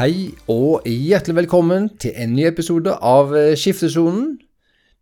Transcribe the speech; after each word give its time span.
Hei 0.00 0.30
og 0.48 0.86
hjertelig 0.88 1.34
velkommen 1.42 1.90
til 2.00 2.14
en 2.16 2.30
ny 2.32 2.46
episode 2.48 2.94
av 3.04 3.34
eh, 3.36 3.50
Skiftesonen. 3.52 4.38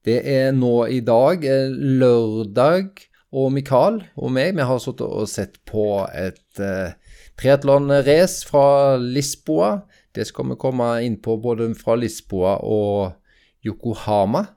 Det 0.02 0.16
er 0.26 0.48
nå 0.56 0.72
i 0.90 0.98
dag 1.06 1.44
eh, 1.46 1.70
lørdag, 2.00 3.04
og 3.30 3.52
Mikael 3.54 4.00
og 4.18 4.32
meg 4.34 4.56
vi 4.58 4.66
har 4.66 4.82
sittet 4.82 5.06
og 5.06 5.30
sett 5.30 5.60
på 5.70 5.84
et 6.10 6.58
uh, 6.58 6.90
triatlonrace 7.38 8.48
fra 8.48 8.96
Lisboa. 8.98 9.84
Det 10.10 10.26
skal 10.32 10.50
vi 10.50 10.58
komme 10.58 10.90
inn 11.06 11.20
på 11.22 11.38
både 11.46 11.70
fra 11.78 11.94
Lisboa 11.94 12.56
og 12.66 13.70
Yokohama. 13.70 14.48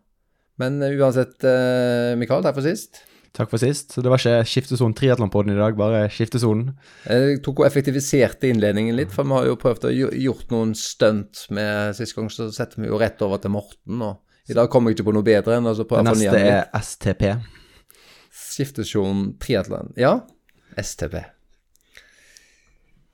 Men 0.57 0.81
uh, 0.81 0.89
uansett, 0.89 1.37
uh, 1.45 2.17
Mikael, 2.17 2.41
takk 2.41 2.57
for 2.57 2.65
sist. 2.65 3.03
Takk 3.37 3.51
for 3.53 3.61
sist. 3.61 3.93
Så 3.93 4.03
det 4.03 4.11
var 4.11 4.19
ikke 4.19 4.47
Skiftesonen 4.49 4.95
triatlonpodden 4.97 5.53
i 5.53 5.59
dag, 5.59 5.77
bare 5.79 6.03
Skiftesonen. 6.11 6.73
Jeg 7.05 7.39
tok 7.45 7.61
og 7.63 7.69
effektiviserte 7.69 8.49
innledningen 8.51 8.97
litt, 8.97 9.13
for 9.15 9.27
vi 9.27 9.37
har 9.37 9.47
jo 9.47 9.59
prøvd 9.61 9.87
å 9.87 9.93
gjort 9.95 10.51
noen 10.51 10.75
stunt 10.77 11.45
med 11.55 11.95
Sist 11.95 12.17
gang 12.17 12.27
så 12.33 12.49
setter 12.51 12.83
vi 12.83 12.91
jo 12.91 12.99
rett 12.99 13.23
over 13.23 13.39
til 13.41 13.55
Morten. 13.55 14.03
og 14.03 14.19
i 14.49 14.57
dag 14.57 14.67
kommer 14.73 14.91
jeg 14.91 14.99
ikke 14.99 15.11
på 15.11 15.15
noe 15.15 15.25
bedre 15.25 15.59
enn 15.59 15.69
å 15.69 15.75
prøve 15.77 16.01
å 16.01 16.11
fornye 16.11 16.31
Det 16.33 16.41
neste 16.41 16.55
er 16.57 16.81
STP 16.81 17.27
Skiftesonen 18.51 19.35
triatlon. 19.39 19.93
Ja, 19.99 20.17
STP. 20.79 21.21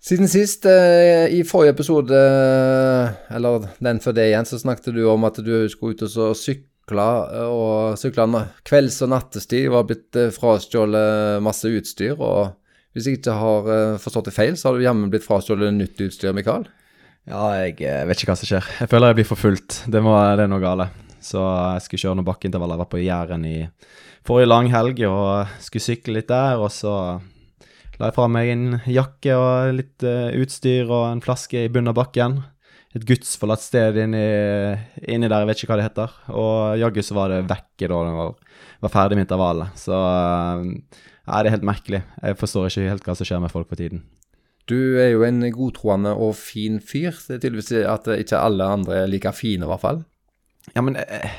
Siden 0.07 0.29
sist, 0.31 0.65
eh, 0.65 1.27
i 1.35 1.43
forrige 1.43 1.73
episode, 1.75 2.15
eh, 2.15 3.35
eller 3.35 3.67
den 3.83 3.99
før 3.99 4.15
det 4.15 4.29
igjen, 4.29 4.45
så 4.45 4.59
snakket 4.61 4.95
du 4.95 5.03
om 5.09 5.25
at 5.27 5.35
du 5.43 5.67
skulle 5.69 5.97
ut 5.97 6.03
og 6.05 6.35
sykle, 6.37 6.69
og 6.95 7.97
sykla 7.99 8.27
kvelds- 8.63 9.01
og 9.03 9.09
nattestid. 9.11 9.69
var 9.69 9.83
blitt 9.83 10.15
eh, 10.15 10.31
frastjålet 10.31 11.41
masse 11.43 11.67
utstyr. 11.67 12.15
og 12.15 12.55
Hvis 12.93 13.07
jeg 13.07 13.19
ikke 13.19 13.35
har 13.35 13.67
eh, 13.67 13.97
forstått 13.99 14.29
det 14.29 14.33
feil, 14.33 14.55
så 14.55 14.69
har 14.69 14.77
du 14.77 14.85
hjemme 14.85 15.09
blitt 15.11 15.25
frastjålet 15.25 15.73
nytt 15.73 15.99
utstyr, 15.99 16.31
Mikael? 16.33 16.67
Ja, 17.27 17.51
jeg 17.59 17.81
eh, 17.83 18.05
vet 18.07 18.21
ikke 18.21 18.31
hva 18.31 18.39
som 18.39 18.47
skjer. 18.47 18.71
Jeg 18.79 18.89
føler 18.89 19.11
jeg 19.11 19.19
blir 19.19 19.27
forfulgt. 19.27 19.83
Det, 19.85 19.99
det 19.99 20.45
er 20.45 20.47
noe 20.47 20.63
gale. 20.63 20.89
Så 21.19 21.41
jeg 21.43 21.83
skulle 21.83 22.03
kjøre 22.05 22.19
noen 22.21 22.29
bakkeintervaller. 22.29 22.77
Jeg 22.77 22.85
var 22.85 22.91
på 22.93 23.03
Jæren 23.03 23.47
i 23.49 23.57
forrige 24.27 24.47
langhelg 24.47 25.01
og 25.09 25.57
skulle 25.59 25.83
sykle 25.83 26.21
litt 26.21 26.31
der. 26.31 26.61
Og 26.61 26.71
så 26.71 26.93
la 27.97 28.11
jeg 28.11 28.15
fra 28.15 28.29
meg 28.31 28.53
en 28.53 28.67
jakke 28.87 29.35
og 29.35 29.75
litt 29.75 30.05
utstyr 30.07 30.87
og 30.87 31.09
en 31.09 31.23
flaske 31.25 31.65
i 31.65 31.71
bunnen 31.73 31.91
av 31.91 31.99
bakken. 31.99 32.45
Et 32.95 33.03
gudsforlatt 33.03 33.61
sted 33.61 33.97
inni, 33.99 34.23
inni, 35.03 35.27
der, 35.27 35.41
jeg 35.43 35.49
vet 35.49 35.61
ikke 35.61 35.73
hva 35.73 35.79
det 35.81 35.87
heter. 35.89 36.13
Og 36.31 36.79
jaggu 36.79 37.01
så 37.03 37.17
var 37.17 37.33
det 37.33 37.43
vekke 37.49 37.89
da 37.91 38.01
den 38.07 38.15
var, 38.17 38.35
var 38.85 38.93
ferdig 38.93 39.17
med 39.19 39.27
intervallet. 39.27 39.79
Så 39.79 39.97
uh, 39.97 40.63
ja, 41.27 41.41
det 41.41 41.49
er 41.49 41.57
helt 41.57 41.67
merkelig. 41.67 42.03
Jeg 42.23 42.39
forstår 42.39 42.69
ikke 42.69 42.91
helt 42.93 43.09
hva 43.09 43.17
som 43.19 43.27
skjer 43.27 43.43
med 43.43 43.53
folk 43.53 43.67
for 43.67 43.79
tiden. 43.79 44.05
Du 44.67 44.99
er 44.99 45.13
jo 45.13 45.23
en 45.23 45.43
godtroende 45.55 46.11
og 46.15 46.35
fin 46.39 46.79
fyr. 46.83 47.15
Det 47.27 47.37
er 47.37 47.43
tydeligvis 47.43 47.73
at 47.87 48.07
ikke 48.17 48.39
alle 48.39 48.67
andre 48.77 49.03
er 49.03 49.11
like 49.11 49.31
fine, 49.35 49.63
i 49.63 49.69
hvert 49.69 49.83
fall. 49.83 50.01
Ja, 50.75 50.83
men 50.83 50.97
eh, 50.99 51.35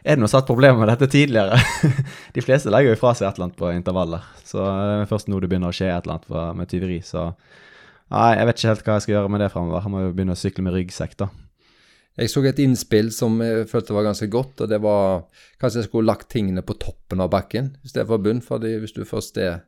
er 0.00 0.16
det 0.16 0.22
noe 0.22 0.32
satt 0.32 0.48
problem 0.48 0.78
med 0.80 0.88
dette 0.88 1.10
tidligere? 1.12 1.58
De 2.36 2.44
fleste 2.44 2.72
legger 2.72 2.94
jo 2.94 3.00
fra 3.02 3.12
seg 3.16 3.28
et 3.28 3.36
eller 3.36 3.50
annet 3.50 3.58
på 3.60 3.72
intervaller. 3.74 4.24
Så 4.48 4.62
det 4.64 4.94
er 5.02 5.10
først 5.10 5.28
nå 5.28 5.40
det 5.40 5.50
begynner 5.52 5.72
å 5.72 5.76
skje 5.76 5.90
et 5.92 6.06
eller 6.08 6.16
annet 6.20 6.56
med 6.56 6.70
tyveri. 6.72 7.00
Så 7.04 7.26
nei, 8.10 8.32
jeg 8.36 8.48
vet 8.48 8.58
ikke 8.58 8.72
helt 8.72 8.84
hva 8.86 8.96
jeg 8.98 9.06
skal 9.06 9.14
gjøre 9.16 9.32
med 9.32 9.44
det 9.44 9.52
framover. 9.54 9.84
Han 9.84 9.94
må 9.94 10.02
jo 10.04 10.12
begynne 10.14 10.36
å 10.36 10.40
sykle 10.40 10.66
med 10.66 10.76
ryggsekk, 10.76 11.16
da. 11.22 11.30
Jeg 12.20 12.28
så 12.32 12.42
et 12.44 12.58
innspill 12.60 13.08
som 13.14 13.38
jeg 13.40 13.68
følte 13.70 13.94
var 13.96 14.08
ganske 14.08 14.26
godt, 14.28 14.60
og 14.60 14.68
det 14.68 14.80
var 14.82 15.22
kanskje 15.62 15.84
jeg 15.84 15.88
skulle 15.88 16.10
lagt 16.10 16.28
tingene 16.32 16.64
på 16.66 16.76
toppen 16.82 17.22
av 17.22 17.30
bakken 17.32 17.70
i 17.80 17.88
stedet 17.88 18.08
for 18.10 18.20
bunn. 18.20 18.42
fordi 18.44 18.74
hvis 18.82 18.92
du 18.92 19.04
først 19.08 19.38
er 19.40 19.62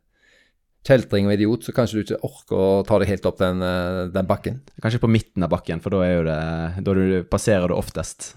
kjeltring 0.85 1.29
og 1.31 1.37
idiot, 1.37 1.65
så 1.65 1.73
kanskje 1.73 1.97
du 1.97 2.03
ikke 2.03 2.27
orker 2.27 2.59
å 2.59 2.83
ta 2.87 2.99
det 2.99 3.09
helt 3.09 3.27
opp 3.31 3.39
den, 3.39 3.63
eh, 3.63 4.11
den 4.13 4.27
bakken. 4.27 4.61
Kanskje 4.83 5.01
på 5.01 5.11
midten 5.11 5.47
av 5.47 5.51
bakken, 5.55 5.81
for 5.81 5.91
da 5.91 6.03
er 6.03 6.25
det 6.25 6.85
Da 6.85 6.95
du 6.95 7.23
passerer 7.25 7.69
du 7.69 7.75
oftest 7.75 8.35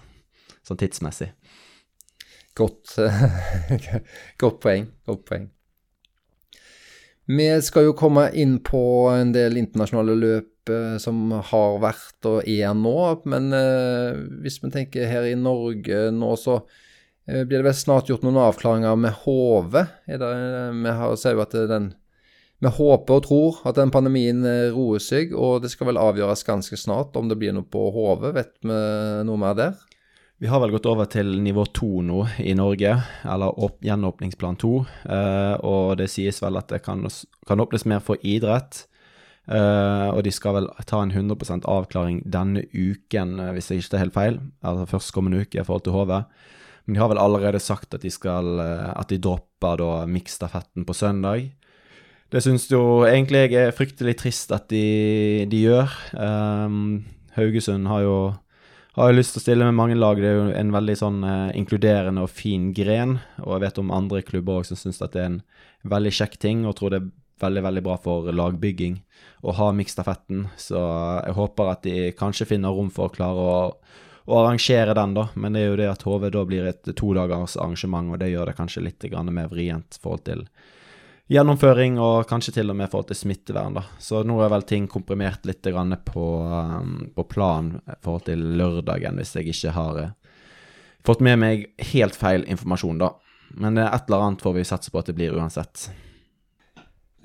sånn 0.63 0.77
tidsmessig. 0.77 1.33
Godt, 2.55 2.95
godt 4.41 4.61
poeng. 4.61 4.87
Godt 5.05 5.25
poeng. 5.25 5.49
Vi 7.25 7.47
skal 7.65 7.87
jo 7.87 7.95
komme 7.97 8.27
inn 8.37 8.59
på 8.61 9.09
en 9.09 9.31
del 9.33 9.57
internasjonale 9.57 10.15
løp 10.19 10.69
eh, 10.69 10.97
som 11.01 11.31
har 11.33 11.79
vært 11.81 12.27
og 12.29 12.45
er 12.45 12.75
nå, 12.77 12.97
men 13.25 13.49
eh, 13.55 14.19
hvis 14.43 14.59
vi 14.61 14.69
tenker 14.73 15.09
her 15.09 15.25
i 15.25 15.37
Norge 15.39 16.11
nå, 16.13 16.35
så 16.37 16.59
eh, 17.25 17.41
blir 17.41 17.63
det 17.63 17.65
vel 17.71 17.77
snart 17.77 18.11
gjort 18.11 18.25
noen 18.27 18.37
avklaringer 18.45 18.99
med 19.01 19.17
HV. 19.23 19.79
Vi 20.05 20.97
ser 21.17 21.37
jo 21.37 21.45
at 21.45 21.61
den 21.73 21.93
vi 22.63 22.69
håper 22.71 23.17
og 23.17 23.25
tror 23.25 23.57
at 23.67 23.75
den 23.77 23.91
pandemien 23.91 24.39
roer 24.73 25.01
seg, 25.03 25.33
og 25.35 25.59
det 25.61 25.69
skal 25.73 25.89
vel 25.89 25.99
avgjøres 25.99 26.45
ganske 26.47 26.77
snart 26.79 27.17
om 27.19 27.27
det 27.29 27.35
blir 27.41 27.51
noe 27.53 27.67
på 27.67 27.89
HV. 27.93 28.29
Vet 28.37 28.53
vi 28.63 28.77
noe 29.27 29.41
mer 29.41 29.57
der? 29.59 29.75
Vi 30.45 30.49
har 30.49 30.59
vel 30.61 30.75
gått 30.75 30.85
over 30.85 31.07
til 31.09 31.39
nivå 31.41 31.63
to 31.73 32.03
nå 32.05 32.19
i 32.37 32.51
Norge, 32.53 32.91
eller 33.25 33.63
gjenåpningsplan 33.81 34.59
to. 34.61 34.83
Eh, 35.09 35.55
og 35.65 35.95
det 35.97 36.05
sies 36.13 36.37
vel 36.43 36.59
at 36.59 36.69
det 36.69 36.83
kan, 36.85 37.01
kan 37.49 37.63
åpnes 37.63 37.87
mer 37.89 38.03
for 38.05 38.21
idrett. 38.21 38.83
Eh, 39.49 40.11
og 40.11 40.21
de 40.21 40.33
skal 40.35 40.59
vel 40.59 40.69
ta 40.85 40.99
en 41.01 41.15
100 41.15 41.65
avklaring 41.65 42.21
denne 42.29 42.61
uken, 42.75 43.39
eh, 43.41 43.51
hvis 43.57 43.71
jeg 43.71 43.81
ikke 43.81 43.95
tar 43.95 44.03
helt 44.03 44.17
feil. 44.19 44.39
Altså 44.61 44.85
førstkommende 44.93 45.41
uke 45.41 45.63
i 45.63 45.65
forhold 45.65 45.87
til 45.89 45.97
HV. 45.97 46.13
Men 46.85 46.93
de 46.93 47.01
har 47.01 47.13
vel 47.15 47.23
allerede 47.25 47.65
sagt 47.65 47.97
at 47.97 48.05
de, 48.05 48.13
skal, 48.13 48.53
eh, 48.61 48.93
at 48.93 49.09
de 49.09 49.17
dropper 49.17 49.81
da 49.81 49.91
miksstafetten 50.05 50.85
på 50.85 50.93
søndag. 50.93 51.49
Det 52.29 52.45
syns 52.45 52.69
jo 52.69 53.01
egentlig 53.09 53.47
jeg 53.47 53.63
er 53.65 53.73
fryktelig 53.81 54.19
trist 54.21 54.53
at 54.53 54.69
de, 54.69 55.49
de 55.49 55.65
gjør. 55.65 55.99
Eh, 56.13 56.81
Haugesund 57.41 57.89
har 57.89 58.05
jo 58.05 58.17
har 58.95 59.11
jeg 59.11 59.17
lyst 59.17 59.35
til 59.35 59.41
å 59.41 59.43
stille 59.43 59.67
med 59.67 59.75
mange 59.75 59.97
lag. 59.99 60.19
Det 60.21 60.29
er 60.29 60.37
jo 60.37 60.47
en 60.55 60.71
veldig 60.71 60.95
sånn 60.99 61.19
eh, 61.27 61.57
inkluderende 61.59 62.23
og 62.23 62.31
fin 62.31 62.69
gren. 62.75 63.17
Og 63.43 63.57
jeg 63.57 63.65
vet 63.65 63.81
om 63.81 63.91
andre 63.91 64.23
klubber 64.23 64.61
også 64.61 64.77
som 64.77 64.89
syns 64.93 65.03
at 65.03 65.15
det 65.15 65.23
er 65.23 65.31
en 65.33 65.41
veldig 65.95 66.13
kjekk 66.15 66.37
ting, 66.39 66.63
og 66.63 66.77
tror 66.79 66.93
det 66.93 67.01
er 67.01 67.09
veldig 67.43 67.63
veldig 67.65 67.83
bra 67.83 67.97
for 67.99 68.31
lagbygging 68.31 69.01
å 69.43 69.55
ha 69.57 69.69
miksstafetten. 69.75 70.47
Så 70.55 70.79
jeg 70.79 71.35
håper 71.35 71.71
at 71.73 71.83
de 71.83 72.11
kanskje 72.15 72.47
finner 72.53 72.75
rom 72.75 72.87
for 72.93 73.09
å 73.09 73.15
klare 73.17 73.43
å, 73.43 73.57
å 74.25 74.39
arrangere 74.39 74.95
den, 74.95 75.17
da. 75.17 75.27
Men 75.35 75.57
det 75.57 75.65
er 75.65 75.69
jo 75.73 75.81
det 75.81 75.91
at 75.91 76.07
HV 76.07 76.29
da 76.31 76.45
blir 76.47 76.71
et 76.71 76.95
todagers 76.95 77.57
arrangement, 77.59 78.13
og 78.15 78.23
det 78.23 78.31
gjør 78.31 78.51
det 78.51 78.57
kanskje 78.61 78.85
litt 78.87 79.09
mer 79.27 79.51
vrient 79.51 79.99
i 79.99 80.01
forhold 80.01 80.25
til 80.29 80.47
gjennomføring 81.31 81.97
og 82.01 82.27
kanskje 82.29 82.53
til 82.59 82.69
og 82.69 82.77
med 82.77 82.91
forhold 82.91 83.09
til 83.09 83.19
smittevern. 83.19 83.77
da. 83.79 83.83
Så 83.99 84.21
nå 84.23 84.37
er 84.43 84.51
vel 84.53 84.65
ting 84.67 84.87
komprimert 84.87 85.45
litt 85.45 85.65
på, 85.65 86.25
um, 86.45 87.11
på 87.15 87.23
plan 87.23 87.81
i 87.81 87.97
forhold 88.01 88.25
til 88.29 88.45
lørdagen, 88.57 89.17
hvis 89.17 89.35
jeg 89.35 89.49
ikke 89.49 89.75
har 89.75 90.01
uh, 90.01 90.11
fått 91.05 91.21
med 91.21 91.39
meg 91.39 91.67
helt 91.93 92.15
feil 92.15 92.45
informasjon, 92.45 92.99
da. 92.99 93.15
Men 93.57 93.77
uh, 93.77 93.89
et 93.89 94.07
eller 94.07 94.27
annet 94.27 94.41
får 94.41 94.53
vi 94.53 94.67
satse 94.67 94.91
på 94.91 94.99
at 94.99 95.09
det 95.09 95.17
blir 95.17 95.37
uansett. 95.37 95.89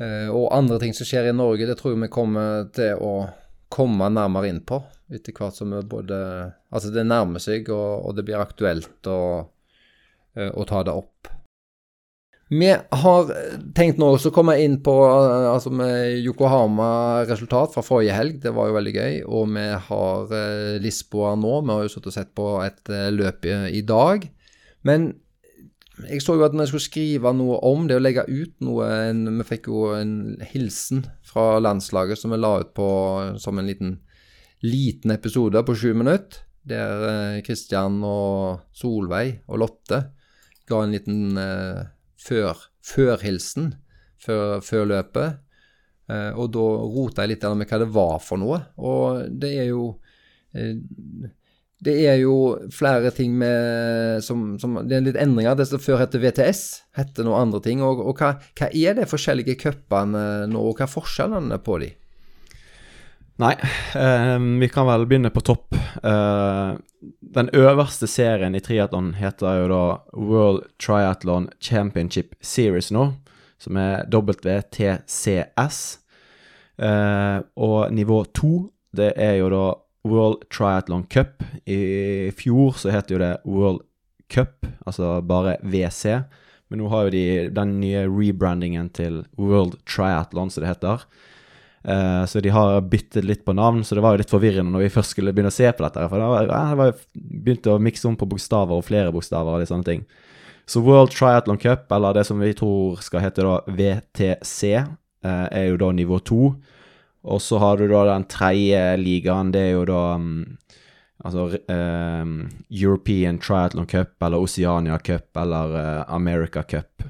Uh, 0.01 0.33
og 0.33 0.49
andre 0.57 0.81
ting 0.81 0.97
som 0.97 1.05
skjer 1.05 1.29
i 1.29 1.37
Norge, 1.37 1.69
det 1.69 1.77
tror 1.77 1.95
jeg 1.95 2.01
vi 2.07 2.13
kommer 2.13 2.71
til 2.73 2.97
å 2.97 3.29
komme 3.71 4.09
nærmere 4.11 4.49
inn 4.49 4.65
på 4.67 4.81
etter 5.13 5.35
hvert 5.35 5.55
som 5.55 5.71
både 5.87 6.17
Altså, 6.71 6.91
det 6.95 7.03
nærmer 7.03 7.43
seg, 7.43 7.67
og, 7.75 8.07
og 8.07 8.15
det 8.15 8.23
blir 8.29 8.39
aktuelt 8.39 9.07
å 9.11 10.63
ta 10.71 10.83
det 10.87 10.93
opp. 10.95 11.27
Vi 12.51 12.67
har 12.75 13.29
tenkt 13.79 14.01
nå 14.03 14.09
å 14.11 14.31
komme 14.35 14.57
inn 14.59 14.81
på 14.83 14.93
altså 15.07 15.71
med 15.71 16.17
Yokohama-resultat 16.27 17.77
fra 17.77 17.85
forrige 17.87 18.17
helg. 18.17 18.41
Det 18.43 18.51
var 18.57 18.67
jo 18.67 18.75
veldig 18.75 18.95
gøy. 18.97 19.19
Og 19.31 19.53
vi 19.55 19.67
har 19.87 20.33
eh, 20.35 20.79
Lisboa 20.83 21.37
nå. 21.39 21.61
Vi 21.63 21.71
har 21.71 21.85
jo 21.87 21.93
sittet 21.93 22.11
og 22.11 22.17
sett 22.17 22.33
på 22.35 22.47
et 22.65 22.91
eh, 22.91 23.07
løp 23.15 23.47
i, 23.47 23.85
dag. 23.87 24.27
Men 24.83 25.13
jeg 26.09 26.25
så 26.25 26.35
jo 26.35 26.43
at 26.49 26.57
når 26.57 26.67
jeg 26.67 26.73
skulle 26.73 26.89
skrive 26.89 27.33
noe 27.39 27.61
om 27.71 27.87
det 27.87 28.01
å 28.01 28.03
legge 28.03 28.27
ut 28.27 28.57
noe 28.65 28.89
en, 29.13 29.23
Vi 29.39 29.47
fikk 29.47 29.71
jo 29.71 29.93
en 29.95 30.13
hilsen 30.51 31.05
fra 31.23 31.61
landslaget 31.63 32.19
som 32.19 32.35
vi 32.35 32.41
la 32.41 32.57
ut 32.65 32.75
på 32.75 32.91
som 33.39 33.63
en 33.63 33.71
liten, 33.71 34.01
liten 34.67 35.15
episode 35.15 35.63
på 35.63 35.79
sju 35.79 35.95
minutter. 35.95 36.43
Der 36.67 37.39
Kristian 37.47 38.03
eh, 38.03 38.11
og 38.11 38.75
Solveig 38.75 39.39
og 39.47 39.63
Lotte 39.63 40.03
ga 40.67 40.83
en 40.83 40.99
liten 40.99 41.39
eh, 41.39 41.87
før, 42.21 42.65
hilsen 43.25 43.75
før, 44.21 44.61
før 44.65 44.89
løpet. 44.93 45.41
Eh, 46.11 46.31
og 46.35 46.51
da 46.55 46.69
rota 46.95 47.25
jeg 47.25 47.37
litt 47.37 47.47
med 47.57 47.71
hva 47.71 47.83
det 47.83 47.91
var 47.95 48.17
for 48.25 48.41
noe. 48.41 48.63
Og 48.79 49.27
det 49.43 49.53
er 49.63 49.71
jo 49.71 49.85
eh, 50.55 50.75
det 51.81 51.95
er 52.05 52.19
jo 52.21 52.35
flere 52.77 53.09
ting 53.17 53.39
med 53.41 54.21
som, 54.25 54.59
som, 54.61 54.77
Det 54.85 54.99
er 54.99 55.07
litt 55.07 55.21
endringer. 55.21 55.57
Det 55.57 55.65
som 55.71 55.81
før 55.81 56.03
het 56.03 56.13
VTS, 56.13 56.63
heter 56.99 57.25
nå 57.25 57.33
andre 57.37 57.63
ting. 57.65 57.81
Og, 57.85 58.03
og 58.05 58.21
hva, 58.21 58.35
hva, 58.59 58.69
er 58.69 58.99
de 58.99 59.09
forskjellige 59.09 59.57
cupene 59.63 60.25
nå, 60.51 60.61
og 60.61 60.77
hva 60.77 60.85
er 60.85 60.93
forskjellene 60.93 61.61
på 61.65 61.79
de? 61.81 61.95
Nei, 63.41 63.57
eh, 63.95 64.39
vi 64.61 64.69
kan 64.69 64.87
vel 64.87 65.07
begynne 65.07 65.31
på 65.31 65.41
topp. 65.41 65.75
Eh, 66.03 66.73
den 67.21 67.49
øverste 67.57 68.05
serien 68.07 68.55
i 68.55 68.61
triatlon 68.61 69.15
heter 69.17 69.63
jo 69.63 69.69
da 69.71 69.85
World 70.13 70.67
Triathlon 70.83 71.47
Championship 71.57 72.35
Series 72.45 72.91
nå, 72.93 73.07
som 73.57 73.79
er 73.81 74.05
WTCS. 74.13 75.79
Eh, 76.77 77.39
og 77.57 77.95
nivå 77.97 78.21
to, 78.37 78.53
det 78.93 79.15
er 79.17 79.39
jo 79.41 79.49
da 79.55 79.65
World 80.05 80.45
Triathlon 80.53 81.09
Cup. 81.09 81.41
I 81.65 82.29
fjor 82.37 82.77
så 82.77 82.93
het 82.93 83.09
jo 83.09 83.23
det 83.25 83.39
World 83.49 83.87
Cup, 84.29 84.69
altså 84.85 85.17
bare 85.25 85.57
WC. 85.65 86.27
Men 86.69 86.85
nå 86.85 86.93
har 86.93 87.09
jo 87.09 87.17
de 87.17 87.27
den 87.57 87.79
nye 87.81 88.05
rebrandingen 88.05 88.93
til 88.93 89.23
World 89.41 89.81
Triathlon, 89.89 90.53
som 90.53 90.61
det 90.61 90.75
heter. 90.75 91.09
Eh, 91.85 92.25
så 92.27 92.41
de 92.41 92.53
har 92.53 92.81
byttet 92.81 93.25
litt 93.25 93.45
på 93.45 93.55
navn, 93.57 93.85
så 93.85 93.97
det 93.97 94.05
var 94.05 94.15
jo 94.15 94.21
litt 94.21 94.33
forvirrende 94.33 94.75
når 94.75 94.85
vi 94.85 94.95
først 94.97 95.15
skulle 95.15 95.33
begynne 95.33 95.53
å 95.53 95.57
se 95.57 95.71
på 95.73 95.85
dette. 95.87 96.09
For 96.13 96.21
da 96.21 96.29
var, 96.29 96.51
ja, 96.51 96.65
det 96.73 96.81
var 96.81 97.05
begynte 97.15 97.75
å 97.75 97.83
mikse 97.83 98.09
om 98.11 98.19
på 98.21 98.29
bokstaver 98.29 98.77
og 98.77 98.87
flere 98.89 99.15
bokstaver 99.15 99.57
og 99.57 99.63
litt 99.63 99.73
sånne 99.73 99.89
ting. 99.89 100.05
Så 100.71 100.83
World 100.87 101.15
Triathlon 101.15 101.59
Cup, 101.59 101.91
eller 101.93 102.15
det 102.15 102.27
som 102.29 102.39
vi 102.39 102.53
tror 102.55 103.01
skal 103.03 103.25
hete 103.25 103.47
da 103.47 103.57
VTC, 103.67 104.75
eh, 104.77 105.47
er 105.51 105.71
jo 105.71 105.81
da 105.81 105.91
nivå 105.97 106.21
to. 106.23 106.55
Og 107.21 107.41
så 107.43 107.59
har 107.61 107.77
du 107.77 107.89
da 107.89 108.05
den 108.13 108.25
tredje 108.31 108.81
ligaen, 109.01 109.51
det 109.53 109.65
er 109.67 109.73
jo 109.75 109.83
da 109.89 110.03
um, 110.17 110.29
altså 111.25 111.51
um, 111.69 112.49
European 112.71 113.41
Triathlon 113.41 113.89
Cup, 113.91 114.15
eller 114.23 114.41
Oceania 114.41 114.97
Cup, 114.99 115.29
eller 115.37 115.75
uh, 115.75 116.05
America 116.15 116.63
Cup. 116.63 117.05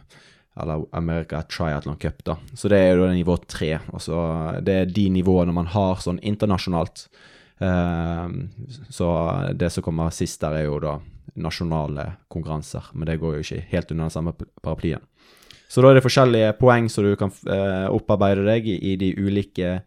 Eller 0.62 0.84
America 0.96 1.42
Triathlon 1.42 1.98
Cup, 2.00 2.24
da. 2.24 2.36
Så 2.54 2.70
det 2.72 2.78
er 2.78 2.98
jo 3.00 3.10
nivå 3.10 3.36
tre. 3.46 3.78
Altså, 3.92 4.16
det 4.64 4.76
er 4.76 4.94
de 4.94 5.08
nivåene 5.14 5.54
man 5.56 5.70
har 5.72 6.00
sånn 6.02 6.20
internasjonalt. 6.22 7.06
Um, 7.60 8.50
så 8.88 9.08
det 9.52 9.72
som 9.74 9.84
kommer 9.84 10.12
sist 10.14 10.40
der, 10.40 10.60
er 10.60 10.68
jo 10.68 10.78
da 10.82 10.98
nasjonale 11.40 12.06
konkurranser. 12.32 12.90
Men 12.94 13.10
det 13.10 13.20
går 13.22 13.38
jo 13.38 13.46
ikke 13.46 13.64
helt 13.72 13.94
under 13.94 14.08
den 14.08 14.14
samme 14.16 14.34
paraplyen. 14.62 15.04
Så 15.70 15.82
da 15.82 15.90
er 15.90 16.00
det 16.00 16.04
forskjellige 16.04 16.54
poeng 16.58 16.88
som 16.90 17.06
du 17.06 17.12
kan 17.18 17.30
uh, 17.46 17.88
opparbeide 17.94 18.46
deg 18.48 18.66
i, 18.74 18.96
de 18.98 19.12
ulike 19.20 19.80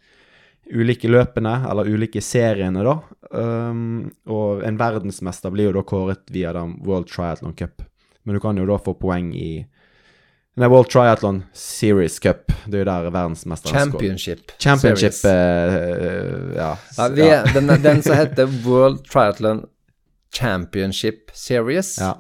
ulike 0.71 1.09
løpene, 1.09 1.57
eller 1.67 1.89
ulike 1.91 2.21
seriene, 2.23 2.85
da. 2.87 2.93
Um, 3.35 4.11
og 4.31 4.63
en 4.63 4.77
verdensmester 4.79 5.51
blir 5.51 5.67
jo 5.67 5.73
da 5.75 5.83
kåret 5.83 6.23
via 6.31 6.53
den 6.55 6.77
World 6.87 7.09
Triathlon 7.11 7.55
Cup. 7.59 7.83
Men 8.23 8.37
du 8.37 8.39
kan 8.39 8.57
jo 8.57 8.67
da 8.69 8.77
få 8.79 8.95
poeng 8.95 9.33
i 9.35 9.65
Nei, 10.55 10.67
World 10.67 10.89
Triathlon 10.89 11.44
Series 11.53 12.19
Cup. 12.19 12.51
Det 12.65 12.77
er 12.77 12.83
jo 12.83 12.85
der 12.85 13.07
verdensmesteren 13.09 13.73
Championship. 13.73 14.51
Championship, 14.61 15.15
uh, 15.25 16.53
ja. 16.55 16.75
ja, 16.97 17.07
vi, 17.09 17.25
ja. 17.25 17.39
Den, 17.55 17.71
den, 17.81 18.03
som 18.05 18.15
heter 18.15 18.45
World 18.65 19.01
Triathlon 19.09 19.63
Championship 20.33 21.31
Series, 21.33 21.97
ja. 21.97 22.13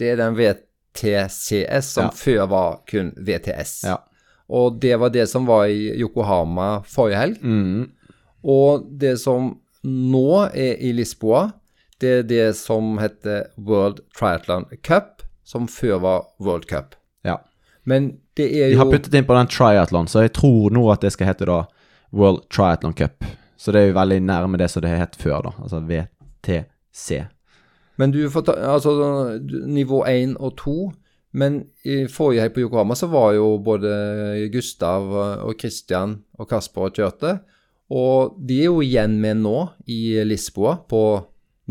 det 0.00 0.14
er 0.14 0.16
den 0.22 0.38
VTCS, 0.40 1.92
som 1.92 2.10
før 2.16 2.48
var 2.48 2.80
kun 2.88 3.12
VTS. 3.16 3.84
Ja. 3.84 4.00
Og 4.48 4.80
det 4.80 4.96
var 4.96 5.12
det 5.12 5.28
som 5.28 5.44
var 5.46 5.68
i 5.68 5.92
Yokohama 6.00 6.80
forrige 6.88 7.20
helg. 7.20 7.44
Mm. 7.44 7.90
Og 8.40 8.88
det 8.88 9.18
som 9.20 9.56
nå 9.84 10.28
er 10.48 10.80
i 10.80 10.96
Lisboa, 10.96 11.50
det 12.00 12.20
er 12.22 12.28
det 12.28 12.46
som 12.56 12.96
heter 13.02 13.50
World 13.60 14.00
Triathlon 14.16 14.64
Cup, 14.80 15.26
som 15.44 15.68
før 15.68 16.00
var 16.00 16.30
World 16.40 16.70
Cup. 16.72 16.96
Men 17.86 18.10
det 18.36 18.48
er 18.50 18.72
jo 18.72 18.76
De 18.76 18.82
har 18.82 18.92
puttet 18.92 19.14
inn 19.14 19.26
på 19.28 19.36
den 19.36 19.50
triathlon, 19.50 20.10
så 20.10 20.26
jeg 20.26 20.34
tror 20.36 20.74
nå 20.74 20.84
at 20.92 21.06
det 21.06 21.14
skal 21.14 21.30
hete 21.30 21.48
da 21.48 21.62
World 22.16 22.44
Triathlon 22.52 22.96
Cup. 22.98 23.24
Så 23.56 23.72
det 23.72 23.80
er 23.80 23.90
jo 23.90 23.96
veldig 23.96 24.20
nærme 24.26 24.60
det 24.60 24.68
som 24.72 24.84
det 24.84 24.92
het 24.92 25.16
før, 25.18 25.48
da. 25.48 25.54
Altså 25.62 25.80
VTC. 25.86 27.22
Men 27.96 28.12
du 28.12 28.20
får 28.30 28.50
ta 28.50 28.54
Altså 28.68 28.92
nivå 29.48 30.02
1 30.04 30.36
og 30.36 30.56
2 30.60 30.78
men 31.36 31.58
i 31.84 32.06
forrige 32.08 32.46
helg 32.46 32.54
på 32.56 32.62
Yokohama 32.64 32.96
så 32.96 33.10
var 33.12 33.34
jo 33.36 33.56
både 33.60 33.90
Gustav 34.52 35.10
og 35.12 35.52
Christian 35.60 36.20
og 36.40 36.48
Kasper 36.48 36.88
og 36.88 36.96
kjørte. 36.96 37.34
Og 37.92 38.38
de 38.40 38.62
er 38.62 38.70
jo 38.70 38.80
igjen 38.80 39.18
med 39.20 39.42
nå 39.42 39.58
i 39.92 40.16
Lisboa 40.24 40.78
på 40.88 41.02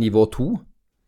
nivå 0.02 0.28
to. 0.36 0.52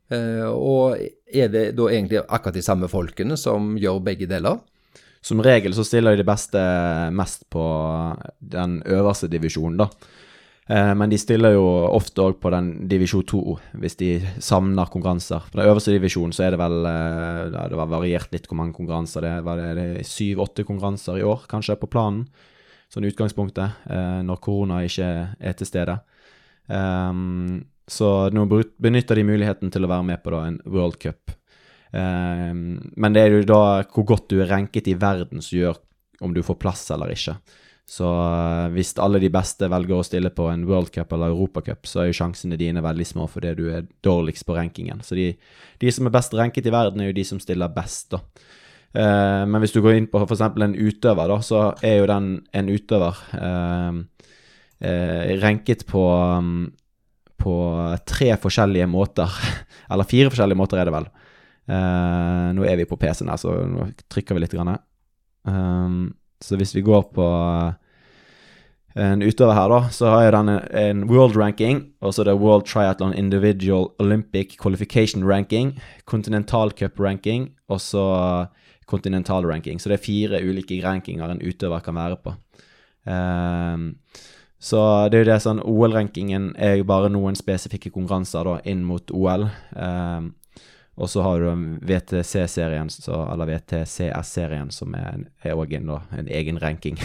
Eh, 0.09 0.47
og 0.47 0.97
er 0.97 1.51
det 1.53 1.63
da 1.77 1.89
egentlig 1.91 2.23
akkurat 2.23 2.57
de 2.57 2.65
samme 2.65 2.89
folkene 2.89 3.37
som 3.37 3.75
gjør 3.77 4.01
begge 4.03 4.29
deler? 4.31 4.57
Som 5.21 5.41
regel 5.43 5.73
så 5.75 5.83
stiller 5.85 6.17
de 6.17 6.25
beste 6.27 6.61
mest 7.15 7.47
på 7.51 7.65
den 8.39 8.79
øverste 8.85 9.29
divisjonen, 9.31 9.81
da. 9.83 9.89
Eh, 10.67 10.93
men 10.95 11.09
de 11.09 11.17
stiller 11.19 11.53
jo 11.55 11.63
ofte 11.95 12.25
òg 12.25 12.41
på 12.43 12.51
den 12.51 12.73
divisjon 12.91 13.23
2 13.23 13.41
hvis 13.79 13.95
de 14.01 14.09
savner 14.43 14.89
konkurranser. 14.91 15.47
På 15.47 15.61
den 15.61 15.69
øverste 15.69 15.95
divisjonen 15.95 16.35
så 16.35 16.43
er 16.43 16.55
det 16.55 16.59
vel 16.59 16.89
eh, 16.89 17.69
Det 17.71 17.79
var 17.79 17.93
variert 17.93 18.35
litt 18.35 18.49
hvor 18.49 18.59
mange 18.59 18.75
konkurranser 18.75 19.23
det. 19.23 19.33
Var 19.47 19.63
det 19.79 19.87
syv-åtte 20.07 20.67
konkurranser 20.67 21.21
i 21.21 21.25
år, 21.27 21.47
kanskje, 21.47 21.79
på 21.79 21.91
planen? 21.91 22.27
Sånn 22.91 23.07
utgangspunktet, 23.07 23.87
eh, 23.91 24.19
når 24.27 24.43
korona 24.43 24.83
ikke 24.87 25.09
er 25.39 25.57
til 25.59 25.67
stede. 25.67 25.97
Så 27.87 28.07
nå 28.35 28.43
benytter 28.83 29.15
de 29.15 29.23
muligheten 29.23 29.71
til 29.71 29.87
å 29.87 29.89
være 29.91 30.03
med 30.03 30.19
på 30.19 30.35
en 30.35 30.57
World 30.67 30.97
Cup. 30.99 31.36
Um, 31.91 32.79
men 32.99 33.15
det 33.15 33.23
er 33.23 33.37
jo 33.37 33.45
da 33.47 33.61
hvor 33.93 34.05
godt 34.09 34.27
du 34.33 34.41
er 34.41 34.51
ranket 34.51 34.89
i 34.91 34.97
verden 34.99 35.43
som 35.43 35.55
gjør 35.55 35.79
om 36.25 36.33
du 36.35 36.41
får 36.43 36.59
plass 36.59 36.83
eller 36.91 37.13
ikke. 37.13 37.37
Så 37.87 38.07
uh, 38.07 38.67
hvis 38.73 38.91
alle 38.99 39.21
de 39.23 39.29
beste 39.31 39.69
velger 39.71 39.95
å 39.95 40.05
stille 40.05 40.31
på 40.35 40.49
en 40.51 40.65
World 40.67 40.91
Cup 40.95 41.13
eller 41.15 41.31
Europacup, 41.31 41.87
så 41.87 42.03
er 42.03 42.09
jo 42.09 42.17
sjansene 42.19 42.59
dine 42.59 42.83
veldig 42.83 43.07
små 43.07 43.29
fordi 43.31 43.53
du 43.59 43.67
er 43.71 43.87
dårligst 44.03 44.47
på 44.47 44.57
rankingen. 44.57 45.03
Så 45.05 45.15
de, 45.15 45.31
de, 45.79 45.93
som 45.95 46.09
er 46.09 46.15
best 46.17 46.35
ranket 46.35 46.67
i 46.67 46.73
verden, 46.73 47.03
er 47.03 47.11
jo 47.11 47.19
de 47.19 47.27
som 47.27 47.39
stiller 47.43 47.71
best, 47.71 48.11
da. 48.15 48.23
Uh, 48.97 49.43
men 49.47 49.61
hvis 49.61 49.75
du 49.75 49.81
går 49.83 49.99
inn 49.99 50.09
på 50.11 50.19
f.eks. 50.23 50.43
en 50.43 50.75
utøver, 50.75 51.31
da, 51.31 51.39
så 51.45 51.63
er 51.85 52.01
jo 52.01 52.11
den 52.11 52.29
en 52.55 52.73
utøver 52.73 53.23
uh, 53.37 54.03
ranket 55.41 55.87
på 55.89 56.03
um, 56.11 56.67
på 57.37 57.55
tre 58.07 58.33
forskjellige 58.41 58.87
måter. 58.89 59.31
Eller 59.91 60.09
fire 60.09 60.31
forskjellige 60.33 60.59
måter, 60.59 60.81
er 60.81 60.89
det 60.89 60.95
vel. 60.95 61.07
Nå 61.67 62.63
er 62.63 62.77
vi 62.79 62.87
på 62.87 62.95
PC-en 62.99 63.31
her, 63.31 63.39
så 63.41 63.53
nå 63.67 63.89
trykker 64.07 64.37
vi 64.37 64.43
litt. 64.43 64.55
Grann. 64.55 64.77
Um, 65.47 66.15
så 66.41 66.57
hvis 66.59 66.75
vi 66.75 66.85
går 66.85 67.07
på 67.15 67.27
eh, 68.95 69.11
en 69.11 69.23
utøver 69.25 69.53
her, 69.57 69.71
da, 69.71 69.79
så 69.93 70.11
har 70.13 70.23
jeg 70.25 70.35
den 70.35 70.51
en 70.53 71.03
world 71.09 71.37
ranking, 71.37 71.81
og 72.01 72.13
så 72.13 72.23
er 72.23 72.31
det 72.31 72.39
World 72.41 72.67
Triathlon 72.69 73.13
Individual 73.13 73.89
Olympic 73.99 74.57
Qualification 74.61 75.25
Ranking, 75.25 75.75
Continental 76.05 76.71
Cup 76.71 76.99
Ranking, 76.99 77.49
og 77.69 77.81
så 77.81 78.47
Continental 78.87 79.45
Ranking. 79.45 79.81
Så 79.81 79.89
det 79.89 79.99
er 79.99 80.05
fire 80.05 80.41
ulike 80.43 80.79
rankinger 80.83 81.31
en 81.31 81.41
utøver 81.41 81.79
kan 81.79 81.95
være 81.95 82.17
på. 82.23 82.35
Um, 83.07 83.95
så 84.59 85.09
det 85.09 85.19
er 85.19 85.23
jo 85.23 85.29
det 85.29 85.41
sånn 85.43 85.61
OL-rankingen 85.61 86.51
er 86.57 86.79
jo 86.79 86.87
bare 86.89 87.11
noen 87.13 87.37
spesifikke 87.37 87.91
konkurranser 87.93 88.47
da, 88.47 88.57
inn 88.65 88.81
mot 88.87 89.11
OL. 89.13 89.45
Um, 89.73 90.33
og 90.97 91.09
så 91.09 91.21
har 91.21 91.39
du 91.39 91.65
VTC-serien, 91.85 92.89
eller 93.13 93.49
VTCS-serien, 93.51 94.71
som 94.73 94.95
er 94.97 95.53
òg 95.53 95.75
en, 95.77 95.91
en, 95.93 96.29
egen 96.39 96.57
ranking. 96.57 96.97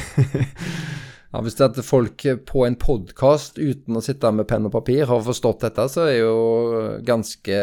ja, 1.33 1.43
Hvis 1.45 1.59
det 1.59 1.67
er 1.69 1.85
folk 1.85 2.25
på 2.49 2.63
en 2.65 2.79
podkast 2.81 3.61
uten 3.61 3.99
å 3.99 4.05
sitte 4.05 4.31
med 4.33 4.49
penn 4.49 4.65
og 4.71 4.73
papir 4.73 5.05
har 5.11 5.27
forstått 5.27 5.67
dette, 5.67 5.85
så 5.93 6.07
er 6.07 6.15
jeg 6.15 6.23
jo 6.23 6.87
ganske 7.05 7.59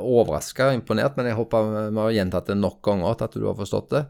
overraska 0.00 0.70
og 0.70 0.78
imponert. 0.78 1.18
Men 1.20 1.28
jeg 1.28 1.36
håper 1.42 1.68
vi 1.74 2.00
har 2.00 2.16
gjentatt 2.22 2.48
det 2.48 2.56
nok 2.62 2.80
ganger 2.88 3.26
at 3.28 3.36
du 3.36 3.44
har 3.44 3.58
forstått 3.60 3.92
det. 3.92 4.06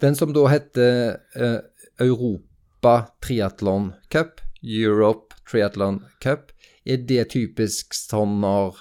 Den 0.00 0.14
som 0.16 0.30
da 0.32 0.44
heter 0.52 1.18
eh, 1.34 1.58
Europa 2.00 2.94
Triathlon 3.26 3.90
Cup, 4.08 4.38
Europe 4.62 5.34
Triathlon 5.50 6.04
Cup, 6.22 6.54
er 6.86 7.02
det 7.10 7.26
typisk 7.34 7.90
sånn 7.98 8.38
når 8.46 8.78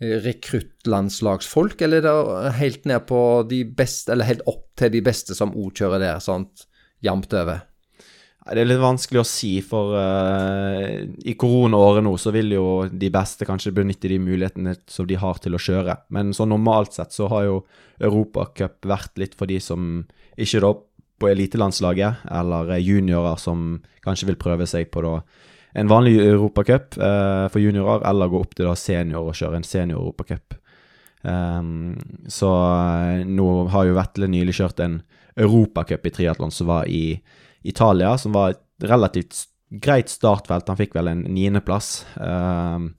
rekruttlandslagsfolk, 0.00 1.82
eller 1.84 2.00
er 2.00 2.06
det 2.08 2.52
helt 2.56 2.86
ned 2.88 3.04
på 3.08 3.20
de 3.48 3.64
beste, 3.76 4.14
eller 4.14 4.28
helt 4.28 4.46
opp 4.48 4.70
til 4.80 4.92
de 4.94 5.02
beste 5.04 5.36
som 5.36 5.52
òg 5.52 5.74
kjører 5.76 6.00
der, 6.00 6.22
sånt 6.24 6.64
jevnt 7.04 7.34
over? 7.36 7.66
Det 8.50 8.62
er 8.62 8.66
litt 8.70 8.80
vanskelig 8.80 9.20
å 9.20 9.28
si, 9.28 9.50
for 9.62 9.92
uh, 9.94 11.04
i 11.28 11.36
koronaåret 11.38 12.02
nå 12.02 12.14
så 12.18 12.32
vil 12.34 12.54
jo 12.56 12.64
de 12.88 13.10
beste 13.12 13.44
kanskje 13.46 13.74
benytte 13.76 14.08
de 14.10 14.16
mulighetene 14.18 14.72
som 14.90 15.06
de 15.06 15.18
har 15.20 15.38
til 15.44 15.54
å 15.54 15.60
kjøre. 15.60 15.98
Men 16.16 16.32
sånn 16.34 16.50
normalt 16.50 16.96
sett 16.96 17.12
så 17.14 17.28
har 17.30 17.44
jo 17.46 17.60
Europacup 18.00 18.88
vært 18.88 19.20
litt 19.20 19.36
for 19.38 19.50
de 19.50 19.60
som 19.62 20.00
ikke 20.40 20.64
da 20.64 20.72
på 21.20 21.28
elitelandslaget, 21.28 22.24
eller 22.32 22.72
juniorer 22.80 23.36
som 23.38 23.82
kanskje 24.00 24.32
vil 24.32 24.40
prøve 24.40 24.66
seg 24.66 24.88
på 24.88 25.04
da 25.04 25.18
en 25.72 25.90
vanlig 25.90 26.16
europacup 26.24 26.96
eh, 26.98 27.46
for 27.52 27.62
juniorer, 27.62 28.02
eller 28.10 28.30
gå 28.30 28.40
opp 28.42 28.56
til 28.56 28.66
da 28.68 28.74
senior 28.78 29.30
og 29.30 29.38
kjøre 29.38 29.60
en 29.60 29.66
senior-europacup. 29.66 30.56
Um, 31.22 31.98
så 32.32 32.48
uh, 32.48 33.20
nå 33.28 33.46
har 33.74 33.84
jo 33.86 33.96
Vetle 33.98 34.30
nylig 34.32 34.56
kjørt 34.56 34.80
en 34.80 35.00
europacup 35.36 36.06
i 36.08 36.12
triatlon 36.16 36.52
som 36.54 36.70
var 36.70 36.88
i 36.88 37.20
Italia, 37.62 38.14
som 38.18 38.32
var 38.34 38.54
et 38.54 38.88
relativt 38.88 39.44
greit 39.70 40.10
startfelt. 40.10 40.68
Han 40.72 40.80
fikk 40.80 40.96
vel 40.96 41.12
en 41.12 41.26
niendeplass. 41.28 42.06
Um, 42.16 42.94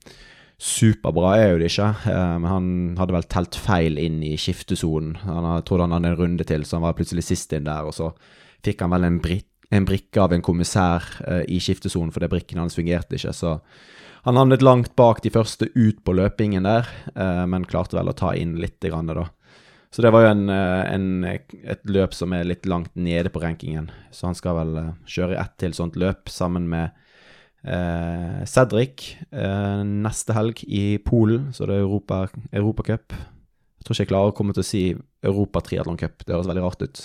superbra 0.62 1.34
er 1.40 1.48
jo 1.50 1.58
det 1.58 1.72
ikke, 1.72 1.88
men 2.06 2.44
men 2.44 2.50
han 2.52 2.66
hadde 3.00 3.16
vel 3.16 3.26
telt 3.26 3.56
feil 3.58 3.98
inn 3.98 4.20
i 4.22 4.36
skiftesonen. 4.38 5.16
Han 5.26 5.48
trodde 5.66 5.88
han 5.88 5.96
hadde 5.96 6.12
en 6.12 6.20
runde 6.20 6.46
til, 6.46 6.62
så 6.62 6.78
han 6.78 6.86
var 6.86 6.94
plutselig 6.94 7.24
sist 7.26 7.52
inn 7.56 7.66
der, 7.66 7.88
og 7.90 7.96
så 7.96 8.12
fikk 8.62 8.84
han 8.84 8.94
vel 8.94 9.08
en 9.08 9.18
britt 9.24 9.51
en 9.72 9.88
brikke 9.88 10.20
av 10.20 10.34
en 10.34 10.44
kommissær 10.44 11.06
uh, 11.24 11.42
i 11.48 11.58
skiftesonen 11.62 12.12
fordi 12.12 12.28
brikken 12.32 12.60
hans 12.60 12.76
fungerte 12.78 13.16
ikke. 13.16 13.32
Så 13.36 13.56
Han 14.22 14.38
havnet 14.38 14.62
langt 14.62 14.94
bak 14.94 15.18
de 15.24 15.32
første 15.34 15.66
ut 15.74 16.04
på 16.06 16.14
løpingen 16.14 16.62
der, 16.62 16.86
eh, 17.16 17.42
men 17.50 17.64
klarte 17.66 17.96
vel 17.98 18.06
å 18.06 18.14
ta 18.14 18.36
inn 18.38 18.54
litt, 18.54 18.78
grann, 18.78 19.10
da. 19.10 19.24
Så 19.90 20.00
det 20.00 20.12
var 20.14 20.22
jo 20.22 20.30
en, 20.30 20.48
eh, 20.48 20.94
en, 20.94 21.24
et 21.26 21.82
løp 21.84 22.14
som 22.14 22.32
er 22.32 22.46
litt 22.46 22.64
langt 22.64 22.94
nede 22.94 23.32
på 23.34 23.42
rankingen. 23.42 23.90
Så 24.14 24.28
han 24.30 24.38
skal 24.38 24.56
vel 24.60 24.76
eh, 24.78 24.92
kjøre 25.04 25.40
ett 25.40 25.56
til 25.58 25.74
sånt 25.74 25.98
løp 25.98 26.30
sammen 26.30 26.68
med 26.70 26.94
eh, 27.66 28.46
Cedric 28.46 29.18
eh, 29.32 29.82
neste 29.82 30.32
helg 30.38 30.62
i 30.64 30.96
Polen. 31.02 31.50
Så 31.52 31.66
det 31.66 31.76
er 31.76 31.84
Europa, 31.84 32.28
Europacup. 32.52 33.12
Jeg 33.12 33.84
tror 33.84 33.96
ikke 33.96 34.06
jeg 34.06 34.12
klarer 34.14 34.32
å 34.32 34.36
komme 34.38 34.54
til 34.54 34.62
å 34.62 34.70
si 34.70 34.84
Europa 35.26 35.60
Triatlon 35.66 35.98
Cup. 35.98 36.22
Det 36.22 36.32
høres 36.32 36.48
veldig 36.48 36.64
rart 36.64 36.86
ut. 36.86 37.04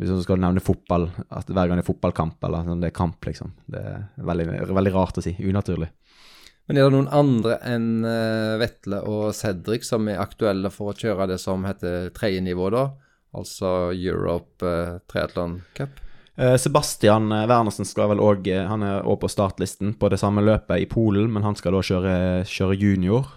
Hvis 0.00 0.08
du 0.16 0.22
skal 0.24 0.40
nevne 0.40 0.62
fotball, 0.64 1.10
at 1.28 1.50
hver 1.50 1.68
gang 1.68 1.76
det 1.76 1.84
er 1.84 1.90
fotballkamp, 1.90 2.38
eller 2.46 2.64
sånn, 2.64 2.80
det 2.80 2.88
er 2.88 2.96
kamp, 2.96 3.18
liksom. 3.26 3.52
Det 3.68 3.80
er 3.84 4.06
veldig, 4.30 4.46
veldig 4.72 4.92
rart 4.94 5.20
å 5.20 5.24
si. 5.24 5.34
Unaturlig. 5.44 5.90
Men 6.70 6.78
er 6.78 6.86
det 6.86 6.94
noen 6.94 7.10
andre 7.12 7.58
enn 7.66 7.88
uh, 8.06 8.56
Vetle 8.60 9.02
og 9.10 9.34
Cedric 9.36 9.84
som 9.84 10.08
er 10.08 10.22
aktuelle 10.22 10.70
for 10.72 10.92
å 10.92 10.96
kjøre 10.96 11.26
det 11.32 11.40
som 11.42 11.66
heter 11.68 12.12
tredje 12.16 12.40
nivå, 12.46 12.70
da? 12.72 12.86
Altså 13.36 13.90
Europe 13.94 14.66
eh, 14.66 14.96
Triathlon 15.10 15.60
Cup? 15.76 16.00
Uh, 16.38 16.56
Sebastian 16.58 17.28
Wernersen 17.30 17.86
skal 17.86 18.08
vel 18.10 18.22
òg 18.24 18.48
Han 18.66 18.82
er 18.82 19.06
òg 19.06 19.20
på 19.22 19.30
startlisten 19.30 19.92
på 20.00 20.10
det 20.10 20.18
samme 20.22 20.42
løpet 20.46 20.82
i 20.82 20.88
Polen, 20.90 21.28
men 21.34 21.44
han 21.46 21.58
skal 21.58 21.76
da 21.76 21.84
kjøre, 21.84 22.14
kjøre 22.48 22.78
junior. 22.80 23.28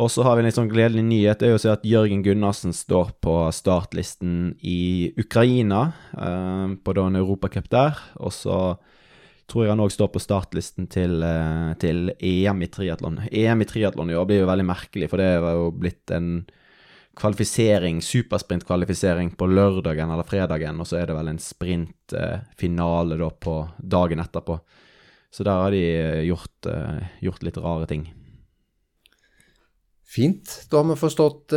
Og 0.00 0.08
så 0.08 0.24
har 0.24 0.36
vi 0.36 0.42
en 0.42 0.46
litt 0.48 0.56
sånn 0.56 0.70
gledelig 0.72 1.02
nyhet. 1.04 1.40
Det 1.40 1.48
er 1.48 1.52
jo 1.52 1.58
å 1.60 1.62
si 1.62 1.68
at 1.68 1.84
Jørgen 1.84 2.22
Gunnarsen 2.24 2.72
står 2.72 3.12
på 3.20 3.34
startlisten 3.52 4.54
i 4.64 5.12
Ukraina, 5.20 5.82
på 6.12 6.94
da 6.96 7.04
en 7.10 7.18
europacup 7.20 7.68
der. 7.68 8.00
Og 8.16 8.32
så 8.32 8.56
tror 9.52 9.66
jeg 9.66 9.74
han 9.74 9.82
òg 9.84 9.92
står 9.92 10.10
på 10.14 10.22
startlisten 10.22 10.88
til, 10.90 11.20
eh, 11.22 11.74
til, 11.82 12.10
EM 12.18 12.62
i 12.64 12.70
triatlon. 12.72 13.20
EM 13.28 13.62
i 13.62 13.68
triatlon 13.68 14.10
i 14.10 14.16
år 14.16 14.26
blir 14.28 14.42
jo 14.42 14.48
veldig 14.48 14.66
merkelig, 14.66 15.10
for 15.10 15.20
det 15.20 15.40
var 15.44 15.58
jo 15.58 15.70
blitt 15.76 16.10
en 16.10 16.46
kvalifisering, 17.18 18.00
supersprintkvalifisering 18.00 19.34
på 19.36 19.50
lørdagen 19.50 20.10
eller 20.10 20.24
fredagen, 20.24 20.80
og 20.80 20.88
så 20.88 21.02
er 21.02 21.10
det 21.10 21.16
vel 21.18 21.28
en 21.28 21.42
sprintfinale 21.42 23.18
da 23.20 23.28
på 23.28 23.56
dagen 23.76 24.24
etterpå. 24.24 24.58
Så 25.32 25.44
der 25.44 25.60
har 25.64 25.70
de 25.70 25.84
eh, 25.84 26.24
gjort, 26.30 26.66
eh, 26.66 27.12
gjort 27.20 27.42
litt 27.42 27.60
rare 27.60 27.86
ting. 27.86 28.08
Fint. 30.12 30.66
Da 30.68 30.82
har 30.82 30.90
vi 30.90 30.98
forstått 31.00 31.54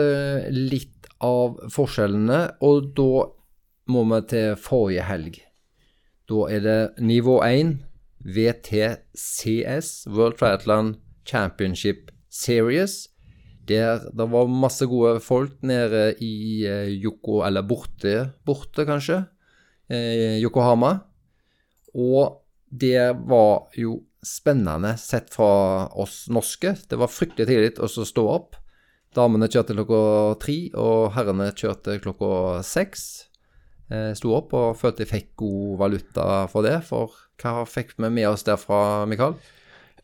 litt 0.56 1.10
av 1.26 1.58
forskjellene, 1.74 2.40
og 2.64 2.94
da 2.96 3.26
må 3.92 4.06
vi 4.14 4.22
til 4.32 4.56
forrige 4.60 5.08
helg. 5.10 5.42
Da 6.30 6.48
er 6.50 6.64
det 6.64 7.04
nivå 7.06 7.38
1, 7.46 7.76
VTCS, 8.26 10.08
World 10.10 10.40
Triathlon 10.40 10.96
Championship 11.26 12.10
Series. 12.30 13.10
Der 13.68 14.02
det 14.14 14.28
var 14.30 14.50
masse 14.50 14.86
gode 14.90 15.20
folk 15.22 15.62
nede 15.66 16.14
i 16.22 16.66
eh, 16.66 16.90
Yoko, 17.02 17.42
eller 17.46 17.66
borte, 17.66 18.32
borte 18.46 18.86
kanskje, 18.86 19.24
eh, 19.90 20.38
Yokohama. 20.42 21.00
Og 21.94 22.42
det 22.70 23.14
var 23.30 23.70
jo 23.78 24.00
spennende 24.26 24.96
sett 25.02 25.30
fra 25.34 25.88
oss 25.94 26.26
norske. 26.34 26.76
Det 26.90 26.98
var 27.00 27.12
fryktelig 27.14 27.48
tidlig 27.50 27.76
å 27.80 27.90
stå 27.90 28.26
opp. 28.32 28.58
Damene 29.16 29.48
kjørte 29.48 29.78
klokka 29.78 30.02
tre, 30.44 30.58
og 30.76 31.14
herrene 31.16 31.52
kjørte 31.56 32.00
klokka 32.04 32.60
seks. 32.68 33.06
Eh, 33.94 34.12
sto 34.18 34.34
opp 34.34 34.54
og 34.58 34.74
følte 34.80 35.06
jeg 35.06 35.12
fikk 35.12 35.30
god 35.44 35.78
valuta 35.84 36.26
for 36.52 36.66
det. 36.66 36.80
For 36.88 37.14
hva 37.42 37.64
fikk 37.70 37.96
vi 38.00 38.10
med 38.10 38.28
oss 38.32 38.46
derfra, 38.48 39.06
Mikael? 39.08 39.38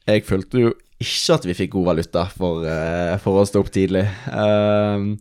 Jeg 0.08 0.26
følte 0.26 0.64
jo 0.64 0.74
ikke 1.02 1.38
at 1.38 1.48
vi 1.50 1.58
fikk 1.58 1.74
god 1.76 1.88
valuta 1.92 2.26
for, 2.30 2.66
uh, 2.66 3.18
for 3.22 3.42
å 3.42 3.48
stå 3.48 3.62
opp 3.64 3.72
tidlig. 3.74 4.06
Uh, 4.30 5.18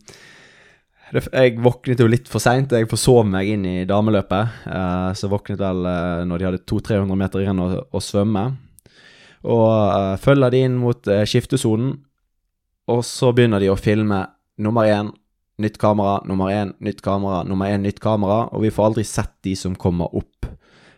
jeg 1.11 1.57
våknet 1.59 1.99
jo 1.99 2.07
litt 2.07 2.29
for 2.31 2.43
seint. 2.43 2.71
Jeg 2.71 2.89
forsov 2.89 3.25
meg 3.27 3.49
inn 3.51 3.65
i 3.67 3.77
dameløpet. 3.89 4.61
Uh, 4.69 5.11
så 5.17 5.29
våknet 5.31 5.59
vel 5.59 5.83
når 6.29 6.37
de 6.37 6.47
hadde 6.47 6.65
200-300 6.69 7.19
meter 7.19 7.43
igjen 7.43 7.63
å, 7.65 7.71
å 7.83 8.03
svømme. 8.03 8.45
Og 9.41 10.19
følger 10.21 10.53
de 10.53 10.63
inn 10.67 10.77
mot 10.77 11.07
skiftesonen, 11.25 11.95
og 12.91 13.01
så 13.07 13.31
begynner 13.33 13.61
de 13.61 13.71
å 13.71 13.79
filme 13.79 14.19
nummer 14.61 14.89
én, 14.89 15.11
nytt 15.61 15.77
kamera, 15.81 16.19
nummer 16.27 16.51
én, 16.53 16.73
nytt 16.83 17.01
kamera, 17.05 17.41
nummer 17.47 17.71
én, 17.71 17.83
nytt 17.85 18.01
kamera, 18.03 18.43
og 18.51 18.65
vi 18.65 18.73
får 18.73 18.89
aldri 18.89 19.05
sett 19.07 19.33
de 19.45 19.55
som 19.57 19.77
kommer 19.79 20.13
opp 20.17 20.49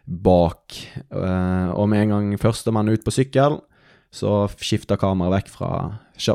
bak. 0.03 0.75
Uh, 1.13 1.71
og 1.75 1.87
med 1.91 2.05
en 2.05 2.15
gang 2.15 2.33
førstemann 2.39 2.91
ut 2.91 3.05
på 3.05 3.13
sykkel, 3.13 3.59
så 4.13 4.43
skifter 4.61 4.99
kameraet 5.01 5.39
vekk 5.39 5.53
fra, 5.55 5.69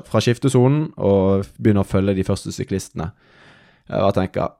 fra 0.08 0.22
skiftesonen 0.24 0.88
og 0.96 1.46
begynner 1.60 1.84
å 1.84 1.88
følge 1.88 2.16
de 2.18 2.26
første 2.26 2.52
syklistene. 2.54 3.12
Og 3.94 4.10
tenker 4.16 4.56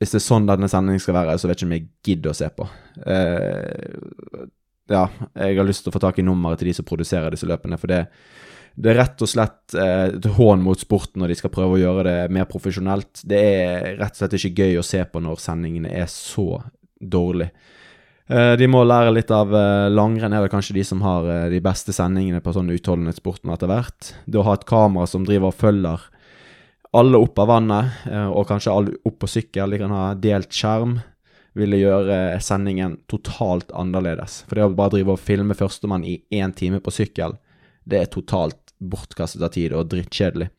hvis 0.00 0.14
det 0.14 0.20
er 0.20 0.24
sånn 0.24 0.48
denne 0.48 0.68
sendingen 0.70 1.00
skal 1.02 1.16
være, 1.18 1.36
så 1.36 1.48
vet 1.48 1.60
ikke 1.60 1.68
om 1.68 1.72
jeg 1.76 1.88
gidder 2.06 2.32
å 2.32 2.36
se 2.36 2.48
på. 2.56 2.66
Uh, 3.04 4.46
ja, 4.90 5.06
jeg 5.38 5.58
har 5.58 5.66
lyst 5.68 5.86
til 5.86 5.92
å 5.92 5.96
få 5.96 6.02
tak 6.02 6.18
i 6.20 6.26
nummeret 6.26 6.60
til 6.60 6.70
de 6.70 6.76
som 6.76 6.86
produserer 6.88 7.34
disse 7.34 7.48
løpene, 7.48 7.78
for 7.80 7.92
det 7.92 8.04
det 8.80 8.92
er 8.92 9.00
rett 9.00 9.22
og 9.24 9.28
slett 9.28 9.74
eh, 9.76 10.06
et 10.14 10.28
hån 10.36 10.62
mot 10.64 10.78
sporten 10.78 11.22
når 11.22 11.32
de 11.32 11.38
skal 11.40 11.52
prøve 11.52 11.76
å 11.76 11.80
gjøre 11.80 12.04
det 12.06 12.32
mer 12.32 12.46
profesjonelt. 12.50 13.24
Det 13.28 13.40
er 13.40 13.90
rett 13.98 14.14
og 14.14 14.22
slett 14.22 14.38
ikke 14.38 14.64
gøy 14.64 14.78
å 14.80 14.86
se 14.86 15.02
på 15.04 15.22
når 15.22 15.42
sendingene 15.42 15.92
er 15.92 16.08
så 16.12 16.62
dårlige. 17.00 17.50
Eh, 18.30 18.54
de 18.60 18.68
må 18.70 18.84
lære 18.86 19.12
litt 19.16 19.32
av 19.34 19.52
eh, 19.56 19.90
langrenn, 19.90 20.36
er 20.36 20.44
vel 20.46 20.52
kanskje 20.52 20.78
de 20.78 20.86
som 20.86 21.02
har 21.04 21.28
de 21.52 21.60
beste 21.64 21.94
sendingene 21.96 22.42
på 22.44 22.54
sånn 22.56 22.70
utholdenhetssporten 22.72 23.52
etter 23.52 23.70
hvert. 23.70 24.14
Det 24.24 24.40
å 24.40 24.46
ha 24.46 24.56
et 24.56 24.68
kamera 24.68 25.10
som 25.10 25.26
driver 25.28 25.50
og 25.50 25.60
følger 25.60 26.08
alle 26.96 27.20
opp 27.22 27.38
av 27.38 27.46
vannet, 27.46 27.98
og 28.34 28.48
kanskje 28.48 28.72
alle 28.74 28.96
opp 29.06 29.20
på 29.22 29.28
sykkel, 29.30 29.70
de 29.70 29.78
kan 29.78 29.92
ha 29.94 30.08
delt 30.18 30.50
skjerm 30.50 30.96
ville 31.58 31.80
gjøre 31.80 32.38
sendingen 32.42 32.98
totalt 33.10 33.72
annerledes. 33.76 34.44
For 34.48 34.58
det 34.58 34.66
å 34.68 34.74
bare 34.76 34.94
drive 34.96 35.16
og 35.16 35.22
filme 35.22 35.56
førstemann 35.58 36.06
i 36.06 36.20
én 36.36 36.54
time 36.56 36.80
på 36.82 36.94
sykkel, 36.94 37.34
det 37.84 37.98
er 37.98 38.12
totalt 38.12 38.74
bortkastet 38.78 39.42
av 39.44 39.52
tid 39.54 39.74
og 39.76 39.90
drittkjedelig. 39.90 40.50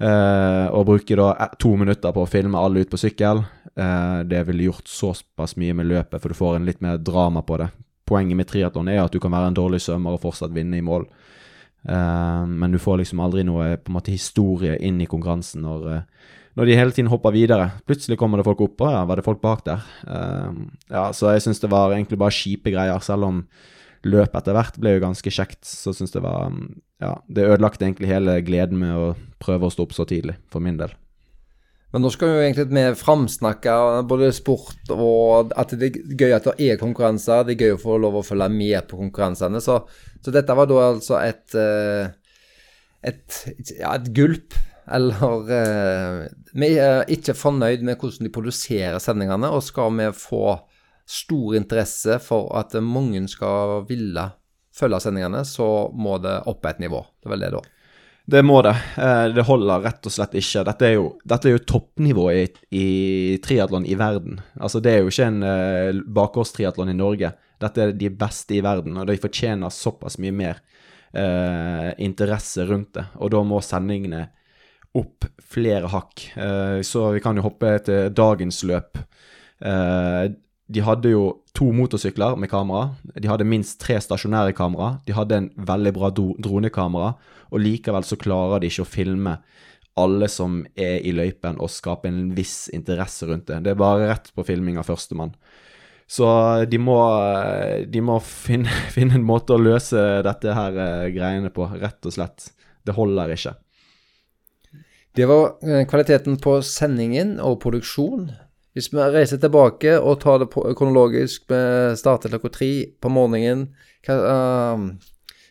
Uh, 0.00 0.72
å 0.72 0.80
bruke 0.88 1.16
da 1.18 1.50
to 1.60 1.74
minutter 1.76 2.12
på 2.16 2.22
å 2.24 2.28
filme 2.30 2.56
alle 2.56 2.84
ut 2.84 2.92
på 2.92 3.00
sykkel, 3.00 3.42
uh, 3.76 4.20
det 4.24 4.46
ville 4.48 4.70
gjort 4.70 4.88
såpass 4.88 5.58
mye 5.60 5.74
med 5.76 5.90
løpet, 5.90 6.16
for 6.22 6.32
du 6.32 6.38
får 6.38 6.56
en 6.56 6.68
litt 6.68 6.80
mer 6.84 7.00
drama 7.04 7.42
på 7.44 7.58
det. 7.60 7.68
Poenget 8.08 8.38
med 8.38 8.48
triatlon 8.48 8.88
er 8.88 9.02
at 9.02 9.12
du 9.12 9.20
kan 9.20 9.34
være 9.34 9.50
en 9.50 9.58
dårlig 9.58 9.82
svømmer 9.84 10.16
og 10.16 10.22
fortsatt 10.22 10.54
vinne 10.56 10.80
i 10.80 10.84
mål. 10.84 11.04
Uh, 11.84 12.48
men 12.48 12.72
du 12.72 12.80
får 12.80 13.02
liksom 13.02 13.20
aldri 13.24 13.44
noe 13.48 13.74
på 13.80 13.92
en 13.92 13.98
måte 13.98 14.14
historie 14.14 14.78
inn 14.80 15.00
i 15.04 15.08
konkurransen 15.10 15.64
når, 15.64 16.02
når 16.60 16.68
de 16.68 16.76
hele 16.76 16.92
tiden 16.92 17.08
hopper 17.08 17.32
videre. 17.32 17.70
Plutselig 17.88 18.18
kommer 18.20 18.36
det 18.36 18.44
folk 18.44 18.60
opp, 18.66 18.82
og 18.84 18.92
ja, 18.92 19.04
var 19.08 19.16
det 19.16 19.24
folk 19.24 19.40
bak 19.40 19.64
der? 19.64 19.84
ja, 20.92 21.06
så 21.16 21.32
jeg 21.32 21.46
syns 21.46 21.62
det 21.62 21.70
var 21.72 21.94
egentlig 21.94 22.20
bare 22.20 22.36
kjipe 22.36 22.74
greier, 22.74 23.00
selv 23.00 23.30
om 23.30 23.38
løpet 24.04 24.36
etter 24.36 24.56
hvert 24.56 24.76
ble 24.80 24.94
jo 24.94 25.04
ganske 25.06 25.32
kjekt, 25.32 25.62
så 25.64 25.96
syns 25.96 26.12
det 26.12 26.22
var 26.24 26.52
Ja, 27.00 27.14
det 27.32 27.48
ødelagte 27.48 27.86
egentlig 27.86 28.10
hele 28.12 28.42
gleden 28.44 28.76
med 28.82 28.92
å 28.92 29.06
prøve 29.40 29.68
å 29.68 29.72
stå 29.72 29.88
opp 29.88 29.96
så 29.96 30.04
tidlig, 30.04 30.36
for 30.52 30.60
min 30.60 30.76
del. 30.76 30.92
Men 31.90 32.04
nå 32.04 32.12
skal 32.12 32.28
vi 32.28 32.36
jo 32.36 32.44
egentlig 32.44 32.84
framsnakke 33.00 33.72
både 34.06 34.28
sport 34.36 34.92
og 34.94 35.54
at 35.58 35.72
det 35.80 35.88
er 35.88 36.12
gøy 36.12 36.34
at 36.36 36.46
det 36.46 36.68
er 36.68 36.78
konkurranser. 36.78 37.46
Det 37.48 37.56
er 37.56 37.64
gøy 37.64 37.78
å 37.78 37.80
få 37.82 37.96
lov 38.04 38.20
å 38.20 38.26
følge 38.26 38.46
med 38.52 38.84
på 38.90 39.00
konkurransene. 39.00 39.64
Så, 39.64 39.80
så 40.22 40.34
dette 40.34 40.54
var 40.54 40.68
da 40.70 40.84
altså 40.84 41.18
et, 41.24 41.56
et, 43.10 43.24
et, 43.56 43.72
ja, 43.80 43.96
et 43.96 44.12
gulp. 44.14 44.60
Eller 44.88 45.52
eh, 45.56 46.28
Vi 46.56 46.70
er 46.78 47.10
ikke 47.12 47.36
fornøyd 47.36 47.84
med 47.86 47.98
hvordan 48.00 48.26
de 48.26 48.32
produserer 48.34 48.98
sendingene, 49.02 49.50
og 49.50 49.64
skal 49.66 49.92
vi 49.98 50.10
få 50.16 50.58
stor 51.10 51.56
interesse 51.58 52.20
for 52.22 52.52
at 52.58 52.76
mange 52.84 53.24
skal 53.28 53.84
ville 53.88 54.28
følge 54.76 55.00
sendingene, 55.02 55.42
så 55.44 55.90
må 55.92 56.18
det 56.22 56.38
opp 56.50 56.66
et 56.70 56.80
nivå. 56.82 57.02
Det 57.18 57.28
er 57.28 57.34
vel 57.34 57.44
det, 57.44 57.52
da. 57.56 57.62
Det 58.30 58.42
må 58.46 58.60
det. 58.62 58.76
Eh, 59.00 59.26
det 59.34 59.44
holder 59.48 59.82
rett 59.82 60.06
og 60.06 60.14
slett 60.14 60.36
ikke. 60.38 60.62
Dette 60.68 60.86
er 60.86 60.94
jo, 60.94 61.06
dette 61.26 61.50
er 61.50 61.56
jo 61.56 61.64
toppnivået 61.72 62.60
i, 62.70 62.78
i 62.78 63.38
triatlon 63.42 63.88
i 63.88 63.96
verden. 63.98 64.38
Altså, 64.60 64.82
det 64.82 64.92
er 64.92 65.00
jo 65.02 65.10
ikke 65.10 65.30
en 65.32 65.40
uh, 65.42 66.02
bakgårdstriatlon 66.20 66.92
i 66.92 66.98
Norge. 66.98 67.32
Dette 67.60 67.82
er 67.82 67.96
de 67.96 68.12
beste 68.14 68.54
i 68.56 68.62
verden, 68.64 69.00
og 69.00 69.08
de 69.10 69.18
fortjener 69.20 69.74
såpass 69.74 70.20
mye 70.22 70.36
mer 70.36 70.60
uh, 71.16 71.90
interesse 71.98 72.68
rundt 72.70 72.94
det. 73.00 73.08
Og 73.18 73.32
da 73.34 73.42
må 73.46 73.58
sendingene 73.64 74.28
opp 74.98 75.26
flere 75.52 75.90
hakk. 75.92 76.26
Uh, 76.36 76.80
så 76.86 77.10
vi 77.14 77.22
kan 77.24 77.38
jo 77.38 77.46
hoppe 77.46 77.76
til 77.86 78.10
dagens 78.14 78.62
løp. 78.66 79.00
Uh, 79.62 80.30
de 80.70 80.82
hadde 80.86 81.10
jo 81.10 81.24
to 81.56 81.72
motorsykler 81.74 82.36
med 82.38 82.50
kamera. 82.50 82.92
De 83.16 83.28
hadde 83.30 83.48
minst 83.48 83.80
tre 83.82 83.98
stasjonære 84.02 84.54
kamera. 84.58 84.98
De 85.06 85.14
hadde 85.16 85.38
en 85.38 85.48
veldig 85.66 85.92
bra 85.96 86.12
dronekamera, 86.14 87.14
og 87.50 87.62
likevel 87.62 88.06
så 88.06 88.18
klarer 88.20 88.62
de 88.62 88.70
ikke 88.70 88.86
å 88.86 88.92
filme 88.92 89.40
alle 89.98 90.28
som 90.30 90.60
er 90.78 91.00
i 91.04 91.12
løypen, 91.12 91.58
og 91.60 91.72
skape 91.72 92.08
en 92.08 92.30
viss 92.36 92.68
interesse 92.74 93.26
rundt 93.28 93.50
det. 93.50 93.64
Det 93.64 93.74
er 93.74 93.80
bare 93.80 94.12
rett 94.12 94.30
på 94.36 94.46
filming 94.46 94.78
av 94.80 94.86
førstemann. 94.88 95.34
Så 96.10 96.26
de 96.66 96.78
må, 96.82 96.96
de 97.86 98.02
må 98.02 98.18
finne, 98.24 98.70
finne, 98.96 99.18
en 99.18 99.26
måte 99.26 99.54
å 99.54 99.62
løse 99.62 100.22
dette 100.26 100.54
her 100.56 100.78
eh, 100.86 101.10
greiene 101.14 101.52
på, 101.54 101.68
rett 101.78 102.06
og 102.06 102.16
slett. 102.16 102.50
Det 102.86 102.96
holder 102.96 103.34
ikke. 103.36 103.54
Det 105.12 105.26
var 105.26 105.56
eh, 105.66 105.86
kvaliteten 105.88 106.38
på 106.42 106.60
sendingen 106.62 107.38
og 107.42 107.58
produksjon. 107.64 108.28
Hvis 108.76 108.92
vi 108.92 109.02
reiser 109.02 109.40
tilbake 109.42 109.96
og 109.98 110.20
tar 110.22 110.38
det 110.42 110.50
kronologisk, 110.52 111.48
med 111.50 111.98
starter 111.98 112.30
klokka 112.30 112.52
tre 112.54 112.70
på 113.02 113.10
morgenen 113.10 113.64
Hva 114.06 114.14
uh, 114.22 114.84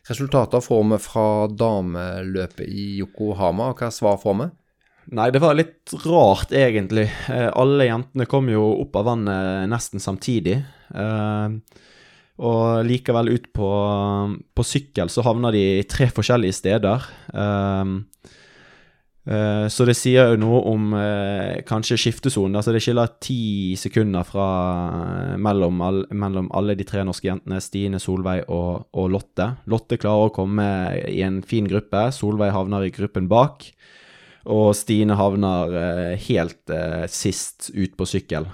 resultater 0.08 0.64
får 0.64 0.86
vi 0.94 1.02
fra 1.04 1.26
dameløpet 1.52 2.64
i 2.64 2.86
Yokohama, 3.02 3.74
og 3.74 3.84
hva 3.84 3.92
svar 3.94 4.16
får 4.24 4.40
vi? 4.40 4.48
Nei, 5.20 5.28
det 5.36 5.42
var 5.44 5.58
litt 5.58 5.92
rart, 6.06 6.54
egentlig. 6.56 7.10
Eh, 7.34 7.50
alle 7.52 7.90
jentene 7.90 8.30
kom 8.30 8.48
jo 8.50 8.64
opp 8.86 8.96
av 9.02 9.08
vannet 9.10 9.70
nesten 9.70 10.02
samtidig. 10.02 10.60
Og 12.40 12.66
likevel 12.86 13.32
ut 13.34 13.48
på, 13.54 13.70
på 14.54 14.66
sykkel 14.66 15.10
så 15.10 15.26
havna 15.26 15.50
de 15.54 15.64
i 15.80 15.88
tre 15.90 16.08
forskjellige 16.14 16.60
steder. 16.62 17.10
Eh 17.34 18.38
så 19.70 19.86
det 19.86 19.94
sier 19.94 20.32
jo 20.32 20.40
noe 20.42 20.60
om 20.72 20.94
eh, 20.98 21.60
kanskje 21.68 22.00
skiftesonen. 22.02 22.56
Altså 22.58 22.74
det 22.74 22.82
skiller 22.82 23.12
ti 23.22 23.76
sekunder 23.78 24.26
fra, 24.26 24.48
eh, 24.96 25.36
mellom, 25.38 25.84
all, 25.86 26.02
mellom, 26.10 26.48
alle 26.58 26.74
de 26.80 26.88
tre 26.88 27.04
norske 27.06 27.30
jentene, 27.30 27.60
Stine, 27.62 28.02
Solveig 28.02 28.48
og, 28.48 28.88
og 28.98 29.12
Lotte. 29.14 29.52
Lotte 29.70 30.00
klarer 30.02 30.32
å 30.32 30.34
komme 30.34 30.66
i 31.12 31.22
en 31.26 31.44
fin 31.46 31.70
gruppe. 31.70 32.08
Solveig 32.16 32.56
havner 32.56 32.88
i 32.88 32.94
gruppen 32.96 33.30
bak. 33.30 33.68
Og 34.50 34.72
Stine 34.78 35.20
havner 35.20 35.78
eh, 35.78 36.28
helt 36.30 36.74
eh, 36.74 37.06
sist 37.12 37.70
ut 37.76 37.94
på 38.00 38.10
sykkel. 38.10 38.50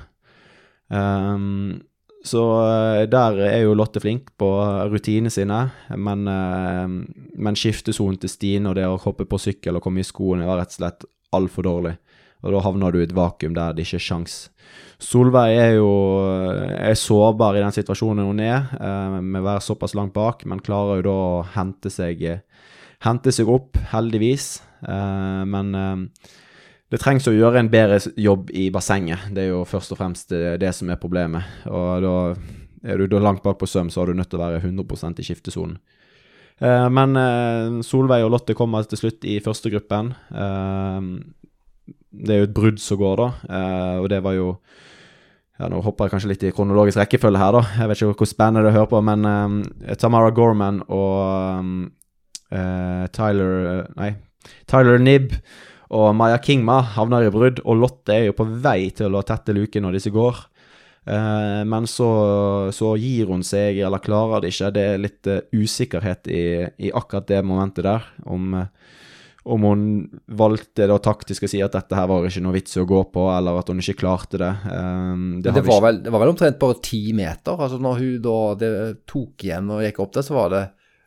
Um, 0.92 1.86
så 2.26 2.44
eh, 2.66 3.04
der 3.12 3.38
er 3.46 3.60
jo 3.64 3.76
Lotte 3.78 4.02
flink 4.04 4.32
på 4.40 4.50
rutinene 4.92 5.32
sine, 5.34 5.60
men, 5.96 6.26
uh, 6.26 6.90
men 7.38 7.60
skiftesonen 7.60 8.18
til 8.22 8.32
Stine 8.32 8.72
og 8.72 8.80
det 8.80 8.88
å 8.90 8.98
hoppe 9.02 9.28
på 9.30 9.40
sykkel 9.42 9.78
og 9.78 9.86
komme 9.86 10.02
i 10.02 10.08
skoene 10.08 10.48
var 10.48 10.62
rett 10.62 10.74
og 10.74 10.80
slett 10.80 11.08
altfor 11.36 11.68
dårlig. 11.68 11.96
Og 12.46 12.54
da 12.54 12.62
havner 12.66 12.94
du 12.94 13.00
i 13.00 13.06
et 13.06 13.16
vakuum 13.16 13.56
der 13.56 13.74
det 13.74 13.86
ikke 13.86 14.00
er 14.00 14.06
sjans. 14.06 14.36
Solveig 15.02 15.58
er 15.58 15.72
jo 15.78 15.90
er 16.78 16.98
sårbar 16.98 17.58
i 17.58 17.64
den 17.64 17.74
situasjonen 17.74 18.28
hun 18.30 18.42
er, 18.44 18.70
med 19.20 19.42
å 19.42 19.48
være 19.48 19.64
såpass 19.66 19.96
langt 19.98 20.14
bak, 20.16 20.46
men 20.48 20.62
klarer 20.64 21.02
jo 21.02 21.08
da 21.08 21.16
å 21.16 21.42
hente 21.56 21.92
seg, 21.92 22.22
hente 23.04 23.34
seg 23.34 23.50
opp, 23.52 23.82
heldigvis. 23.92 24.60
Eh, 24.86 25.44
men 25.50 25.76
eh, 25.76 26.32
det 26.94 27.02
trengs 27.02 27.26
å 27.26 27.34
gjøre 27.34 27.64
en 27.64 27.72
bedre 27.72 27.98
jobb 28.22 28.52
i 28.54 28.68
bassenget. 28.74 29.32
Det 29.34 29.46
er 29.46 29.52
jo 29.56 29.64
først 29.68 29.96
og 29.96 30.00
fremst 30.00 30.30
det, 30.30 30.60
det 30.62 30.72
som 30.78 30.92
er 30.94 31.02
problemet. 31.02 31.66
Og 31.66 32.06
da 32.06 32.16
er 32.86 33.02
du 33.02 33.08
da 33.10 33.22
langt 33.24 33.42
bak 33.46 33.58
på 33.62 33.70
søm, 33.70 33.90
så 33.90 34.04
har 34.04 34.12
du 34.12 34.20
nødt 34.20 34.30
til 34.30 34.40
å 34.40 34.46
være 34.46 34.62
100 34.62 35.18
i 35.18 35.26
skiftesonen. 35.26 35.80
Uh, 36.62 36.88
men 36.94 37.18
uh, 37.20 37.82
Solveig 37.84 38.24
og 38.24 38.32
Lotte 38.36 38.56
kommer 38.56 38.86
til 38.88 39.02
slutt 39.02 39.26
i 39.28 39.40
første 39.44 39.72
gruppen. 39.74 40.14
Det 42.16 42.32
er 42.32 42.44
jo 42.44 42.48
et 42.48 42.56
brudd 42.56 42.80
som 42.80 43.02
går, 43.02 43.20
da. 43.20 43.58
og 44.00 44.06
det 44.08 44.22
var 44.24 44.38
jo 44.38 44.54
ja, 45.60 45.68
Nå 45.72 45.82
hopper 45.84 46.08
jeg 46.08 46.14
kanskje 46.14 46.30
litt 46.30 46.46
i 46.48 46.52
kronologisk 46.56 47.00
rekkefølge 47.00 47.40
her, 47.40 47.58
da. 47.58 47.64
Jeg 47.82 47.90
vet 47.90 48.02
ikke 48.06 48.22
hvor 48.24 48.30
spennende 48.30 48.64
det 48.64 48.70
er 48.70 48.74
å 48.74 48.78
høre 48.78 48.92
på, 48.94 49.02
men 49.04 49.28
Tamara 50.00 50.32
Gorman 50.36 50.82
og 50.92 51.92
Tyler 53.16 53.84
Nei, 54.00 54.10
Tyler 54.72 55.04
Nibb 55.04 55.36
og 55.94 56.10
Maya 56.18 56.40
Kingma 56.42 56.80
havner 56.96 57.28
i 57.28 57.32
brudd, 57.34 57.62
og 57.66 57.78
Lotte 57.82 58.16
er 58.16 58.28
jo 58.30 58.38
på 58.38 58.48
vei 58.64 58.90
til 58.96 59.14
å 59.14 59.24
tette 59.26 59.54
luken 59.54 59.86
når 59.86 60.00
disse 60.00 60.14
går. 60.14 60.46
Uh, 61.06 61.62
men 61.70 61.86
så, 61.86 62.10
så, 62.74 62.96
gir 62.98 63.30
hun 63.30 63.44
seg, 63.46 63.78
eller 63.86 64.02
klarer 64.02 64.42
det 64.42 64.54
ikke. 64.54 64.72
Det 64.74 64.86
er 64.90 65.02
litt 65.02 65.30
uh, 65.30 65.42
usikkerhet 65.54 66.30
i, 66.34 66.46
i, 66.88 66.90
akkurat 66.90 67.28
det 67.30 67.44
momentet 67.46 67.86
der. 67.86 68.08
Om, 68.26 68.56
uh, 68.58 69.04
om 69.46 69.68
hun 69.70 69.84
valgte 70.26 70.88
da 70.90 70.98
taktisk 70.98 71.46
å 71.46 71.50
si 71.52 71.62
at 71.62 71.76
dette 71.78 71.94
her 71.94 72.10
var 72.10 72.26
ikke 72.26 72.42
noe 72.42 72.56
vits 72.56 72.74
i 72.74 72.82
å 72.82 72.88
gå 72.90 73.04
på, 73.14 73.28
eller 73.36 73.60
at 73.60 73.70
hun 73.70 73.84
ikke 73.84 74.00
klarte 74.00 74.42
det. 74.42 74.50
det, 74.66 75.54
det, 75.54 75.62
var 75.68 75.84
vel, 75.86 76.02
det, 76.02 76.10
var 76.10 76.24
vel, 76.24 76.34
omtrent 76.34 76.58
bare 76.64 76.80
ti 76.82 77.04
meter. 77.14 77.54
altså 77.54 77.78
Når 77.78 78.02
hun 78.02 78.16
da 78.26 78.40
det 78.64 78.72
tok 79.06 79.46
igjen 79.46 79.70
og 79.76 79.86
gikk 79.86 80.02
opp 80.02 80.18
der, 80.18 80.26
så 80.26 80.40
var 80.40 80.50
det 80.56 80.64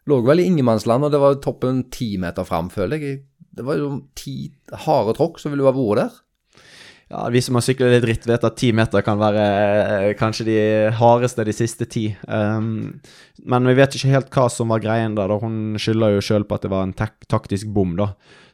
lå 0.08 0.20
vel 0.24 0.40
i 0.40 0.46
ingenmannsland, 0.48 1.04
og 1.04 1.12
det 1.12 1.20
var 1.20 1.42
toppen 1.42 1.82
ti 1.92 2.12
meter 2.22 2.46
fram, 2.46 2.70
føler 2.72 3.02
jeg. 3.02 3.18
Det 3.58 3.66
var 3.66 3.78
jo 3.80 3.92
ti 4.18 4.52
harde 4.86 5.16
tråkk 5.18 5.40
som 5.42 5.52
ville 5.52 5.66
jo 5.66 5.70
ha 5.70 5.76
vært 5.76 6.02
der. 6.04 6.16
Ja, 7.08 7.28
Vi 7.32 7.40
som 7.40 7.56
har 7.56 7.64
syklet 7.64 7.94
litt 7.94 8.04
dritt, 8.04 8.26
vet 8.28 8.42
at 8.44 8.56
ti 8.60 8.68
meter 8.76 9.00
kan 9.04 9.16
være 9.20 9.44
eh, 9.44 10.10
kanskje 10.18 10.44
de 10.44 10.58
hardeste 10.98 11.46
de 11.48 11.54
siste 11.56 11.86
ti. 11.88 12.04
Um, 12.28 12.98
men 13.48 13.68
vi 13.70 13.76
vet 13.78 13.96
ikke 13.96 14.12
helt 14.12 14.28
hva 14.34 14.44
som 14.52 14.74
var 14.74 14.82
greien 14.84 15.16
der. 15.16 15.32
da. 15.32 15.38
Hun 15.40 15.78
skylder 15.80 16.18
jo 16.18 16.24
sjøl 16.26 16.44
på 16.44 16.58
at 16.58 16.66
det 16.66 16.72
var 16.74 16.84
en 16.84 16.92
taktisk 16.94 17.72
bom, 17.72 17.96
da. 17.96 18.10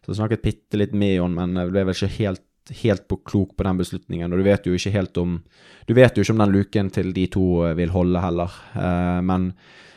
Så 0.06 0.14
snakket 0.14 0.44
bitte 0.44 0.78
litt 0.78 0.94
med 0.94 1.18
henne, 1.18 1.34
men 1.34 1.72
ble 1.72 1.82
vel 1.88 1.96
ikke 1.96 2.12
helt, 2.20 2.44
helt 2.84 3.08
på 3.10 3.18
klok 3.26 3.56
på 3.58 3.66
den 3.66 3.80
beslutningen. 3.80 4.30
Og 4.30 4.38
du 4.38 4.46
vet 4.46 4.70
jo 4.70 4.78
ikke 4.78 4.94
helt 4.94 5.18
om 5.20 5.40
Du 5.88 5.92
vet 5.92 6.16
jo 6.16 6.22
ikke 6.22 6.32
om 6.32 6.44
den 6.44 6.54
luken 6.54 6.92
til 6.94 7.10
de 7.12 7.26
to 7.34 7.48
vil 7.74 7.90
holde 7.92 8.22
heller. 8.22 8.54
Uh, 8.76 9.18
men 9.20 9.50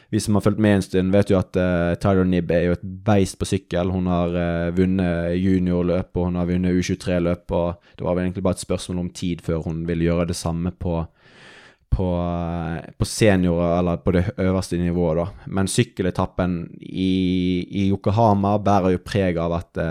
vi 0.10 0.20
som 0.20 0.36
har 0.36 0.41
fulgt 0.41 0.60
med 0.60 0.76
en 0.76 0.86
stund, 0.86 1.12
vet 1.12 1.32
jo 1.32 1.39
at 1.39 1.58
uh, 1.60 1.91
Tyler 2.00 2.28
Nibb 2.28 2.52
er 2.56 2.70
jo 2.70 2.78
et 2.78 2.86
beist 3.08 3.36
på 3.39 3.48
sykkel. 3.50 3.91
Hun 3.91 4.08
har 4.08 4.32
uh, 4.32 4.76
vunnet 4.76 5.36
juniorløp 5.36 6.15
og 6.15 6.30
hun 6.30 6.39
har 6.39 6.48
vunnet 6.48 6.80
U23-løp. 6.80 7.52
og 7.52 7.91
Det 7.98 8.08
var 8.08 8.15
vel 8.15 8.30
egentlig 8.30 8.46
bare 8.46 8.56
et 8.56 8.63
spørsmål 8.63 9.04
om 9.04 9.12
tid 9.12 9.43
før 9.43 9.65
hun 9.67 9.84
ville 9.89 10.08
gjøre 10.08 10.30
det 10.32 10.39
samme 10.39 10.72
på, 10.72 11.02
på, 11.91 12.08
uh, 12.24 12.80
på 12.96 13.10
seniorer, 13.10 13.76
eller 13.82 14.00
på 14.06 14.15
det 14.15 14.24
øverste 14.48 14.80
nivået, 14.80 15.20
da. 15.20 15.52
Men 15.60 15.72
sykkeletappen 15.72 16.58
i, 16.80 17.12
i 17.67 17.89
Yokohama 17.91 18.56
bærer 18.63 18.96
jo 18.96 19.04
preg 19.04 19.41
av 19.43 19.60
at 19.60 19.84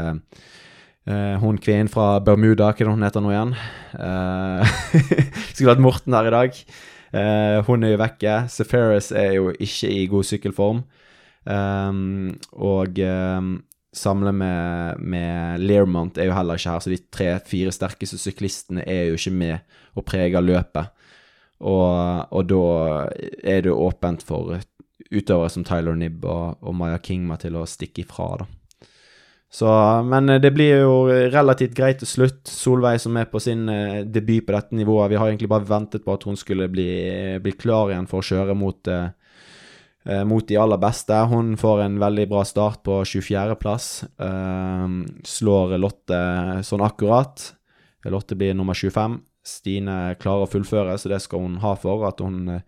hun 1.39 1.55
kvinnen 1.63 1.87
fra 1.87 2.17
Bermuda, 2.19 2.73
hva 2.73 2.83
er 2.83 2.89
det 2.89 2.91
hun 2.97 3.05
heter 3.07 3.23
nå 3.23 3.31
igjen? 3.31 3.53
skulle 5.53 5.71
hatt 5.71 5.85
Morten 5.85 6.17
her 6.19 6.27
i 6.27 6.33
dag. 6.35 6.57
Uh, 7.15 7.63
hun 7.69 7.87
er 7.87 7.95
jo 7.95 8.03
vekke. 8.03 8.37
Seferis 8.53 9.13
er 9.15 9.37
jo 9.39 9.53
ikke 9.55 9.91
i 9.93 10.07
god 10.11 10.27
sykkelform. 10.27 10.85
Um, 11.47 12.35
og 12.53 12.99
um, 13.07 13.51
samle 13.95 14.33
med, 14.35 14.99
med 14.99 15.63
Learmont 15.63 16.19
er 16.19 16.29
jo 16.31 16.35
heller 16.37 16.59
ikke 16.59 16.73
her, 16.73 16.83
så 16.83 16.91
de 16.91 16.99
tre-fire 17.13 17.73
sterkeste 17.73 18.19
syklistene 18.19 18.83
er 18.83 19.13
jo 19.13 19.21
ikke 19.21 19.35
med 19.35 19.77
og 19.95 20.05
preger 20.09 20.45
løpet. 20.45 20.91
Og, 21.61 22.27
og 22.35 22.49
da 22.51 22.65
er 23.47 23.63
det 23.65 23.73
åpent 23.73 24.27
for 24.27 24.59
utøvere 25.07 25.53
som 25.53 25.65
Tyler 25.65 25.97
Nibb 25.97 26.27
og, 26.29 26.59
og 26.61 26.77
Maya 26.77 26.99
Kingma 27.01 27.39
til 27.41 27.57
å 27.57 27.65
stikke 27.69 28.05
ifra, 28.05 28.33
da. 28.43 28.51
Så, 29.53 29.69
men 30.03 30.29
eh, 30.29 30.41
det 30.43 30.51
blir 30.55 30.83
jo 30.83 30.95
relativt 31.33 31.77
greit 31.77 32.01
til 32.03 32.11
slutt. 32.11 32.43
Solveig 32.51 33.01
som 33.03 33.17
er 33.19 33.29
på 33.31 33.41
sin 33.43 33.69
eh, 33.73 34.03
debut 34.05 34.47
på 34.47 34.57
dette 34.57 34.77
nivået. 34.77 35.13
Vi 35.13 35.21
har 35.21 35.31
egentlig 35.31 35.51
bare 35.53 35.69
ventet 35.69 36.05
på 36.05 36.17
at 36.17 36.27
hun 36.27 36.39
skulle 36.39 36.69
bli, 36.73 36.89
bli 37.43 37.55
klar 37.55 37.93
igjen 37.93 38.09
for 38.11 38.23
å 38.23 38.27
kjøre 38.27 38.57
mot, 38.59 38.91
eh, 38.91 39.09
eh 40.07 40.25
mot 40.27 40.47
de 40.49 40.59
aller 40.61 40.83
beste. 40.83 41.21
Hun 41.31 41.55
får 41.61 41.85
en 41.85 42.01
veldig 42.03 42.27
bra 42.33 42.43
start 42.45 42.83
på 42.87 43.01
24.-plass. 43.05 43.89
Eh, 44.27 44.99
slår 45.37 45.79
Lotte 45.79 46.21
sånn 46.67 46.85
akkurat. 46.85 47.53
Lotte 48.07 48.39
blir 48.39 48.55
nummer 48.55 48.75
25. 48.75 49.19
Stine 49.47 50.17
klarer 50.19 50.47
å 50.47 50.51
fullføre, 50.51 50.99
så 50.99 51.11
det 51.11 51.23
skal 51.23 51.43
hun 51.43 51.59
ha 51.63 51.75
for. 51.79 52.03
At 52.07 52.19
hun 52.23 52.59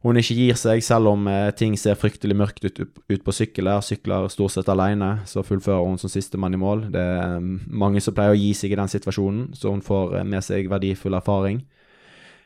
hun 0.00 0.16
ikke 0.16 0.32
gir 0.32 0.56
seg, 0.56 0.80
selv 0.84 1.10
om 1.10 1.26
eh, 1.28 1.50
ting 1.52 1.74
ser 1.76 1.98
fryktelig 2.00 2.36
mørkt 2.40 2.64
ut, 2.64 2.78
ut 2.80 3.24
på 3.24 3.34
sykkelet. 3.36 3.84
Sykler 3.84 4.30
stort 4.32 4.54
sett 4.54 4.70
alene, 4.72 5.18
så 5.28 5.44
fullfører 5.44 5.84
hun 5.84 6.00
som 6.00 6.12
sistemann 6.12 6.56
i 6.56 6.60
mål. 6.60 6.86
Det 6.94 7.02
er 7.02 7.36
um, 7.36 7.58
mange 7.68 8.00
som 8.00 8.16
pleier 8.16 8.32
å 8.32 8.38
gi 8.38 8.54
seg 8.56 8.72
i 8.72 8.78
den 8.80 8.88
situasjonen, 8.88 9.50
så 9.60 9.74
hun 9.74 9.84
får 9.84 10.16
eh, 10.22 10.26
med 10.32 10.46
seg 10.46 10.72
verdifull 10.72 11.18
erfaring. 11.20 11.60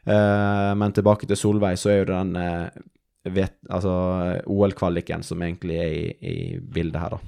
Eh, 0.02 0.72
men 0.80 0.96
tilbake 0.98 1.30
til 1.30 1.38
Solveig, 1.38 1.78
så 1.78 1.94
er 1.94 2.02
jo 2.02 2.10
den 2.10 2.34
altså, 3.70 3.94
OL-kvaliken 4.50 5.22
som 5.22 5.46
egentlig 5.46 5.78
er 5.78 5.94
i, 5.94 6.04
i, 6.18 6.36
bildet 6.58 7.04
her, 7.04 7.14
da. 7.14 7.22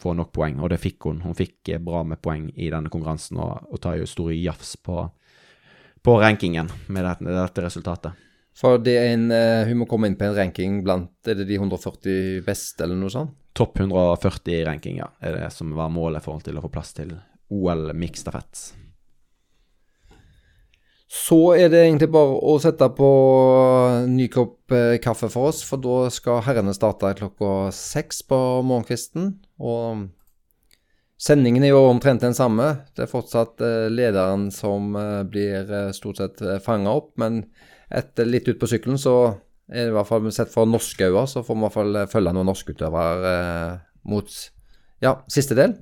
Får 0.00 0.16
nok 0.16 0.32
poeng, 0.36 0.58
og 0.60 0.72
det 0.72 0.80
fikk 0.80 1.04
hun. 1.08 1.20
Hun 1.24 1.36
fikk 1.36 1.76
bra 1.84 2.00
med 2.04 2.20
poeng 2.24 2.48
i 2.56 2.72
denne 2.72 2.88
konkurransen, 2.92 3.36
og, 3.44 3.68
og 3.68 3.80
tar 3.84 4.00
jo 4.00 4.08
store 4.08 4.36
jafs 4.40 4.78
på, 4.80 5.04
på 6.00 6.20
rankingen 6.24 6.72
med 6.88 7.04
dette, 7.04 7.28
dette 7.28 7.68
resultatet. 7.68 8.25
For 8.56 8.80
det 8.80 8.94
er 8.96 9.10
en, 9.12 9.28
uh, 9.28 9.66
hun 9.68 9.82
må 9.82 9.88
komme 9.88 10.08
inn 10.08 10.16
på 10.16 10.24
en 10.28 10.36
ranking 10.36 10.80
blant 10.84 11.28
Er 11.28 11.36
det 11.36 11.48
de 11.50 11.58
140 11.58 12.40
beste, 12.46 12.84
eller 12.84 12.96
noe 12.96 13.12
sånt? 13.12 13.36
Topp 13.56 13.80
140 13.80 14.52
i 14.52 14.64
ranking, 14.68 14.98
ja. 15.00 15.10
Er 15.20 15.36
det 15.36 15.52
som 15.52 15.72
var 15.76 15.92
målet 15.92 16.20
i 16.20 16.24
forhold 16.24 16.44
til 16.44 16.58
å 16.58 16.64
få 16.64 16.72
plass 16.72 16.92
til 16.96 17.14
OL 17.52 17.92
miksstafett. 17.96 18.66
Så 21.06 21.38
er 21.54 21.70
det 21.70 21.84
egentlig 21.84 22.08
bare 22.12 22.34
å 22.36 22.56
sette 22.60 22.88
på 22.98 23.08
ny 24.10 24.26
kopp 24.32 24.74
eh, 24.74 24.98
kaffe 25.00 25.30
for 25.32 25.52
oss, 25.52 25.62
for 25.64 25.80
da 25.80 26.10
skal 26.12 26.42
herrene 26.44 26.74
starte 26.76 27.14
klokka 27.16 27.70
seks 27.72 28.24
på 28.26 28.40
morgenkvisten. 28.66 29.30
Og 29.62 30.08
sendingen 31.16 31.64
er 31.64 31.72
jo 31.72 31.86
omtrent 31.86 32.26
den 32.26 32.36
samme. 32.36 32.72
Det 32.92 33.06
er 33.06 33.12
fortsatt 33.12 33.62
eh, 33.64 33.86
lederen 33.88 34.50
som 34.52 34.98
blir 35.30 35.70
stort 35.96 36.20
sett 36.20 36.44
fanga 36.66 36.98
opp, 36.98 37.14
men 37.22 37.44
et, 37.90 38.24
litt 38.26 38.48
ut 38.48 38.58
på 38.60 38.68
sykkelen, 38.70 38.98
så 38.98 39.16
i 39.66 39.88
hvert 39.90 40.06
fall 40.06 40.28
sett 40.34 40.52
fra 40.52 40.66
norske 40.68 41.08
øyne, 41.08 41.26
så 41.26 41.42
får 41.42 41.54
vi 41.54 41.58
i 41.58 41.66
hvert 41.66 41.74
fall 41.74 41.98
følge 42.10 42.34
noen 42.36 42.46
norskutøvere 42.46 43.32
eh, 43.32 43.72
mot 44.06 44.30
ja, 45.02 45.16
siste 45.30 45.56
del. 45.58 45.74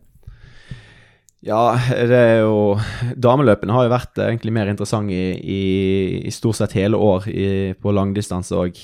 Ja, 1.44 1.74
det 2.08 2.16
er 2.16 2.38
jo 2.46 2.78
Dameløpene 3.20 3.74
har 3.76 3.84
jo 3.84 3.92
vært 3.92 4.20
egentlig 4.24 4.54
mer 4.56 4.70
interessant 4.72 5.12
i, 5.12 5.24
i, 5.36 5.62
i 6.24 6.32
stort 6.32 6.56
sett 6.56 6.76
hele 6.78 6.96
år 6.96 7.28
i, 7.28 7.48
på 7.76 7.92
langdistanse 7.92 8.56
òg. 8.56 8.80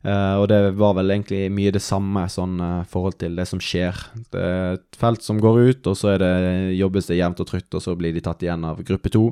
Uh, 0.00 0.08
eh, 0.08 0.34
og 0.40 0.46
det 0.48 0.60
var 0.80 0.94
vel 0.96 1.12
egentlig 1.12 1.42
mye 1.52 1.74
det 1.76 1.82
samme 1.84 2.24
sånn 2.32 2.56
uh, 2.56 2.86
forhold 2.88 3.18
til 3.20 3.36
det 3.36 3.44
som 3.50 3.60
skjer. 3.60 4.00
Det 4.32 4.40
er 4.40 4.78
et 4.78 4.96
felt 4.96 5.26
som 5.26 5.42
går 5.44 5.60
ut, 5.60 5.90
og 5.92 5.98
så 6.00 6.16
det, 6.22 6.32
jobbes 6.78 7.12
det 7.12 7.20
jevnt 7.20 7.44
og 7.44 7.50
trutt, 7.52 7.68
og 7.76 7.84
så 7.84 7.96
blir 8.00 8.16
de 8.16 8.24
tatt 8.24 8.46
igjen 8.46 8.64
av 8.64 8.80
gruppe 8.80 9.12
to. 9.12 9.26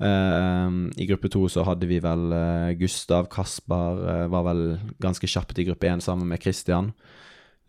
Uh, 0.00 0.88
I 0.96 1.06
gruppe 1.10 1.28
to 1.32 1.44
så 1.52 1.64
hadde 1.68 1.88
vi 1.90 1.98
vel 2.00 2.32
Gustav 2.80 3.28
Kasper 3.32 4.28
var 4.32 4.46
vel 4.48 4.62
ganske 5.02 5.28
kjapt 5.28 5.60
i 5.60 5.66
gruppe 5.68 5.90
én 5.90 6.02
sammen 6.04 6.28
med 6.30 6.42
Christian. 6.42 6.94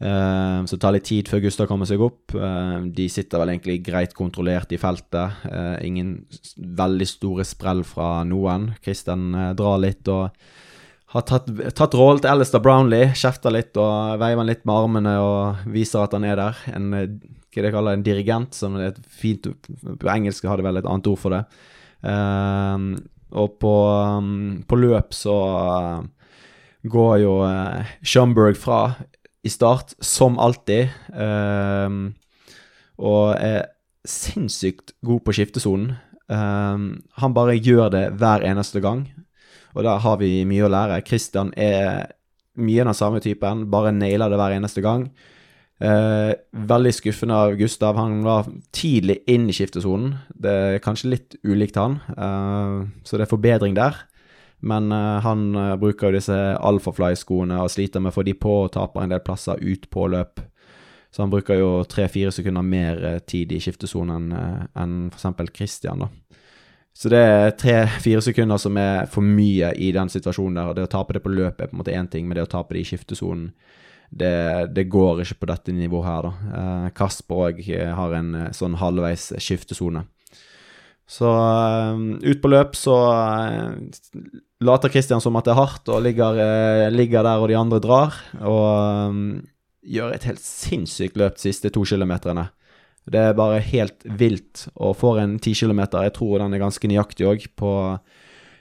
Så 0.01 0.73
det 0.73 0.81
tar 0.81 0.95
litt 0.95 1.05
tid 1.05 1.27
før 1.29 1.43
Gustav 1.43 1.67
kommer 1.69 1.85
seg 1.85 2.01
opp. 2.01 2.33
De 2.33 3.03
sitter 3.13 3.37
vel 3.37 3.51
egentlig 3.51 3.83
greit 3.85 4.15
kontrollert 4.17 4.71
i 4.73 4.79
feltet. 4.81 5.43
Ingen 5.85 6.23
veldig 6.57 7.05
store 7.05 7.45
sprell 7.45 7.83
fra 7.85 8.23
noen. 8.25 8.71
Christian 8.81 9.27
drar 9.53 9.77
litt 9.83 10.09
og 10.09 10.33
har 11.11 11.25
tatt, 11.27 11.49
tatt 11.75 11.95
rollen 11.97 12.21
til 12.23 12.31
Alistair 12.31 12.63
Brownlee. 12.63 13.11
Kjefter 13.19 13.51
litt 13.51 13.75
og 13.79 14.17
veiver 14.21 14.47
litt 14.47 14.63
med 14.65 14.77
armene 14.77 15.15
og 15.19 15.65
viser 15.71 16.05
at 16.05 16.15
han 16.15 16.25
er 16.27 16.39
der. 16.39 16.61
En, 16.71 16.89
hva 17.51 17.65
de 17.65 17.71
kaller 17.73 17.97
en 17.97 18.05
dirigent, 18.05 18.55
som 18.55 18.77
er 18.79 18.93
et 18.93 19.01
fint 19.11 19.49
På 19.51 20.11
engelsk 20.13 20.47
har 20.47 20.57
de 20.57 20.65
vel 20.65 20.79
et 20.79 20.87
annet 20.87 21.09
ord 21.11 21.19
for 21.19 21.35
det. 21.35 21.43
Og 22.03 23.51
på, 23.61 23.73
um, 24.17 24.63
på, 24.67 24.77
løp 24.81 25.13
så 25.13 25.35
går 26.81 27.17
jo 27.21 27.35
Schumberg 28.01 28.57
fra 28.57 28.79
i 29.43 29.49
start, 29.49 29.93
som 29.99 30.39
alltid. 30.41 30.89
Um, 31.13 32.13
og 33.01 33.35
er 33.37 33.69
sinnssykt 34.07 34.95
god 35.05 35.23
på 35.25 35.35
skiftesonen. 35.37 35.95
Um, 36.31 37.01
han 37.19 37.35
bare 37.35 37.59
gjør 37.59 37.91
det 37.93 38.05
hver 38.21 38.45
eneste 38.47 38.81
gang, 38.83 39.05
og 39.75 39.83
der 39.83 40.01
har 40.03 40.17
vi 40.21 40.45
mye 40.47 40.67
å 40.67 40.71
lære. 40.71 41.01
Christian 41.07 41.51
er 41.57 42.11
mye 42.61 42.83
av 42.83 42.91
den 42.91 42.97
samme 42.97 43.21
typen, 43.23 43.67
bare 43.71 43.93
nailer 43.95 44.31
det 44.31 44.39
hver 44.39 44.55
eneste 44.57 44.83
gang. 44.83 45.09
Uh, 45.81 46.35
veldig 46.51 46.91
skuffende 46.93 47.33
av 47.33 47.55
Gustav. 47.57 47.97
Han 47.97 48.19
var 48.21 48.45
tidlig 48.75 49.23
inn 49.31 49.49
i 49.49 49.55
skiftesonen. 49.55 50.13
Det 50.29 50.51
er 50.51 50.83
kanskje 50.83 51.09
litt 51.15 51.37
ulikt 51.41 51.79
han, 51.79 51.97
eh, 52.13 52.75
så 53.03 53.17
det 53.17 53.25
er 53.25 53.31
forbedring 53.31 53.73
der. 53.77 53.97
Men 54.61 54.91
eh, 54.93 55.17
han 55.25 55.55
uh, 55.55 55.75
bruker 55.81 56.11
jo 56.11 56.19
disse 56.19 56.37
Alphafly-skoene 56.37 57.57
og 57.63 57.71
sliter 57.73 58.03
med 58.03 58.11
å 58.11 58.17
få 58.19 58.25
de 58.27 58.35
på 58.37 58.59
og 58.67 58.73
taper 58.75 59.01
en 59.01 59.13
del 59.15 59.23
plasser 59.25 59.57
ut 59.57 59.89
på 59.89 60.05
løp. 60.13 60.43
Så 61.11 61.23
han 61.23 61.33
bruker 61.33 61.57
jo 61.57 61.71
tre-fire 61.89 62.29
sekunder 62.31 62.61
mer 62.61 63.01
uh, 63.01 63.17
tid 63.25 63.51
i 63.51 63.59
skiftesonen 63.63 64.29
enn 64.29 64.69
en 64.77 64.95
f.eks. 65.09 65.49
Christian. 65.55 66.05
da. 66.05 66.11
Så 66.93 67.09
det 67.09 67.23
er 67.25 67.57
tre-fire 67.57 68.21
sekunder 68.21 68.61
som 68.61 68.77
er 68.77 69.09
for 69.09 69.25
mye 69.25 69.73
i 69.81 69.89
den 69.95 70.13
situasjonen 70.13 70.61
der. 70.61 70.73
Det 70.77 70.85
å 70.85 70.93
tape 70.93 71.17
det 71.17 71.25
på 71.25 71.33
løpet 71.33 71.65
er 71.65 71.71
på 71.71 71.79
en 71.79 71.81
måte 71.81 71.97
én 71.97 72.11
ting, 72.11 72.29
men 72.29 72.37
det 72.37 72.45
å 72.45 72.53
tape 72.53 72.77
det 72.77 72.83
i 72.83 72.89
skiftesonen 72.91 73.49
det, 74.11 74.73
det, 74.75 74.89
går 74.91 75.23
ikke 75.23 75.39
på 75.41 75.49
dette 75.49 75.75
nivået 75.75 76.07
her, 76.07 76.27
da. 76.27 76.89
Kasper 76.95 77.45
òg 77.47 77.61
har 77.95 78.15
en 78.17 78.33
sånn 78.55 78.75
halvveis 78.81 79.29
skiftesone. 79.39 80.03
Så 81.11 81.27
ut 82.23 82.39
på 82.43 82.51
løp 82.51 82.75
så 82.79 82.95
later 84.63 84.91
Kristian 84.93 85.23
som 85.23 85.35
at 85.39 85.47
det 85.47 85.55
er 85.55 85.59
hardt, 85.59 85.89
og 85.91 86.03
ligger, 86.05 86.39
eh, 86.39 86.87
ligger 86.93 87.25
der 87.27 87.41
og 87.41 87.49
de 87.51 87.57
andre 87.59 87.81
drar. 87.83 88.15
Og 88.39 89.41
gjør 89.81 90.15
et 90.15 90.27
helt 90.29 90.43
sinnssykt 90.43 91.17
løp 91.19 91.35
de 91.35 91.47
siste 91.49 91.71
to 91.73 91.83
kilometerne. 91.83 92.49
Det 93.11 93.19
er 93.19 93.37
bare 93.37 93.59
helt 93.65 94.05
vilt. 94.05 94.67
Og 94.75 94.95
får 94.97 95.19
en 95.23 95.39
ti 95.39 95.53
kilometer, 95.57 96.03
jeg 96.05 96.13
tror 96.13 96.39
den 96.39 96.53
er 96.53 96.63
ganske 96.63 96.87
nøyaktig 96.87 97.27
òg, 97.27 97.47
på 97.57 97.99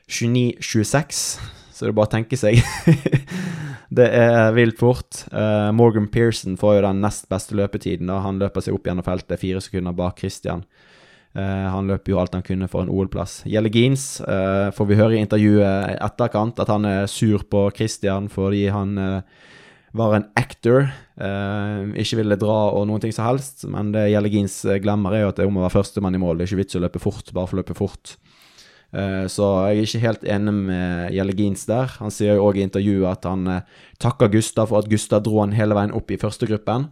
29,26. 0.09 1.39
Så 1.71 1.87
det 1.87 1.93
er 1.93 1.97
bare 1.97 2.09
å 2.09 2.15
tenke 2.17 2.37
seg. 2.41 2.59
det 3.91 4.07
er 4.15 4.53
vilt 4.55 4.79
fort. 4.79 5.25
Uh, 5.35 5.71
Morgan 5.75 6.07
Pearson 6.11 6.55
får 6.59 6.77
jo 6.77 6.87
den 6.87 7.03
nest 7.03 7.27
beste 7.31 7.57
løpetiden. 7.59 8.07
da 8.07 8.21
Han 8.23 8.39
løper 8.39 8.63
seg 8.63 8.77
opp 8.77 8.87
gjennom 8.87 9.07
feltet, 9.07 9.41
fire 9.43 9.63
sekunder 9.63 9.97
bak 9.99 10.23
Christian. 10.23 10.63
Uh, 11.35 11.67
han 11.75 11.91
løper 11.91 12.13
jo 12.13 12.21
alt 12.23 12.37
han 12.37 12.47
kunne 12.47 12.71
for 12.71 12.85
en 12.85 12.93
OL-plass. 12.93 13.41
Jelegins 13.51 14.21
uh, 14.23 14.71
får 14.75 14.91
vi 14.91 14.99
høre 14.99 15.19
i 15.19 15.23
intervjuet 15.25 15.99
etterkant 15.99 16.63
at 16.63 16.71
han 16.71 16.87
er 16.87 17.11
sur 17.11 17.43
på 17.51 17.67
Christian 17.75 18.31
fordi 18.31 18.69
han 18.71 18.95
var 19.91 20.13
en 20.15 20.29
actor, 20.39 20.85
ikke 21.19 22.21
ville 22.21 22.37
dra 22.39 22.59
og 22.79 22.85
noen 22.87 23.03
ting 23.03 23.11
som 23.11 23.27
helst. 23.27 23.65
Men 23.67 23.89
det 23.91 24.13
Jelegins 24.13 24.61
glemmer, 24.85 25.17
er 25.17 25.25
jo 25.25 25.31
at 25.33 25.41
det 25.41 25.43
er 25.43 25.51
om 25.51 25.59
å 25.59 25.65
være 25.65 25.75
førstemann 25.75 26.15
i 26.15 26.21
mål. 26.23 26.39
Det 26.39 26.45
er 26.45 26.53
ikke 26.53 26.61
vits 26.61 26.79
å 26.79 26.83
løpe 26.85 27.03
fort 27.03 27.33
bare 27.35 27.51
for 27.51 27.59
å 27.59 27.61
løpe 27.65 27.75
fort. 27.75 28.13
Så 28.91 29.47
jeg 29.71 29.79
er 29.79 29.87
ikke 29.87 30.03
helt 30.03 30.25
enig 30.27 30.53
med 30.57 31.13
Jellegins 31.15 31.63
der. 31.69 31.93
Han 32.03 32.11
sier 32.11 32.35
jo 32.35 32.49
òg 32.49 32.57
i 32.59 32.65
intervjuet 32.67 33.07
at 33.07 33.29
han 33.31 33.45
takker 34.03 34.33
Gustav 34.33 34.67
for 34.73 34.83
at 34.83 34.89
Gustav 34.91 35.23
dro 35.23 35.37
han 35.45 35.55
hele 35.55 35.77
veien 35.79 35.95
opp 35.95 36.11
i 36.11 36.19
førstegruppen. 36.19 36.89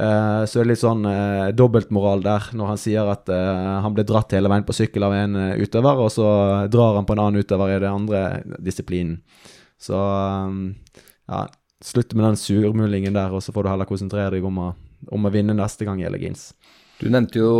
Uh, 0.00 0.48
så 0.48 0.58
det 0.58 0.62
er 0.62 0.70
litt 0.70 0.80
sånn 0.80 1.04
dobbeltmoral 1.56 2.24
der, 2.24 2.48
når 2.56 2.70
han 2.72 2.80
sier 2.80 3.12
at 3.12 3.28
han 3.28 3.92
ble 3.92 4.06
dratt 4.08 4.32
hele 4.32 4.48
veien 4.48 4.64
på 4.64 4.78
sykkel 4.78 5.04
av 5.04 5.18
en 5.18 5.36
utøver, 5.60 6.00
og 6.06 6.08
så 6.16 6.30
drar 6.72 6.96
han 6.96 7.08
på 7.08 7.18
en 7.18 7.22
annen 7.26 7.44
utøver 7.44 7.74
i 7.74 7.78
den 7.84 7.92
andre 7.92 8.24
disiplinen. 8.56 9.20
Så 9.76 10.00
ja, 11.28 11.44
slutt 11.84 12.14
med 12.14 12.24
den 12.24 12.40
surmulingen 12.40 13.16
der, 13.16 13.32
og 13.34 13.42
så 13.44 13.52
får 13.52 13.64
du 13.66 13.70
heller 13.72 13.88
konsentrere 13.88 14.32
deg 14.36 14.44
om 14.46 14.58
å, 14.62 14.70
om 15.12 15.28
å 15.28 15.32
vinne 15.32 15.56
neste 15.56 15.86
gang, 15.88 16.00
Jelegins. 16.00 16.50
Du 17.00 17.10
nevnte 17.12 17.42
jo 17.42 17.50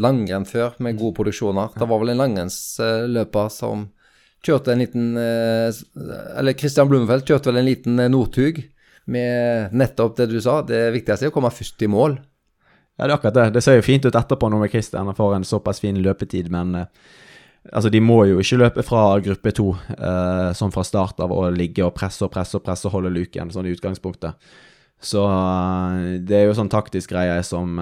langrenn 0.00 0.46
før, 0.48 0.78
med 0.80 0.96
gode 1.00 1.18
produksjoner. 1.18 1.74
Det 1.76 1.88
var 1.90 2.00
vel 2.00 2.14
en 2.14 2.22
langrennsløper 2.22 3.50
som 3.52 3.88
kjørte 4.46 4.72
en 4.72 4.80
liten 4.80 5.06
Eller 5.18 6.54
Christian 6.56 6.88
Blumfeldt 6.88 7.28
kjørte 7.28 7.50
vel 7.50 7.60
en 7.60 7.68
liten 7.68 8.00
Northug 8.12 8.62
med 9.12 9.74
nettopp 9.76 10.16
det 10.18 10.30
du 10.30 10.38
sa. 10.40 10.60
Det 10.66 10.88
viktigste 10.94 11.28
er 11.28 11.32
å 11.32 11.36
komme 11.36 11.52
først 11.54 11.84
i 11.84 11.90
mål. 11.90 12.16
Ja, 12.96 13.04
det 13.04 13.10
er 13.10 13.16
akkurat 13.18 13.36
det. 13.36 13.46
Det 13.58 13.62
ser 13.64 13.76
jo 13.76 13.84
fint 13.84 14.06
ut 14.08 14.16
etterpå 14.16 14.48
når 14.50 14.70
Christian 14.72 15.12
får 15.14 15.36
en 15.36 15.46
såpass 15.46 15.82
fin 15.84 15.98
løpetid, 16.02 16.48
men 16.52 16.74
altså, 17.72 17.90
de 17.92 18.00
må 18.00 18.22
jo 18.30 18.40
ikke 18.42 18.60
løpe 18.60 18.84
fra 18.86 19.04
gruppe 19.24 19.52
to 19.56 19.72
eh, 19.96 20.48
sånn 20.56 20.72
fra 20.74 20.84
start 20.86 21.20
av 21.24 21.34
å 21.34 21.46
ligge 21.52 21.84
og 21.84 21.94
presse 21.96 22.24
og 22.24 22.32
presse 22.32 22.56
og 22.58 22.64
presse 22.64 22.88
og 22.88 22.96
holde 22.96 23.12
luken, 23.14 23.52
sånn 23.52 23.68
i 23.68 23.74
utgangspunktet. 23.76 24.48
Så 25.02 25.22
uh, 25.28 26.16
det 26.24 26.38
er 26.38 26.46
jo 26.48 26.56
sånn 26.56 26.72
taktisk 26.72 27.12
greie 27.12 27.38
som, 27.46 27.76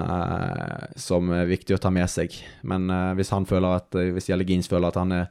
som, 0.99 1.29
er 1.31 1.47
viktig 1.49 1.77
å 1.77 1.81
ta 1.81 1.91
med 1.93 2.09
seg. 2.11 2.35
Men 2.67 2.89
hvis 3.17 3.31
han 3.33 3.47
føler 3.49 3.79
at, 3.79 3.95
hvis 3.95 4.29
Jellegins 4.29 4.69
føler 4.71 4.91
at 4.91 4.99
han 4.99 5.15
er 5.15 5.29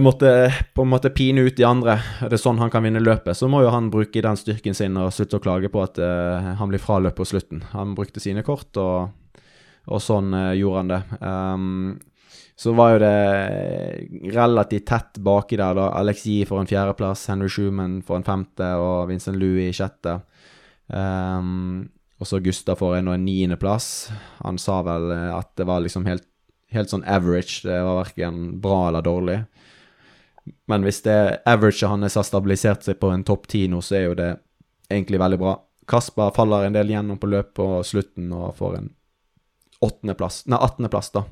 måtte 0.00 0.52
på 0.74 0.82
en 0.82 0.88
måte 0.88 1.10
pine 1.10 1.40
ut 1.40 1.56
de 1.56 1.64
andre. 1.64 1.98
Det 2.20 2.32
er 2.32 2.40
sånn 2.40 2.60
han 2.62 2.70
kan 2.72 2.84
vinne 2.84 3.02
løpet. 3.02 3.36
Så 3.36 3.48
må 3.48 3.62
jo 3.62 3.72
han 3.72 3.90
bruke 3.92 4.22
den 4.24 4.38
styrken 4.40 4.74
sin 4.74 4.96
og 4.96 5.12
slutte 5.12 5.36
å 5.36 5.42
klage 5.42 5.68
på 5.72 5.82
at 5.82 6.00
uh, 6.00 6.54
han 6.56 6.70
blir 6.70 6.80
fraløpt 6.80 7.18
på 7.18 7.26
slutten. 7.28 7.64
Han 7.74 7.92
brukte 7.98 8.22
sine 8.22 8.44
kort, 8.46 8.72
og, 8.80 9.42
og 9.86 10.00
sånn 10.00 10.32
uh, 10.32 10.54
gjorde 10.56 10.80
han 10.80 10.94
det. 10.94 11.02
Um, 11.20 12.00
så 12.56 12.72
var 12.76 12.94
jo 12.94 13.02
det 13.02 14.32
relativt 14.32 14.86
tett 14.88 15.20
baki 15.24 15.58
der, 15.58 15.76
da. 15.76 15.90
Alexi 15.98 16.42
for 16.48 16.62
en 16.62 16.68
fjerdeplass, 16.70 17.26
Henry 17.32 17.50
Schumann 17.50 18.00
for 18.06 18.20
en 18.20 18.26
femte 18.26 18.68
og 18.78 19.10
Vincent 19.10 19.40
Louis 19.40 19.72
i 19.72 19.76
sjette. 19.76 20.20
Um, 20.88 21.90
og 22.22 22.28
så 22.28 22.38
Gustav 22.38 22.78
får 22.78 23.00
en 23.00 23.10
og 23.10 23.16
en 23.16 23.24
niendeplass. 23.26 24.12
Han 24.44 24.58
sa 24.62 24.78
vel 24.86 25.10
eh, 25.10 25.30
at 25.34 25.50
det 25.58 25.66
var 25.66 25.82
liksom 25.82 26.06
helt, 26.06 26.28
helt 26.70 26.92
sånn 26.92 27.02
average. 27.02 27.64
Det 27.66 27.80
var 27.82 27.98
verken 28.04 28.60
bra 28.62 28.84
eller 28.88 29.02
dårlig. 29.02 29.40
Men 30.70 30.86
hvis 30.86 31.02
det 31.02 31.42
average 31.50 31.86
hans 31.86 32.14
har 32.18 32.26
stabilisert 32.26 32.86
seg 32.86 33.00
på 33.02 33.10
en 33.10 33.24
topp 33.26 33.48
ti 33.50 33.64
nå, 33.70 33.82
så 33.82 33.98
er 33.98 34.04
jo 34.06 34.18
det 34.18 34.30
egentlig 34.86 35.18
veldig 35.22 35.40
bra. 35.42 35.56
Kasper 35.90 36.30
faller 36.36 36.68
en 36.68 36.76
del 36.76 36.94
gjennom 36.94 37.18
på 37.18 37.30
løpet 37.30 37.56
på 37.58 37.68
slutten 37.86 38.30
og 38.38 38.54
får 38.58 38.78
en 38.78 38.92
åttendeplass, 39.82 40.44
nei, 40.46 40.60
attendeplass, 40.62 41.10
da. 41.10 41.24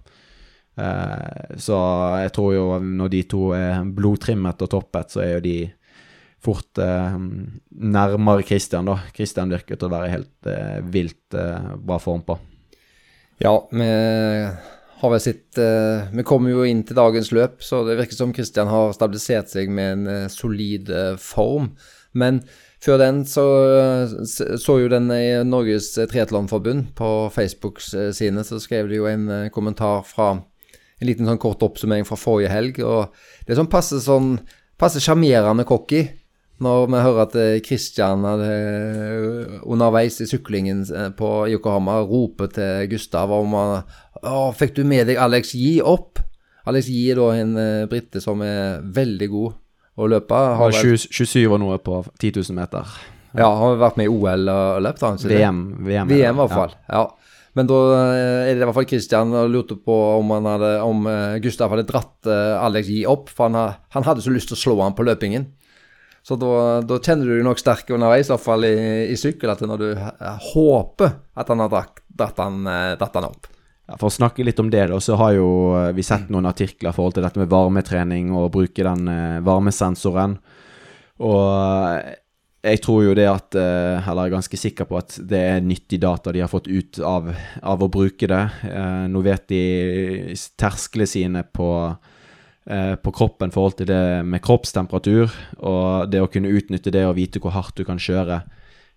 Eh, 0.75 1.57
så 1.63 1.77
jeg 2.25 2.33
tror 2.35 2.55
jo 2.55 2.65
når 2.83 3.13
de 3.15 3.21
to 3.31 3.45
er 3.55 3.85
blodtrimmet 3.87 4.67
og 4.67 4.73
toppet, 4.75 5.15
så 5.15 5.23
er 5.23 5.37
jo 5.37 5.45
de 5.45 5.57
fort 6.45 6.81
eh, 6.81 7.17
nærmere 7.71 8.45
Christian, 8.49 8.89
da. 8.89 8.99
Christian 9.17 9.53
virker 9.53 9.77
til 9.79 9.91
å 9.91 9.93
være 9.93 10.13
helt 10.13 10.49
eh, 10.49 10.79
vilt 10.93 11.37
eh, 11.37 11.73
bra 11.77 12.01
form 12.01 12.25
på. 12.27 12.39
Ja, 13.41 13.55
vi 13.73 13.89
har 15.01 15.13
vel 15.15 15.23
sitt 15.25 15.57
uh, 15.57 16.11
Vi 16.13 16.25
kommer 16.29 16.53
jo 16.53 16.67
inn 16.69 16.83
til 16.85 16.99
dagens 16.99 17.31
løp, 17.33 17.63
så 17.65 17.79
det 17.87 17.97
virker 17.97 18.19
som 18.19 18.35
Kristian 18.37 18.69
har 18.69 18.93
stabilisert 18.93 19.49
seg 19.49 19.73
med 19.73 19.95
en 19.95 20.11
uh, 20.11 20.27
solid 20.29 20.91
uh, 20.93 21.15
form. 21.17 21.71
Men 22.13 22.43
før 22.85 22.99
den 23.01 23.23
så 23.29 23.47
så 24.27 24.77
jo 24.81 24.91
den 24.93 25.09
i 25.15 25.41
Norges 25.47 25.93
Triatlonforbund 25.95 26.91
på 26.99 27.11
Facebooks 27.33 27.93
sine, 28.17 28.45
så 28.45 28.59
skrev 28.61 28.89
de 28.91 28.99
jo 28.99 29.09
en 29.09 29.29
kommentar 29.55 30.01
fra 30.09 30.31
en 30.35 31.07
liten 31.09 31.29
sånn 31.29 31.41
kort 31.41 31.63
oppsummering 31.63 32.09
fra 32.09 32.19
forrige 32.19 32.51
helg. 32.53 32.81
og 32.81 33.13
Det 33.45 33.55
er 33.55 33.61
sånn 33.61 33.71
passe 33.73 34.01
sånn 34.05 34.33
passer 34.81 35.05
sjarmerende 35.05 35.67
cocky 35.69 36.07
når 36.61 36.89
vi 36.93 37.03
hører 37.05 37.23
at 37.25 37.37
Kristian 37.65 38.25
underveis 39.65 40.21
i 40.21 40.29
syklingen 40.29 40.83
eh, 40.85 41.09
på 41.17 41.31
Yokohama 41.51 42.01
roper 42.07 42.51
til 42.53 42.91
Gustav 42.93 43.33
om 43.33 43.57
han 43.57 43.83
'Fikk 44.57 44.77
du 44.77 44.85
med 44.85 45.09
deg 45.09 45.17
Alex 45.17 45.55
Gi 45.57 45.81
opp?' 45.81 46.21
Alex 46.69 46.91
Gi 46.93 47.11
er 47.11 47.17
da 47.17 47.29
en 47.41 47.55
brite 47.89 48.21
som 48.21 48.43
er 48.45 48.83
veldig 48.85 49.29
god 49.33 49.55
å 49.97 50.09
løpe. 50.13 50.37
Har 50.61 50.75
20, 50.77 51.09
27 51.09 51.49
og 51.49 51.59
noe 51.63 51.79
på 51.81 52.03
10 52.21 52.37
000 52.37 52.57
meter. 52.59 52.85
Ja, 53.33 53.49
har 53.49 53.79
vært 53.81 53.97
med 53.97 54.11
i 54.11 54.13
OL 54.13 54.51
og 54.53 54.83
løpt, 54.85 55.03
han. 55.07 55.17
VM, 55.17 55.63
VM, 55.87 56.11
VM, 56.11 56.37
i 56.37 56.43
hvert 56.43 56.53
fall. 56.53 56.77
Ja. 56.91 57.01
ja. 57.01 57.41
Men 57.59 57.67
da 57.67 57.79
er 58.15 58.53
det 58.53 58.61
i 58.61 58.67
hvert 58.69 58.77
fall 58.77 58.87
Christian 58.93 59.33
og 59.35 59.49
lurte 59.51 59.75
på 59.75 59.97
om, 60.21 60.31
han 60.37 60.47
hadde, 60.47 60.75
om 60.87 61.09
Gustav 61.43 61.73
hadde 61.73 61.89
dratt 61.89 62.29
Alex 62.29 62.93
Gi 62.93 63.01
opp, 63.11 63.33
for 63.33 63.49
han, 63.49 63.81
han 63.97 64.07
hadde 64.07 64.23
så 64.23 64.31
lyst 64.35 64.53
til 64.53 64.59
å 64.59 64.61
slå 64.61 64.77
han 64.85 64.95
på 64.95 65.07
løpingen. 65.09 65.49
Så 66.23 66.37
da, 66.37 66.81
da, 66.85 66.99
kjenner 67.01 67.27
du 67.27 67.37
deg 67.39 67.47
nok 67.47 67.61
sterk 67.61 67.89
underveis, 67.95 68.29
i 68.29 68.35
hvert 68.35 68.45
fall 68.45 68.67
i, 68.69 68.77
i 69.09 69.17
sykkel, 69.19 69.53
at 69.55 69.63
når 69.65 69.81
du 69.81 69.89
håper 70.53 71.17
at 71.41 71.49
han 71.49 71.65
har 71.65 71.73
dratt, 71.73 72.43
han, 72.43 72.61
eh, 72.69 72.95
han 73.01 73.29
opp. 73.31 73.49
Ja, 73.89 73.97
for 73.97 74.11
å 74.11 74.15
snakke 74.15 74.45
litt 74.45 74.61
om 74.61 74.69
det, 74.71 74.85
da, 74.93 75.01
så 75.03 75.17
har 75.19 75.35
jo 75.39 75.51
eh, 75.79 75.91
vi 75.97 76.05
sett 76.07 76.29
noen 76.31 76.51
artikler 76.51 76.93
i 76.93 76.97
forhold 76.97 77.17
til 77.17 77.25
dette 77.27 77.41
med 77.41 77.51
varmetrening 77.51 78.35
og 78.37 78.53
bruke 78.55 78.85
den 78.85 79.09
eh, 79.11 79.39
varmesensoren. 79.47 80.37
Og 81.25 82.17
jeg 82.61 82.83
tror 82.85 83.03
jo 83.07 83.13
det 83.17 83.25
at 83.29 83.57
Eller 83.57 84.21
er 84.27 84.33
ganske 84.35 84.59
sikker 84.61 84.85
på 84.89 84.99
at 84.99 85.15
det 85.29 85.39
er 85.41 85.63
nyttig 85.65 85.97
data 86.01 86.33
de 86.33 86.43
har 86.45 86.49
fått 86.53 86.69
ut 86.69 86.99
av, 87.05 87.31
av 87.65 87.85
å 87.85 87.89
bruke 87.93 88.29
det. 88.29 88.41
Nå 89.09 89.23
vet 89.25 89.47
de 89.49 89.61
tersklene 90.61 91.09
sine 91.09 91.43
på 91.57 91.71
på 92.67 93.11
kroppen 93.17 93.51
forhold 93.51 93.79
til 93.79 93.89
det 93.89 94.21
med 94.29 94.43
kroppstemperatur, 94.45 95.33
og 95.65 96.11
det 96.13 96.21
å 96.23 96.29
kunne 96.31 96.53
utnytte 96.53 96.93
det 96.95 97.07
og 97.09 97.17
vite 97.17 97.41
hvor 97.43 97.55
hardt 97.57 97.79
du 97.81 97.87
kan 97.89 97.99
kjøre 97.99 98.43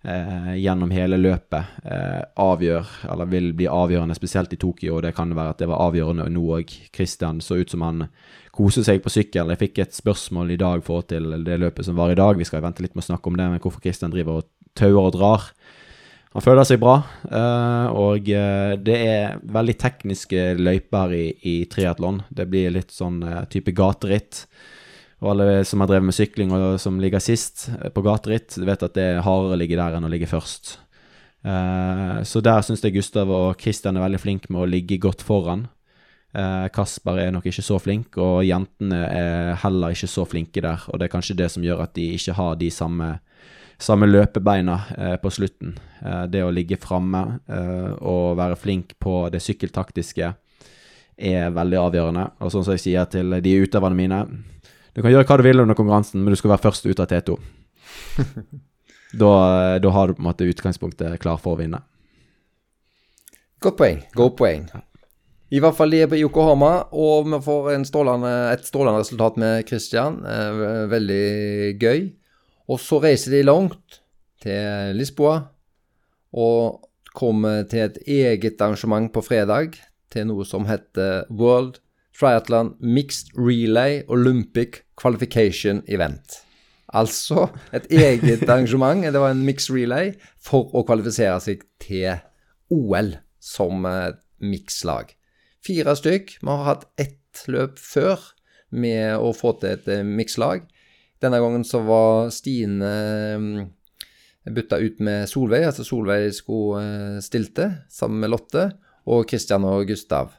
eh, 0.04 0.54
gjennom 0.60 0.92
hele 0.94 1.18
løpet, 1.18 1.80
eh, 1.84 2.22
avgjør, 2.40 2.90
eller 3.12 3.30
vil 3.30 3.52
bli 3.56 3.68
avgjørende, 3.70 4.16
spesielt 4.16 4.52
i 4.52 4.60
Tokyo. 4.60 4.98
Og 4.98 5.04
det 5.06 5.14
kan 5.16 5.32
være 5.34 5.54
at 5.54 5.62
det 5.62 5.68
var 5.70 5.82
avgjørende 5.88 6.28
nå 6.32 6.44
òg. 6.58 6.74
Christian 6.94 7.40
så 7.44 7.58
ut 7.60 7.72
som 7.72 7.84
han 7.86 8.08
koser 8.54 8.86
seg 8.86 9.02
på 9.02 9.12
sykkel. 9.12 9.52
Jeg 9.54 9.62
fikk 9.62 9.80
et 9.82 9.96
spørsmål 9.96 10.54
i 10.54 10.60
dag 10.60 10.84
forhold 10.86 11.08
til 11.10 11.32
det 11.46 11.58
løpet 11.60 11.88
som 11.88 11.96
var 11.98 12.12
i 12.12 12.18
dag. 12.18 12.36
Vi 12.38 12.46
skal 12.48 12.62
vente 12.64 12.84
litt 12.84 12.94
med 12.94 13.04
å 13.04 13.10
snakke 13.10 13.30
om 13.30 13.40
det, 13.40 13.48
men 13.50 13.64
hvorfor 13.64 13.82
Christian 13.84 14.14
driver 14.14 14.42
og 14.42 14.50
tauer 14.78 15.08
og 15.08 15.16
drar. 15.16 15.48
Han 16.34 16.42
føler 16.42 16.66
seg 16.66 16.80
bra, 16.82 16.96
eh, 17.30 17.88
og 17.94 18.26
eh, 18.26 18.72
det 18.82 18.94
er 19.06 19.36
veldig 19.54 19.74
tekniske 19.78 20.46
løyper 20.58 21.12
i, 21.14 21.26
i 21.46 21.52
triatlon. 21.70 22.24
Det 22.26 22.48
blir 22.50 22.72
litt 22.74 22.90
sånn 22.90 23.20
eh, 23.22 23.44
type 23.52 23.70
gateritt. 23.70 24.40
Og 25.22 25.30
alle 25.30 25.46
som 25.62 25.84
har 25.84 25.92
drevet 25.92 26.08
med 26.08 26.16
sykling 26.16 26.50
og 26.50 26.80
som 26.82 26.98
ligger 27.00 27.22
sist 27.22 27.68
på 27.94 28.02
gateritt, 28.02 28.58
vet 28.66 28.82
at 28.82 28.96
det 28.98 29.04
er 29.12 29.22
hardere 29.22 29.54
å 29.54 29.60
ligge 29.60 29.78
der 29.78 29.94
enn 29.94 30.08
å 30.08 30.10
ligge 30.10 30.28
først. 30.28 30.80
Så 31.44 32.40
der 32.44 32.64
syns 32.64 32.82
jeg 32.84 32.94
Gustav 32.96 33.30
og 33.32 33.60
Christian 33.60 33.96
er 33.96 34.04
veldig 34.04 34.20
flinke 34.20 34.52
med 34.52 34.62
å 34.64 34.68
ligge 34.68 34.98
godt 35.00 35.24
foran. 35.24 35.66
Kasper 36.74 37.20
er 37.20 37.32
nok 37.32 37.46
ikke 37.48 37.64
så 37.64 37.78
flink, 37.80 38.18
og 38.20 38.42
jentene 38.44 39.00
er 39.06 39.50
heller 39.62 39.96
ikke 39.96 40.08
så 40.12 40.24
flinke 40.28 40.64
der. 40.64 40.84
Og 40.90 41.00
det 41.00 41.08
er 41.08 41.14
kanskje 41.14 41.36
det 41.40 41.50
som 41.52 41.64
gjør 41.64 41.84
at 41.86 41.94
de 41.96 42.10
ikke 42.18 42.36
har 42.36 42.56
de 42.60 42.70
samme 42.74 43.10
samme 43.78 44.06
løpebeina 44.06 44.80
eh, 44.98 45.16
på 45.16 45.30
slutten. 45.30 45.74
Eh, 46.02 46.24
det 46.30 46.44
å 46.44 46.52
ligge 46.54 46.78
framme 46.80 47.24
eh, 47.48 47.92
og 48.00 48.36
være 48.38 48.58
flink 48.60 48.96
på 49.02 49.28
det 49.32 49.42
sykkeltaktiske 49.42 50.30
er 51.14 51.54
veldig 51.54 51.80
avgjørende. 51.80 52.26
Og 52.42 52.52
sånn 52.52 52.66
som 52.66 52.76
jeg 52.76 52.84
sier 52.86 53.10
til 53.10 53.38
de 53.42 53.56
utøverne 53.64 53.98
mine 53.98 54.24
Du 54.94 55.02
kan 55.02 55.10
gjøre 55.10 55.26
hva 55.26 55.38
du 55.38 55.42
vil 55.46 55.60
under 55.60 55.74
konkurransen, 55.74 56.22
men 56.22 56.34
du 56.34 56.38
skal 56.38 56.54
være 56.54 56.66
først 56.68 56.86
ut 56.86 57.00
av 57.02 57.10
T2. 57.10 57.34
da, 59.22 59.32
da, 59.82 59.90
har 59.90 60.08
du 60.08 60.14
på 60.14 60.22
en 60.22 60.28
måte 60.28 60.46
utgangspunktet 60.46 61.18
klar 61.22 61.40
for 61.42 61.56
å 61.56 61.58
vinne. 61.58 61.80
Godt 63.58 63.78
poeng. 63.80 64.02
Godt 64.14 64.36
poeng. 64.38 64.68
I 65.54 65.60
hvert 65.62 65.74
fall 65.74 65.90
de 65.90 66.04
er 66.04 66.10
på 66.10 66.18
Yokohama, 66.18 66.70
og 66.94 67.26
vi 67.26 67.40
får 67.42 67.74
strålende, 67.90 68.30
et 68.54 68.62
strålende 68.66 69.02
resultat 69.02 69.38
med 69.40 69.66
Christian. 69.66 70.20
Veldig 70.90 71.74
gøy. 71.82 72.06
Og 72.68 72.80
så 72.80 73.00
reiser 73.02 73.36
de 73.36 73.44
langt, 73.44 74.00
til 74.44 74.96
Lisboa, 74.96 75.38
og 76.32 76.90
kommer 77.14 77.62
til 77.70 77.86
et 77.86 77.98
eget 78.06 78.60
arrangement 78.60 79.12
på 79.12 79.22
fredag, 79.24 79.76
til 80.12 80.28
noe 80.28 80.44
som 80.46 80.66
heter 80.68 81.24
World 81.32 81.80
Triathlon 82.14 82.74
Mixed 82.80 83.32
Relay 83.38 84.02
Olympic 84.08 84.84
Qualification 85.00 85.82
Event. 85.88 86.44
Altså 86.94 87.48
et 87.74 87.86
eget 87.90 88.44
arrangement, 88.50 89.02
det 89.02 89.20
var 89.20 89.34
en 89.34 89.44
mixed 89.46 89.74
relay, 89.74 90.12
for 90.38 90.70
å 90.76 90.84
kvalifisere 90.86 91.40
seg 91.42 91.64
til 91.82 92.20
OL 92.70 93.16
som 93.42 93.86
mixlag. 94.38 95.14
Fire 95.64 95.96
stykk. 95.96 96.36
Vi 96.40 96.50
har 96.50 96.68
hatt 96.68 96.86
ett 97.00 97.44
løp 97.50 97.80
før 97.80 98.20
med 98.74 99.16
å 99.18 99.32
få 99.34 99.56
til 99.60 99.74
et 99.74 100.06
mixlag. 100.06 100.68
Denne 101.24 101.40
gangen 101.40 101.64
så 101.66 101.80
var 101.86 102.30
Stine 102.34 102.90
mm, 103.40 103.60
bytta 104.54 104.80
ut 104.82 105.00
med 105.04 105.28
Solveig, 105.30 105.64
altså 105.70 105.86
Solveig 105.86 106.34
skulle 106.36 106.82
eh, 106.84 107.20
stilte 107.24 107.70
sammen 107.92 108.20
med 108.20 108.34
Lotte 108.34 108.68
og 109.08 109.24
Christian 109.30 109.64
og 109.68 109.86
Gustav. 109.88 110.34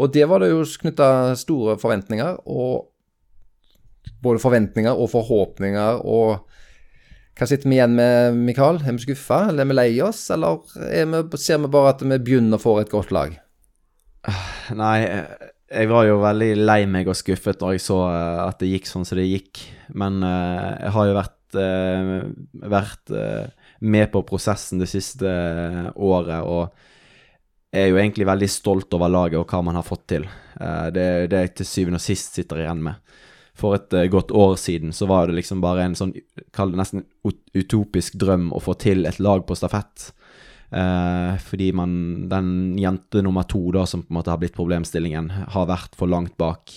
Og 0.00 0.12
det 0.14 0.24
var 0.30 0.40
det 0.40 0.52
jo 0.52 0.62
knytta 0.64 1.36
store 1.36 1.76
forventninger, 1.80 2.40
og 2.48 2.88
både 4.24 4.40
forventninger 4.40 4.96
og 4.96 5.10
forhåpninger 5.12 6.00
og 6.08 6.46
hva 7.40 7.46
sitter 7.48 7.70
vi 7.70 7.78
igjen 7.78 7.94
med, 7.96 8.36
Mikael? 8.36 8.82
Er 8.84 8.92
vi 8.92 9.00
skuffa, 9.06 9.46
eller 9.48 9.64
er 9.64 9.68
vi 9.70 9.76
lei 9.78 9.92
oss, 10.04 10.26
eller 10.34 10.58
vi, 10.76 11.38
ser 11.40 11.62
vi 11.62 11.70
bare 11.72 11.94
at 11.94 12.02
vi 12.04 12.18
begynner 12.20 12.58
å 12.58 12.60
få 12.60 12.74
et 12.82 12.90
godt 12.92 13.14
lag? 13.16 13.32
Nei, 14.76 14.96
jeg 15.70 15.90
var 15.90 16.06
jo 16.08 16.18
veldig 16.22 16.50
lei 16.58 16.82
meg 16.90 17.08
og 17.10 17.18
skuffet 17.18 17.60
når 17.62 17.76
jeg 17.76 17.84
så 17.84 18.00
eh, 18.10 18.42
at 18.42 18.58
det 18.62 18.72
gikk 18.72 18.90
sånn 18.90 19.06
som 19.06 19.18
det 19.18 19.28
gikk. 19.28 19.62
Men 19.94 20.20
uh, 20.22 20.76
jeg 20.78 20.94
har 20.96 21.08
jo 21.08 21.16
vært, 21.16 21.58
uh, 21.58 22.66
vært 22.74 23.14
uh, 23.14 23.70
med 23.80 24.10
på 24.12 24.24
prosessen 24.26 24.82
det 24.82 24.90
siste 24.90 25.30
året, 25.94 26.42
og 26.42 26.70
er 27.74 27.90
jo 27.90 28.00
egentlig 28.00 28.26
veldig 28.26 28.50
stolt 28.50 28.98
over 28.98 29.10
laget 29.10 29.38
og 29.38 29.50
hva 29.50 29.62
man 29.62 29.78
har 29.78 29.86
fått 29.86 30.08
til. 30.10 30.24
det 30.90 31.02
er 31.06 31.28
det 31.30 31.42
jeg 31.44 31.52
til 31.60 31.68
syvende 31.70 32.00
og 32.00 32.02
sist 32.02 32.34
sitter 32.34 32.64
igjen 32.64 32.80
med. 32.82 32.98
For 33.54 33.76
et 33.76 33.94
godt 34.10 34.34
år 34.34 34.56
siden 34.58 34.90
så 34.96 35.06
var 35.06 35.30
det 35.30 35.36
liksom 35.38 35.62
bare 35.62 35.84
en 35.86 35.94
sånn, 35.94 36.10
kall 36.50 36.74
det 36.74 36.80
nesten 36.80 37.04
utopisk 37.54 38.18
drøm 38.18 38.48
å 38.50 38.62
få 38.64 38.74
til 38.74 39.06
et 39.06 39.22
lag 39.22 39.46
på 39.46 39.54
stafett. 39.54 40.10
Eh, 40.70 41.32
fordi 41.42 41.72
man, 41.74 42.28
den 42.30 42.78
jente 42.78 43.22
nummer 43.26 43.42
to 43.50 43.64
da, 43.74 43.86
som 43.86 44.04
på 44.04 44.12
en 44.12 44.20
måte 44.20 44.30
har 44.30 44.38
blitt 44.42 44.56
problemstillingen, 44.56 45.30
har 45.54 45.68
vært 45.70 45.98
for 45.98 46.10
langt 46.10 46.36
bak. 46.38 46.72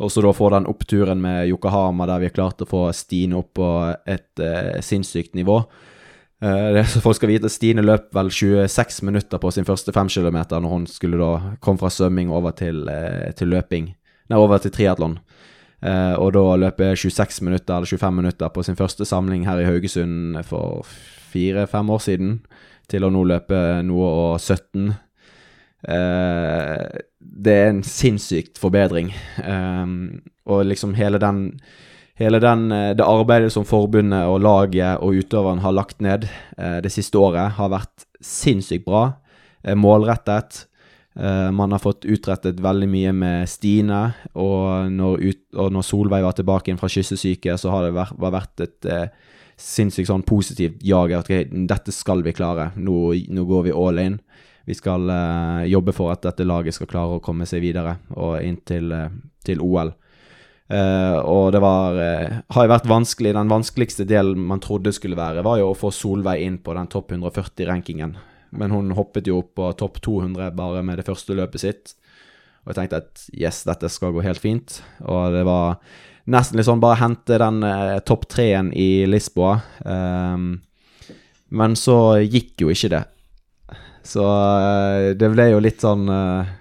Og 0.00 0.08
så 0.12 0.22
da 0.24 0.32
får 0.32 0.54
den 0.54 0.68
oppturen 0.70 1.20
med 1.20 1.50
Yokohama, 1.50 2.06
der 2.08 2.22
vi 2.22 2.30
har 2.30 2.36
klart 2.36 2.62
å 2.64 2.68
få 2.68 2.86
Stine 2.96 3.36
opp 3.42 3.52
på 3.60 3.68
et 4.08 4.40
eh, 4.40 4.78
sinnssykt 4.84 5.36
nivå. 5.36 5.60
Eh, 6.40 6.68
det, 6.72 6.86
så 6.88 7.02
folk 7.04 7.18
skal 7.18 7.34
vite 7.34 7.50
Stine 7.52 7.84
løp 7.84 8.08
vel 8.16 8.32
26 8.32 9.02
minutter 9.04 9.42
på 9.42 9.52
sin 9.52 9.68
første 9.68 9.92
5 9.92 10.08
km 10.08 10.40
når 10.56 10.72
hun 10.72 10.88
skulle 10.88 11.20
da 11.20 11.56
komme 11.60 11.82
fra 11.82 11.92
svømming 11.92 12.32
over 12.32 12.56
til, 12.56 12.86
eh, 12.88 13.28
til 13.36 13.52
løping. 13.52 13.92
Nei, 14.30 14.38
over 14.38 14.62
til 14.62 14.72
triatlon. 14.72 15.18
Eh, 15.82 16.14
og 16.16 16.32
da 16.32 16.56
løper 16.64 16.96
26 16.96 17.44
minutter 17.44 17.76
eller 17.76 17.88
25 17.88 18.16
minutter 18.16 18.48
på 18.48 18.64
sin 18.64 18.76
første 18.80 19.04
samling 19.04 19.44
her 19.48 19.60
i 19.60 19.68
Haugesund 19.68 20.40
for 20.48 20.88
fire-fem 21.32 21.92
år 21.92 22.00
siden 22.04 22.40
til 22.90 23.06
å 23.06 23.12
nå 23.12 23.22
løpe 23.30 23.60
noe 23.86 24.10
og 24.24 24.40
17. 24.40 24.90
Eh, 25.88 26.88
det 27.20 27.54
er 27.54 27.70
en 27.70 27.84
sinnssykt 27.86 28.60
forbedring. 28.60 29.12
Eh, 29.44 29.86
og 30.50 30.66
liksom 30.68 30.98
hele 30.98 31.22
den 31.22 31.46
Hele 32.20 32.36
den, 32.36 32.68
eh, 32.68 32.92
det 32.92 33.00
arbeidet 33.00 33.48
som 33.48 33.64
forbundet 33.64 34.28
og 34.28 34.42
laget 34.44 35.00
og 35.00 35.16
utøveren 35.16 35.62
har 35.64 35.72
lagt 35.72 36.02
ned 36.04 36.26
eh, 36.58 36.76
det 36.84 36.90
siste 36.92 37.16
året, 37.16 37.54
har 37.56 37.70
vært 37.72 38.04
sinnssykt 38.20 38.84
bra. 38.84 39.14
Eh, 39.64 39.72
målrettet. 39.72 40.66
Eh, 41.16 41.48
man 41.50 41.72
har 41.72 41.80
fått 41.80 42.04
utrettet 42.04 42.60
veldig 42.60 42.88
mye 42.92 43.14
med 43.16 43.48
Stine, 43.48 44.02
og 44.34 44.92
når, 44.92 45.24
ut, 45.30 45.40
og 45.56 45.72
når 45.72 45.86
Solveig 45.88 46.26
var 46.26 46.36
tilbake 46.36 46.68
inn 46.68 46.82
fra 46.82 46.92
kyssesyke, 46.92 47.56
så 47.56 47.72
har 47.72 47.88
det 47.88 47.96
vært, 47.96 48.20
vært 48.20 48.66
et 48.66 48.90
sinnssykt 49.60 50.08
sånn 50.10 50.26
positivt 50.26 50.82
jag. 50.84 51.12
At 51.16 51.30
dette 51.50 51.94
skal 51.94 52.24
vi 52.26 52.34
klare. 52.36 52.70
Nå, 52.76 53.12
nå, 53.28 53.46
går 53.48 53.68
vi 53.68 53.76
all 53.76 54.02
in. 54.02 54.18
Vi 54.68 54.76
skal 54.76 55.08
uh, 55.10 55.66
jobbe 55.66 55.94
for 55.96 56.12
at 56.12 56.22
dette 56.26 56.46
laget 56.46 56.76
skal 56.76 56.90
klare 56.90 57.18
å 57.18 57.24
komme 57.24 57.46
seg 57.48 57.62
videre 57.64 57.96
og 58.14 58.38
inn 58.44 58.60
til, 58.68 58.92
uh, 58.92 59.08
til 59.46 59.62
OL. 59.64 59.92
Uh, 60.70 60.76
eh, 60.76 61.16
og 61.26 61.48
det 61.50 61.58
var 61.64 61.96
har 62.54 62.66
jo 62.66 62.70
vært 62.70 62.90
vanskelig. 62.90 63.32
Den 63.34 63.50
vanskeligste 63.50 64.06
delen 64.06 64.44
man 64.52 64.62
trodde 64.62 64.92
skulle 64.94 65.18
være, 65.18 65.42
var 65.46 65.58
jo 65.58 65.72
å 65.72 65.78
få 65.78 65.90
Solveig 65.94 66.44
inn 66.46 66.60
på 66.62 66.76
den 66.76 66.90
topp 66.92 67.16
140-rankingen. 67.16 68.14
Men 68.50 68.74
hun 68.74 68.94
hoppet 68.98 69.30
jo 69.30 69.40
opp 69.42 69.56
på 69.58 69.72
topp 69.78 69.98
200 70.02 70.52
bare 70.58 70.84
med 70.86 70.98
det 71.00 71.06
første 71.06 71.34
løpet 71.38 71.64
sitt. 71.64 71.96
Og 72.64 72.72
jeg 72.72 72.78
tenkte 72.82 73.00
at 73.00 73.26
yes, 73.32 73.62
dette 73.66 73.88
skal 73.90 74.14
gå 74.14 74.22
helt 74.24 74.42
fint. 74.42 74.80
Og 75.06 75.34
det 75.34 75.44
var 75.48 75.80
nesten 76.30 76.60
litt 76.60 76.68
sånn 76.68 76.82
bare 76.82 77.00
hente 77.02 77.38
den 77.40 77.64
eh, 77.66 77.98
topp 78.06 78.28
treen 78.30 78.70
i 78.76 79.06
Lisboa. 79.08 79.58
Um, 79.84 80.52
men 81.50 81.76
så 81.78 82.20
gikk 82.22 82.64
jo 82.64 82.70
ikke 82.72 82.92
det. 82.94 83.04
Så 84.06 84.24
uh, 84.24 85.12
det 85.18 85.28
ble 85.32 85.50
jo 85.50 85.60
litt 85.62 85.82
sånn 85.82 86.08
uh, 86.08 86.56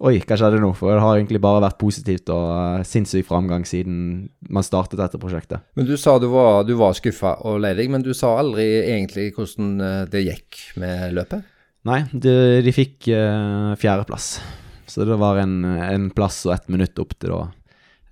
Oi, 0.00 0.14
hva 0.24 0.36
skjedde 0.38 0.62
nå? 0.62 0.70
For 0.76 0.94
det 0.94 1.02
har 1.04 1.18
egentlig 1.18 1.42
bare 1.44 1.60
vært 1.60 1.76
positivt 1.80 2.30
og 2.32 2.44
uh, 2.48 2.84
sinnssyk 2.88 3.26
framgang 3.28 3.66
siden 3.68 4.30
man 4.48 4.64
startet 4.64 4.96
dette 5.00 5.20
prosjektet. 5.20 5.66
Men 5.76 5.88
du 5.88 5.92
sa 6.00 6.16
du 6.20 6.30
var, 6.32 6.64
du 6.64 6.72
var 6.80 6.96
skuffa 6.96 7.34
og 7.48 7.60
lei 7.60 7.74
deg, 7.76 7.90
men 7.92 8.04
du 8.04 8.14
sa 8.16 8.32
aldri 8.40 8.64
egentlig 8.80 9.28
hvordan 9.36 10.08
det 10.08 10.24
gikk 10.24 10.62
med 10.80 11.12
løpet? 11.18 11.44
Nei, 11.88 12.00
de, 12.12 12.34
de 12.64 12.72
fikk 12.76 13.10
fjerdeplass. 13.80 14.32
Så 14.88 15.04
det 15.04 15.20
var 15.20 15.38
en, 15.40 15.60
en, 15.68 16.08
plass 16.16 16.42
og 16.48 16.56
ett 16.56 16.72
minutt 16.72 16.96
opp 17.00 17.12
til 17.20 17.36
da 17.36 17.42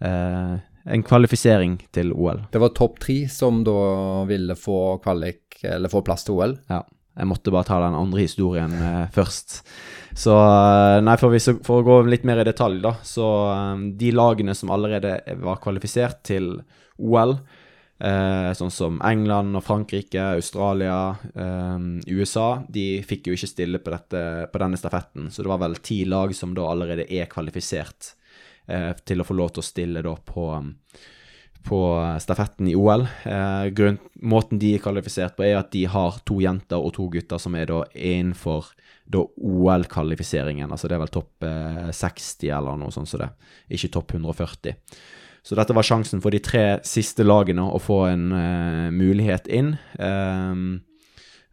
uh, 0.05 0.59
en 0.89 1.05
kvalifisering 1.07 1.79
til 1.95 2.13
OL. 2.17 2.45
Det 2.53 2.61
var 2.63 2.75
topp 2.77 2.99
tre 3.05 3.21
som 3.33 3.63
da 3.67 3.79
ville 4.29 4.57
få 4.59 4.99
kvalik, 5.05 5.61
eller 5.63 5.93
få 5.93 6.03
plass 6.07 6.27
til 6.27 6.39
OL? 6.39 6.57
Ja. 6.71 6.83
Jeg 7.19 7.27
måtte 7.27 7.51
bare 7.51 7.67
ta 7.67 7.81
den 7.83 7.97
andre 7.99 8.23
historien 8.23 8.75
eh, 8.79 9.07
først. 9.11 9.63
Så 10.15 10.35
uh, 10.35 10.99
nei, 11.03 11.17
for, 11.19 11.35
vi, 11.35 11.41
for, 11.67 11.81
å 11.81 11.87
gå 11.87 11.97
litt 12.07 12.27
mer 12.27 12.43
i 12.43 12.47
detalj, 12.47 12.79
da. 12.85 12.93
Så 13.03 13.27
um, 13.27 13.89
de 13.99 14.13
lagene 14.15 14.55
som 14.55 14.71
allerede 14.75 15.17
var 15.43 15.59
kvalifisert 15.63 16.23
til 16.31 16.53
OL, 16.99 17.35
eh, 18.03 18.51
sånn 18.59 18.73
som 18.75 19.01
England 19.07 19.59
og 19.59 19.65
Frankrike, 19.67 20.23
Australia, 20.39 21.17
eh, 21.35 21.79
USA, 22.15 22.63
de 22.69 23.03
fikk 23.07 23.29
jo 23.31 23.39
ikke 23.39 23.51
stille 23.51 23.83
på, 23.83 23.93
dette, 23.95 24.23
på, 24.53 24.63
denne 24.63 24.79
stafetten. 24.81 25.31
Så 25.31 25.43
det 25.43 25.53
var 25.53 25.63
vel 25.63 25.79
ti 25.83 26.05
lag 26.09 26.35
som 26.37 26.55
da 26.57 26.67
allerede 26.71 27.09
er 27.11 27.31
kvalifisert 27.31 28.15
til 29.09 29.23
å 29.23 29.25
få 29.25 29.35
lov 29.39 29.55
til 29.55 29.63
å 29.63 29.65
stille 29.65 30.03
da 30.05 30.13
på 30.29 30.43
um, 30.53 30.75
på 31.69 31.81
stafetten 32.21 32.69
i 32.69 32.75
OL. 32.77 33.05
Eh, 33.29 33.67
grunn, 33.77 33.99
måten 34.23 34.61
de 34.61 34.75
er 34.77 34.83
kvalifisert 34.83 35.37
på, 35.37 35.45
er 35.45 35.59
at 35.61 35.71
de 35.75 35.85
har 35.91 36.21
to 36.29 36.39
jenter 36.43 36.81
og 36.81 36.95
to 36.97 37.09
gutter 37.13 37.41
som 37.43 37.57
er 37.59 37.69
da 37.71 37.83
innenfor 37.93 38.71
OL-kvalifiseringen. 39.15 40.71
Altså 40.71 40.89
det 40.89 40.97
er 40.97 41.05
vel 41.05 41.13
topp 41.13 41.47
eh, 41.49 41.89
60 41.93 42.53
eller 42.57 42.81
noe 42.81 42.95
sånt 42.95 43.11
så 43.11 43.21
det, 43.21 43.31
ikke 43.77 43.93
topp 43.99 44.17
140. 44.17 44.79
Så 45.45 45.57
dette 45.57 45.77
var 45.77 45.87
sjansen 45.87 46.23
for 46.25 46.35
de 46.35 46.43
tre 46.45 46.65
siste 46.87 47.25
lagene 47.25 47.65
å 47.65 47.81
få 47.81 48.03
en 48.11 48.27
eh, 48.37 48.89
mulighet 48.95 49.49
inn. 49.53 49.75
Eh, 49.99 50.65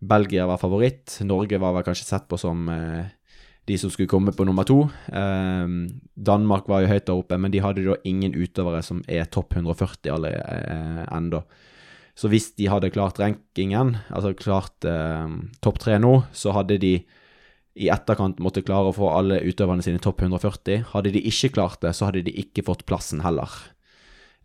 Belgia 0.06 0.48
var 0.48 0.62
favoritt. 0.62 1.20
Norge 1.28 1.60
var 1.62 1.76
vel 1.78 1.88
kanskje 1.88 2.08
sett 2.08 2.28
på 2.32 2.40
som 2.40 2.68
eh, 2.72 3.14
de 3.66 3.78
som 3.82 3.90
skulle 3.90 4.12
komme 4.12 4.34
på 4.36 4.46
nummer 4.46 4.68
to. 4.68 4.84
Eh, 5.10 5.76
Danmark 6.14 6.70
var 6.70 6.84
jo 6.84 6.92
høyt 6.92 7.08
der 7.08 7.18
oppe, 7.18 7.40
men 7.42 7.54
de 7.54 7.64
hadde 7.64 7.86
da 7.86 7.98
ingen 8.06 8.36
utøvere 8.38 8.84
som 8.86 9.02
er 9.10 9.30
topp 9.34 9.58
140 9.58 10.14
alle 10.14 10.34
eh, 10.38 11.04
ennå. 11.10 11.42
Så 12.16 12.30
hvis 12.32 12.54
de 12.56 12.70
hadde 12.72 12.94
klart 12.96 13.20
rankingen, 13.20 13.98
altså 14.08 14.32
klart 14.38 14.88
eh, 14.88 15.28
topp 15.66 15.82
tre 15.84 16.00
nå, 16.00 16.18
så 16.32 16.54
hadde 16.56 16.80
de 16.80 16.96
i 17.76 17.90
etterkant 17.92 18.40
måtte 18.40 18.64
klare 18.64 18.94
å 18.94 18.96
få 18.96 19.10
alle 19.12 19.42
utøverne 19.44 19.84
sine 19.84 20.00
topp 20.00 20.24
140. 20.24 20.86
Hadde 20.94 21.12
de 21.12 21.26
ikke 21.28 21.52
klart 21.58 21.82
det, 21.84 21.92
så 21.98 22.08
hadde 22.08 22.24
de 22.24 22.36
ikke 22.40 22.64
fått 22.64 22.86
plassen 22.88 23.20
heller. 23.26 23.52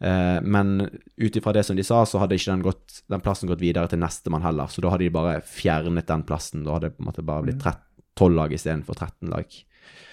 Eh, 0.00 0.40
men 0.42 0.88
ut 1.16 1.37
ifra 1.37 1.52
det 1.54 1.62
som 1.68 1.76
de 1.78 1.85
sa, 1.87 2.02
så 2.09 2.18
hadde 2.18 2.35
ikke 2.35 2.50
den, 2.50 2.64
gått, 2.64 3.02
den 3.12 3.22
plassen 3.22 3.50
gått 3.50 3.62
videre 3.62 3.87
til 3.90 4.00
nestemann 4.02 4.42
heller. 4.42 4.66
Så 4.72 4.83
da 4.83 4.90
hadde 4.90 5.06
de 5.06 5.14
bare 5.14 5.38
fjernet 5.46 6.09
den 6.11 6.24
plassen. 6.26 6.64
Da 6.66 6.74
hadde 6.74 6.90
det 6.90 6.96
på 6.96 7.04
en 7.04 7.11
måte 7.12 7.26
bare 7.26 7.46
blitt 7.46 7.62
13 7.62 7.78
12 8.20 8.37
lag 8.37 8.52
istedenfor 8.54 9.00
13 9.00 9.33
lag. 9.33 9.61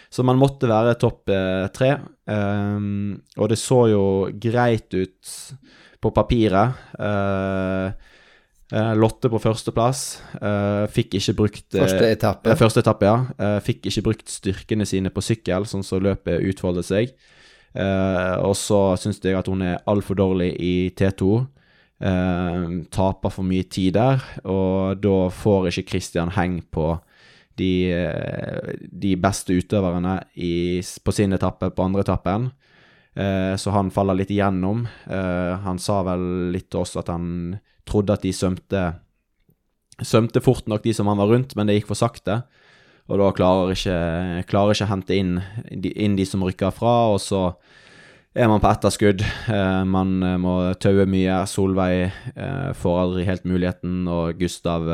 Så 0.10 0.24
man 0.24 0.40
måtte 0.40 0.70
være 0.70 0.96
topp 1.00 1.32
eh, 1.34 1.68
tre. 1.76 1.94
Um, 2.28 3.18
og 3.38 3.50
det 3.52 3.60
så 3.60 3.84
jo 3.92 4.04
greit 4.40 4.94
ut 4.96 5.34
på 6.04 6.12
papiret. 6.16 6.78
Uh, 7.00 7.92
uh, 8.72 8.94
Lotte 9.00 9.32
på 9.32 9.42
førsteplass. 9.44 10.04
Uh, 10.40 10.86
fikk 10.94 11.18
ikke 11.20 11.36
brukt 11.42 11.76
Første 11.76 12.12
etappe. 12.14 12.56
første 12.60 12.84
etappe, 12.84 13.10
ja. 13.10 13.58
fikk 13.64 13.90
ikke 13.92 14.06
brukt 14.10 14.32
styrkene 14.32 14.88
sine 14.88 15.12
på 15.12 15.24
sykkel, 15.26 15.68
sånn 15.68 15.86
som 15.86 16.04
løpet 16.04 16.46
utfoldet 16.52 16.88
seg. 16.88 17.18
og 17.78 18.56
så 18.58 18.96
syns 18.98 19.20
jeg 19.22 19.36
at 19.38 19.48
hun 19.52 19.62
er 19.62 19.82
altfor 19.86 20.16
dårlig 20.18 20.54
i 20.64 20.90
T2. 20.98 21.46
taper 22.90 23.30
for 23.30 23.44
mye 23.44 23.64
tid 23.70 23.94
der, 23.94 24.24
og 24.46 24.98
da 25.02 25.30
får 25.30 25.70
ikke 25.70 25.90
Christian 25.92 26.32
heng 26.34 26.62
på 26.72 26.96
de, 27.58 27.92
eh, 27.92 28.74
de 28.92 29.16
beste 29.20 29.56
utøverne 29.58 30.20
i, 30.36 30.80
på 30.82 31.14
sin 31.16 31.34
etappe 31.36 31.72
på 31.74 31.86
andre 31.86 32.06
etappen. 32.06 32.52
Eh, 33.18 33.56
så 33.58 33.74
han 33.74 33.90
faller 33.94 34.20
litt 34.20 34.32
igjennom. 34.34 34.86
Eh, 35.10 35.54
han 35.64 35.82
sa 35.82 36.04
vel 36.06 36.52
litt 36.54 36.70
til 36.70 36.84
oss 36.84 36.98
at 37.00 37.10
han 37.10 37.58
trodde 37.88 38.14
at 38.14 38.26
de 38.26 38.34
svømte, 38.36 38.84
svømte 40.04 40.44
fort 40.44 40.70
nok, 40.70 40.84
de 40.86 40.94
som 40.94 41.10
han 41.10 41.18
var 41.18 41.32
rundt, 41.32 41.56
men 41.58 41.70
det 41.70 41.80
gikk 41.80 41.92
for 41.94 42.00
sakte. 42.00 42.44
Og 43.08 43.22
da 43.22 43.32
klarer 43.34 43.74
ikke, 43.74 43.98
klarer 44.52 44.76
ikke 44.76 44.90
hente 44.92 45.16
inn, 45.16 45.38
inn, 45.72 46.18
de 46.20 46.26
som 46.28 46.44
rykker 46.44 46.74
fra, 46.76 46.96
og 47.16 47.22
så 47.24 47.42
er 48.38 48.52
man 48.52 48.62
på 48.62 48.70
etterskudd. 48.70 49.24
Eh, 49.24 49.84
man 49.88 50.20
må 50.44 50.60
taue 50.84 51.08
mye. 51.10 51.40
Solveig 51.50 52.12
eh, 52.36 52.72
får 52.78 53.04
aldri 53.06 53.26
helt 53.32 53.48
muligheten, 53.50 54.04
og 54.12 54.38
Gustav 54.38 54.92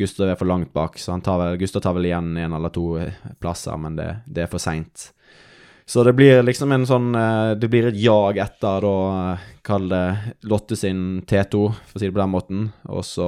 Gustav 0.00 0.32
er 0.32 0.38
for 0.40 0.48
langt 0.48 0.72
bak, 0.76 0.98
så 0.98 1.18
tar 1.24 1.38
vel, 1.42 1.56
Gustav 1.60 1.84
tar 1.84 1.96
vel 1.96 2.08
igjen 2.08 2.32
en 2.40 2.56
eller 2.56 2.72
to 2.74 2.94
eh, 3.00 3.16
plasser, 3.40 3.76
men 3.80 3.98
det, 3.98 4.10
det 4.26 4.46
er 4.46 4.52
for 4.52 4.62
seint. 4.62 5.10
Så 5.90 6.04
det 6.06 6.12
blir 6.14 6.44
liksom 6.46 6.70
en 6.70 6.84
sånn 6.86 7.08
eh, 7.18 7.52
Det 7.58 7.66
blir 7.66 7.88
et 7.88 7.96
jag 7.98 8.38
etter, 8.38 8.84
da, 8.84 8.92
eh, 9.32 9.48
kall 9.66 9.88
det 9.90 10.04
Lotte 10.46 10.78
sin 10.78 11.24
T2, 11.26 11.64
for 11.74 11.98
å 11.98 12.02
si 12.02 12.06
det 12.06 12.14
på 12.14 12.22
den 12.22 12.30
måten. 12.30 12.68
Og 12.86 13.02
så, 13.02 13.26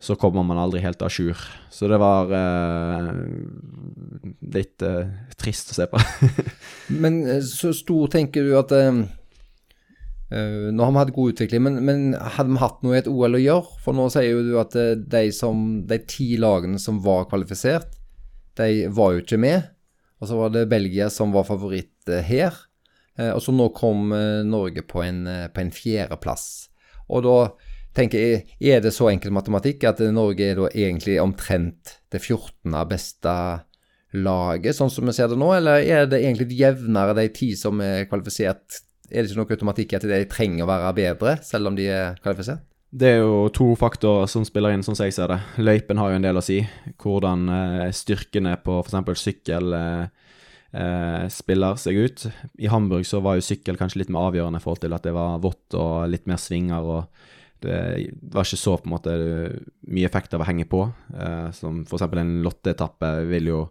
så 0.00 0.16
kommer 0.16 0.46
man 0.48 0.60
aldri 0.62 0.80
helt 0.80 1.04
à 1.04 1.10
jour. 1.12 1.36
Så 1.68 1.90
det 1.92 1.98
var 2.00 2.32
eh, 2.32 3.10
litt 4.56 4.86
eh, 4.86 5.12
trist 5.36 5.74
å 5.74 5.76
se 5.76 5.88
på. 5.92 6.00
Men 7.04 7.20
så 7.44 7.74
stor 7.76 8.08
tenker 8.16 8.48
du 8.48 8.56
at 8.56 8.72
eh, 8.72 9.04
nå 10.28 10.84
har 10.84 10.92
vi 10.92 11.00
hatt 11.00 11.14
god 11.16 11.32
utvikling, 11.32 11.62
men, 11.64 11.78
men, 11.86 12.02
hadde 12.36 12.52
vi 12.52 12.60
hatt 12.60 12.82
noe 12.84 12.96
i 12.96 13.00
et 13.00 13.08
OL 13.08 13.38
å 13.38 13.40
gjøre? 13.40 13.78
For 13.84 13.96
nå 13.96 14.08
sier 14.12 14.28
jo 14.28 14.44
du 14.44 14.54
at 14.60 14.76
eh, 14.76 14.94
de, 15.00 15.22
som, 15.32 15.62
de 15.88 16.00
ti 16.04 16.34
lagene 16.40 16.80
som 16.82 17.00
var 17.04 17.28
kvalifisert, 17.30 17.96
de 18.60 18.88
var 18.92 19.14
jo 19.14 19.22
ikke 19.22 19.40
med. 19.40 19.70
Og 20.20 20.28
så 20.28 20.36
var 20.36 20.52
det 20.52 20.68
Belgia 20.68 21.08
som 21.14 21.32
var 21.32 21.46
favoritt 21.48 22.10
uh, 22.10 22.18
her. 22.26 22.56
Og 23.18 23.40
så 23.42 23.50
nå 23.50 23.64
kom 23.74 24.12
Norge 24.46 24.84
på 24.86 25.00
en, 25.02 25.24
på 25.50 25.58
en 25.58 25.72
fjerdeplass. 25.74 26.44
Og 27.10 27.24
da 27.24 27.38
tenker 27.98 28.22
jeg, 28.22 28.44
er 28.62 28.82
det 28.84 28.92
så 28.94 29.08
enkel 29.10 29.32
matematikk 29.34 29.88
at 29.90 30.02
Norge 30.14 30.46
er 30.46 30.60
da 30.60 30.68
egentlig 30.70 31.16
omtrent 31.18 31.96
det 32.14 32.20
14. 32.20 32.76
beste 32.86 33.34
laget, 34.14 34.76
sånn 34.76 34.92
som 34.92 35.08
vi 35.08 35.16
ser 35.16 35.32
det 35.32 35.38
nå, 35.40 35.50
eller 35.56 35.82
er 35.82 36.06
det 36.08 36.22
egentlig 36.22 36.56
jevnere 36.56 37.16
de 37.18 37.26
ti 37.34 37.50
som 37.58 37.82
er 37.84 38.06
kvalifisert 38.08 38.84
er 39.10 39.24
det 39.24 39.30
ikke 39.30 39.40
noe 39.40 39.56
automatikk 39.56 39.92
i 39.92 39.98
at 39.98 40.08
de 40.08 40.24
trenger 40.30 40.64
å 40.64 40.70
være 40.70 40.94
bedre, 40.96 41.36
selv 41.44 41.70
om 41.70 41.78
de 41.78 41.88
er 41.92 42.18
kvalifisert? 42.24 42.64
Det 42.88 43.08
er 43.10 43.18
jo 43.20 43.48
to 43.52 43.74
faktorer 43.76 44.28
som 44.32 44.46
spiller 44.48 44.72
inn, 44.72 44.82
sånn 44.84 44.96
som 44.96 45.04
jeg 45.04 45.16
ser 45.18 45.28
det. 45.28 45.42
Løypen 45.60 46.00
har 46.00 46.12
jo 46.12 46.20
en 46.20 46.24
del 46.24 46.40
å 46.40 46.44
si. 46.44 46.62
Hvordan 46.96 47.42
eh, 47.52 47.90
styrkene 47.92 48.54
på 48.64 48.78
f.eks. 48.80 49.20
sykkel 49.20 49.76
eh, 49.76 50.30
eh, 50.72 51.26
spiller 51.32 51.76
seg 51.80 52.00
ut. 52.00 52.24
I 52.56 52.70
Hamburg 52.72 53.04
så 53.04 53.20
var 53.24 53.36
jo 53.36 53.44
sykkel 53.44 53.76
kanskje 53.76 54.00
litt 54.02 54.14
mer 54.14 54.30
avgjørende 54.30 54.62
i 54.62 54.64
forhold 54.64 54.80
til 54.86 54.96
at 54.96 55.04
det 55.04 55.12
var 55.16 55.36
vått 55.44 55.76
og 55.76 56.08
litt 56.08 56.24
mer 56.30 56.40
svinger. 56.40 56.80
og 56.80 57.36
det 57.60 57.78
var 58.30 58.46
ikke 58.46 58.60
så 58.60 58.76
på 58.78 58.86
en 58.86 58.94
måte 58.94 59.14
mye 59.90 60.06
effekt 60.06 60.34
av 60.34 60.44
å 60.44 60.48
henge 60.48 60.64
på. 60.70 60.84
Eh, 61.12 61.48
som 61.52 61.82
f.eks. 61.84 62.06
en 62.08 62.36
lotteetappe 62.46 63.14
vil 63.28 63.52
jo 63.52 63.62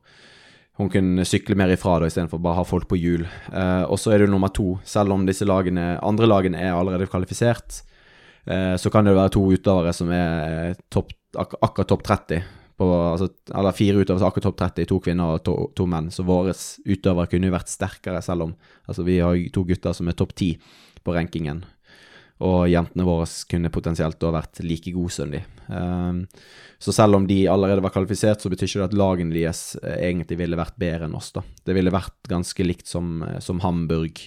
hun 0.77 0.91
kunne 0.93 1.25
sykle 1.25 1.57
mer 1.57 1.71
ifra 1.73 1.95
da, 1.97 2.09
istedenfor 2.09 2.41
bare 2.41 2.59
ha 2.59 2.65
folk 2.67 2.85
på 2.89 2.99
hjul. 3.01 3.23
Eh, 3.25 3.83
og 3.89 3.97
så 3.97 4.13
er 4.13 4.19
det 4.19 4.27
jo 4.27 4.33
nummer 4.35 4.51
to. 4.53 4.75
Selv 4.85 5.15
om 5.15 5.25
disse 5.25 5.47
lagene, 5.47 5.95
andre 6.05 6.29
lagene 6.29 6.61
er 6.61 6.75
allerede 6.75 7.09
kvalifisert, 7.09 7.81
eh, 8.45 8.75
så 8.77 8.91
kan 8.93 9.05
det 9.05 9.15
jo 9.15 9.19
være 9.19 9.33
to 9.33 9.43
utøvere 9.57 9.93
som 9.97 10.13
er 10.13 10.77
topp, 10.93 11.15
ak 11.37 11.57
akkurat 11.65 11.89
topp 11.89 12.05
30. 12.05 12.43
På, 12.77 12.91
altså, 13.15 13.31
eller 13.49 13.73
fire 13.73 14.03
utøvere 14.03 14.21
som 14.21 14.29
akkurat 14.29 14.51
topp 14.51 14.59
30, 14.61 14.89
to 14.91 14.99
kvinner 15.01 15.33
og 15.33 15.41
to, 15.49 15.55
to 15.73 15.87
menn. 15.89 16.11
Så 16.13 16.25
våre 16.27 16.53
utøvere 16.53 17.31
kunne 17.31 17.49
jo 17.49 17.57
vært 17.57 17.73
sterkere, 17.73 18.21
selv 18.21 18.45
om 18.45 18.53
altså, 18.85 19.07
vi 19.07 19.17
har 19.17 19.39
to 19.53 19.65
gutter 19.65 19.97
som 19.97 20.11
er 20.11 20.19
topp 20.19 20.37
ti 20.37 20.51
på 21.01 21.17
rankingen. 21.17 21.63
Og 22.45 22.67
jentene 22.69 23.05
våre 23.07 23.25
kunne 23.49 23.71
potensielt 23.73 24.19
da 24.21 24.29
vært 24.35 24.61
like 24.61 24.91
gode 24.93 25.13
som 25.15 25.31
de. 25.33 25.41
Um, 25.67 26.19
så 26.77 26.93
selv 26.93 27.17
om 27.17 27.25
de 27.27 27.39
allerede 27.49 27.81
var 27.81 27.95
kvalifisert, 27.95 28.43
så 28.43 28.51
betyr 28.53 28.69
ikke 28.69 28.83
det 28.83 28.89
at 28.91 28.97
lagene 28.99 29.33
deres 29.33 29.61
eh, 29.81 29.97
egentlig 30.11 30.37
ville 30.43 30.59
vært 30.59 30.77
bedre 30.77 31.07
enn 31.07 31.17
oss. 31.17 31.31
da. 31.33 31.41
Det 31.65 31.73
ville 31.73 31.93
vært 31.93 32.29
ganske 32.29 32.67
likt 32.67 32.85
som, 32.89 33.23
eh, 33.25 33.39
som 33.41 33.63
Hamburg 33.65 34.21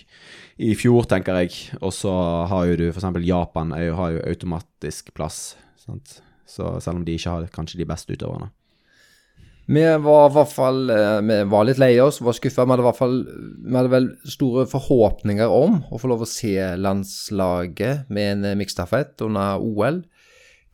i 0.59 0.73
fjor, 0.75 1.07
tenker 1.11 1.39
jeg. 1.45 1.79
Og 1.79 1.95
så 1.95 2.11
har 2.51 2.67
jo 2.67 2.81
du 2.83 2.89
f.eks. 2.91 3.07
Japan 3.23 3.77
har 3.79 4.17
jo 4.17 4.25
automatisk 4.27 5.15
plass. 5.15 5.55
Sant? 5.79 6.19
Så 6.51 6.75
selv 6.83 6.99
om 6.99 7.07
de 7.07 7.15
ikke 7.15 7.37
har 7.37 7.53
kanskje 7.55 7.79
de 7.79 7.87
beste 7.87 8.11
utøverne. 8.11 8.51
Vi 9.71 9.83
var 10.03 10.25
i 10.27 10.35
hvert 10.35 10.51
fall 10.51 10.91
eh, 10.91 11.19
Vi 11.23 11.37
var 11.51 11.67
litt 11.69 11.79
lei 11.79 11.93
oss, 12.03 12.19
var 12.25 12.35
skuffa. 12.35 12.67
Vi 12.67 12.77
Vi 12.77 13.77
hadde 13.77 13.93
vel 13.93 14.09
store 14.27 14.67
forhåpninger 14.67 15.47
om 15.47 15.83
å 15.91 16.01
få 16.01 16.11
lov 16.11 16.25
å 16.25 16.29
se 16.29 16.57
landslaget 16.77 18.11
med 18.11 18.33
en 18.33 18.59
miksstafett 18.59 19.23
under 19.23 19.63
OL. 19.63 20.03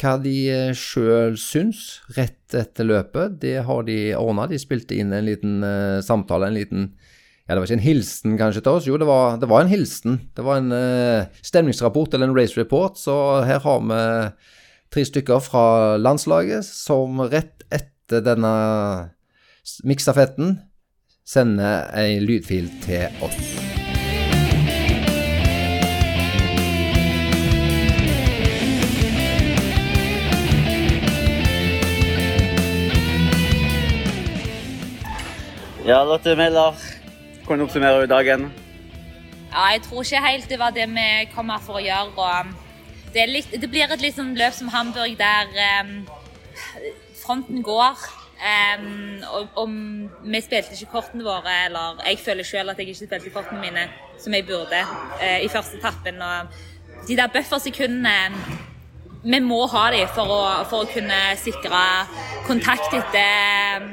Hva 0.01 0.15
de 0.21 0.73
sjøl 0.77 1.37
syns 1.41 2.01
rett 2.17 2.57
etter 2.57 2.89
løpet, 2.89 3.39
det 3.41 3.59
har 3.65 3.85
de 3.85 4.15
ordna. 4.17 4.47
De 4.49 4.61
spilte 4.61 4.97
inn 4.97 5.13
en 5.13 5.25
liten 5.25 5.63
uh, 5.65 6.05
samtale, 6.05 6.51
en 6.51 6.57
liten 6.57 6.91
ja, 7.47 7.55
det 7.55 7.61
var 7.61 7.69
ikke 7.69 7.79
en 7.79 7.85
hilsen 7.87 8.37
kanskje 8.37 8.63
til 8.65 8.77
oss. 8.77 8.89
Jo, 8.89 8.99
det 9.01 9.09
var, 9.09 9.39
det 9.41 9.49
var 9.49 9.65
en 9.65 9.71
hilsen. 9.71 10.19
Det 10.37 10.45
var 10.45 10.61
en 10.61 10.73
uh, 10.75 11.43
stemningsrapport 11.47 12.13
eller 12.13 12.29
en 12.29 12.37
race 12.37 12.59
report. 12.61 13.01
Så 13.01 13.15
her 13.49 13.61
har 13.65 13.85
vi 13.89 14.01
tre 14.93 15.05
stykker 15.09 15.45
fra 15.45 15.67
landslaget 16.01 16.67
som 16.69 17.23
rett 17.25 17.65
etter 17.71 17.96
etter 18.07 18.23
denne 18.23 18.51
miksstafetten 19.83 20.61
sende 21.27 21.67
ei 21.99 22.21
lydfil 22.23 22.69
til 22.85 23.11
oss. 23.27 23.39
Ja, 35.87 36.03
Lotte 36.03 36.35
Miller, 36.35 36.75
hvordan 37.47 37.63
oppsummerer 37.63 38.01
du 38.01 38.07
dagen? 38.11 38.53
Ja, 39.51 39.67
jeg 39.73 39.83
tror 39.83 40.03
ikke 40.03 40.23
helt 40.23 40.49
det 40.51 40.59
var 40.59 40.71
det 40.71 40.87
vi 40.91 41.09
kom 41.35 41.51
her 41.51 41.63
for 41.63 41.79
å 41.79 41.83
gjøre. 41.83 42.15
og 42.17 43.11
Det, 43.15 43.27
litt, 43.31 43.51
det 43.51 43.71
blir 43.71 43.91
et 43.91 44.03
litt 44.03 44.15
sånn 44.19 44.35
løp 44.39 44.55
som 44.55 44.71
Hamburg 44.71 45.19
der 45.19 45.51
um, 45.83 46.07
fronten 47.27 47.62
går. 47.66 48.07
Um, 48.37 49.22
og, 49.33 49.49
og, 49.57 49.70
vi 50.24 50.41
spilte 50.45 50.77
ikke 50.77 50.91
kortene 50.93 51.24
våre, 51.24 51.55
eller 51.64 52.03
jeg 52.05 52.18
føler 52.20 52.45
selv 52.45 52.70
at 52.70 52.79
jeg 52.79 52.91
ikke 52.93 53.07
spilte 53.07 53.33
kortene 53.33 53.62
mine 53.62 53.87
som 54.20 54.35
jeg 54.35 54.45
burde 54.45 54.81
uh, 55.22 55.39
i 55.41 55.49
første 55.49 55.79
etappen. 55.79 56.20
Og 56.22 57.09
de 57.09 57.16
der 57.16 57.33
buffersekundene 57.33 58.18
Vi 59.22 59.39
må 59.41 59.66
ha 59.66 59.91
dem 59.91 60.09
for 60.14 60.31
å, 60.31 60.43
for 60.70 60.85
å 60.85 60.91
kunne 60.91 61.16
sikre 61.41 61.81
kontakt 62.47 62.93
etter, 62.95 63.89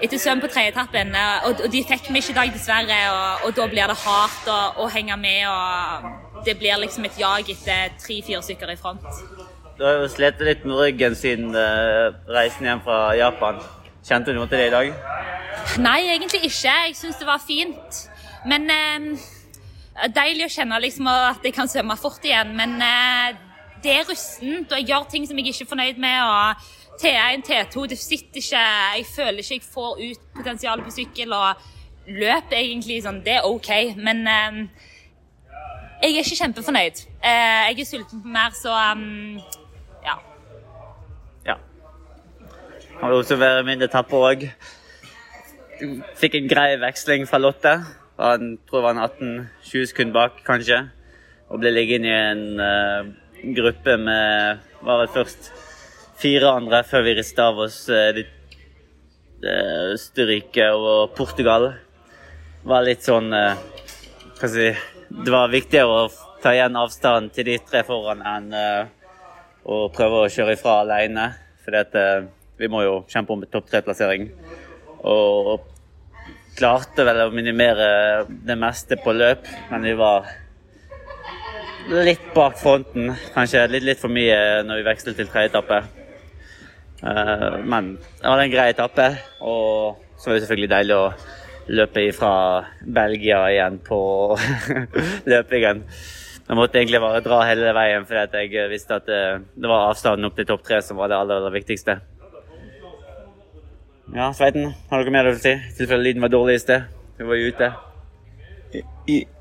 etter 0.00 0.22
søvn 0.22 0.40
på 0.40 0.48
tredjeetappen. 0.48 1.12
Og, 1.44 1.60
og 1.66 1.68
de 1.74 1.82
fikk 1.84 2.08
vi 2.08 2.22
ikke 2.22 2.32
i 2.32 2.38
dag, 2.38 2.54
dessverre. 2.54 3.00
Og, 3.12 3.44
og 3.44 3.58
da 3.58 3.68
blir 3.68 3.92
det 3.92 3.98
hardt 4.06 4.48
å, 4.48 4.58
å 4.80 4.88
henge 4.94 5.18
med. 5.20 5.44
og 5.50 6.44
Det 6.48 6.56
blir 6.62 6.80
liksom 6.80 7.04
et 7.10 7.20
jag 7.20 7.52
etter 7.58 7.92
tre-fire 8.00 8.40
stykker 8.46 8.72
i 8.72 8.80
front. 8.80 9.33
Du 9.74 9.82
har 9.82 9.96
jo 9.98 10.06
slitt 10.06 10.38
litt 10.46 10.62
med 10.62 10.76
ryggen 10.78 11.16
siden 11.18 11.48
uh, 11.50 12.14
reisen 12.30 12.66
hjem 12.68 12.82
fra 12.84 12.98
Japan. 13.18 13.56
Kjente 14.06 14.30
du 14.30 14.36
noe 14.38 14.46
til 14.46 14.60
det 14.60 14.68
i 14.68 14.74
dag? 14.74 14.90
Nei, 15.82 15.96
egentlig 16.12 16.44
ikke. 16.46 16.70
Jeg 16.70 16.94
syns 16.94 17.18
det 17.18 17.26
var 17.26 17.42
fint. 17.42 17.98
Men 18.46 18.70
uh, 18.70 19.24
Deilig 20.14 20.46
å 20.46 20.52
kjenne 20.52 20.78
liksom 20.82 21.08
at 21.10 21.42
jeg 21.46 21.54
kan 21.56 21.70
svømme 21.70 21.96
fort 21.98 22.22
igjen. 22.22 22.52
Men 22.54 22.76
uh, 22.78 23.34
det 23.82 23.96
er 23.96 24.06
rustent, 24.06 24.70
og 24.70 24.78
jeg 24.78 24.92
gjør 24.92 25.08
ting 25.10 25.26
som 25.26 25.42
jeg 25.42 25.50
ikke 25.50 25.66
er 25.66 25.70
fornøyd 25.72 25.98
med. 26.06 26.22
og 26.22 27.02
T1, 27.02 27.42
T2, 27.48 27.88
det 27.90 27.98
sitter 27.98 28.38
ikke 28.38 28.62
Jeg 28.94 29.06
føler 29.10 29.42
ikke 29.42 29.54
jeg 29.56 29.66
får 29.74 30.02
ut 30.04 30.22
potensialet 30.38 30.86
på 30.86 30.94
sykkel. 31.00 31.34
Og 31.34 32.14
løp 32.22 32.54
egentlig 32.54 33.00
sånn, 33.02 33.24
det 33.26 33.40
er 33.40 33.50
OK. 33.50 33.72
Men 33.98 34.22
jeg 35.98 36.14
er 36.14 36.22
ikke 36.22 36.40
kjempefornøyd. 36.44 37.04
jeg 37.24 37.80
er 37.80 37.90
sulten 37.90 38.22
på 38.22 38.34
mer, 38.38 38.54
så 38.54 38.78
um, 38.92 39.40
Kan 43.00 43.10
vel 43.10 43.24
mindre 43.26 43.62
min 43.66 43.82
etappe 43.82 44.14
òg. 44.16 44.44
Fikk 46.20 46.36
en 46.38 46.48
grei 46.48 46.76
veksling 46.78 47.26
fra 47.26 47.40
Lotte. 47.42 47.72
Han 48.18 48.58
tror 48.68 48.86
han 48.86 49.00
var 49.00 49.08
18-20 49.18 49.88
sekunder 49.90 50.14
bak, 50.14 50.36
kanskje. 50.46 50.78
Og 51.50 51.58
ble 51.60 51.72
liggende 51.74 52.12
i 52.12 52.14
en 52.14 52.60
uh, 52.62 53.08
gruppe 53.56 53.96
med 53.98 54.60
var 54.86 55.02
vel 55.02 55.10
først 55.16 55.50
fire 56.20 56.52
andre 56.54 56.84
før 56.86 57.02
vi 57.08 57.16
ristet 57.18 57.42
av 57.42 57.58
oss 57.66 57.80
uh, 57.90 58.22
Østerrike 59.94 60.70
og 60.78 61.16
Portugal. 61.18 61.72
Det 62.62 62.70
var 62.70 62.86
litt 62.86 63.02
sånn 63.04 63.34
uh, 63.34 63.58
Hva 64.38 64.46
skal 64.46 64.60
jeg 64.62 64.78
si 64.78 65.18
Det 65.24 65.34
var 65.34 65.50
viktigere 65.50 65.98
å 66.04 66.06
ta 66.44 66.54
igjen 66.54 66.78
avstand 66.78 67.34
til 67.34 67.50
de 67.50 67.58
tre 67.66 67.82
foran 67.86 68.22
enn 68.28 68.48
å 69.64 69.76
prøve 69.94 70.24
å 70.24 70.30
kjøre 70.32 70.56
ifra 70.56 70.80
alene. 70.82 71.28
Fordi 71.64 71.78
at 71.80 71.94
vi 72.58 72.70
må 72.70 72.84
jo 72.84 72.94
kjempe 73.10 73.34
om 73.34 73.44
topp 73.50 73.70
tre-plassering. 73.70 74.28
Og 75.04 75.66
klarte 76.54 77.04
vel 77.06 77.24
å 77.24 77.34
minimere 77.34 77.88
det 78.28 78.56
meste 78.58 78.98
på 79.02 79.14
løp, 79.14 79.46
men 79.72 79.86
vi 79.88 79.94
var 79.98 80.30
litt 81.90 82.30
bak 82.34 82.56
fronten. 82.60 83.12
Kanskje 83.34 83.66
litt, 83.72 83.86
litt 83.86 84.00
for 84.00 84.12
mye 84.12 84.62
når 84.66 84.80
vi 84.80 84.88
vekslet 84.88 85.18
til 85.18 85.30
tredje 85.30 85.52
etappe. 85.52 85.82
Uh, 87.04 87.60
men 87.66 87.96
det 87.98 88.30
var 88.30 88.40
en 88.40 88.52
grei 88.52 88.68
etappe, 88.72 89.10
og 89.44 89.98
så 90.16 90.30
var 90.30 90.36
det 90.36 90.44
selvfølgelig 90.46 90.72
deilig 90.72 90.96
å 90.96 91.06
løpe 91.74 92.04
fra 92.16 92.34
Belgia 92.80 93.40
igjen 93.50 93.80
på 93.84 93.98
løpingen. 95.32 95.82
Jeg 96.44 96.58
måtte 96.58 96.76
egentlig 96.76 97.00
bare 97.00 97.22
dra 97.24 97.38
hele 97.48 97.70
veien 97.72 98.04
fordi 98.04 98.42
jeg 98.52 98.68
visste 98.68 98.98
at 98.98 99.06
det, 99.08 99.20
det 99.56 99.68
var 99.68 99.88
avstanden 99.88 100.28
opp 100.28 100.36
til 100.36 100.48
topp 100.48 100.66
tre 100.66 100.82
som 100.84 100.98
var 101.00 101.08
det 101.08 101.16
aller, 101.16 101.40
aller 101.40 101.54
viktigste. 101.54 101.96
Ja, 104.14 104.28
Sveiten, 104.30 104.68
har 104.86 105.00
dere 105.02 105.10
mer 105.10 105.26
å 105.26 105.34
si? 105.34 105.50
I 105.50 105.72
tilfelle 105.74 106.04
lyden 106.04 106.22
var 106.22 106.30
dårlig 106.30 106.54
i 106.54 106.60
sted. 106.62 106.84
Du 107.18 107.24
var 107.26 107.34
jo 107.34 107.48
ute. 107.50 107.70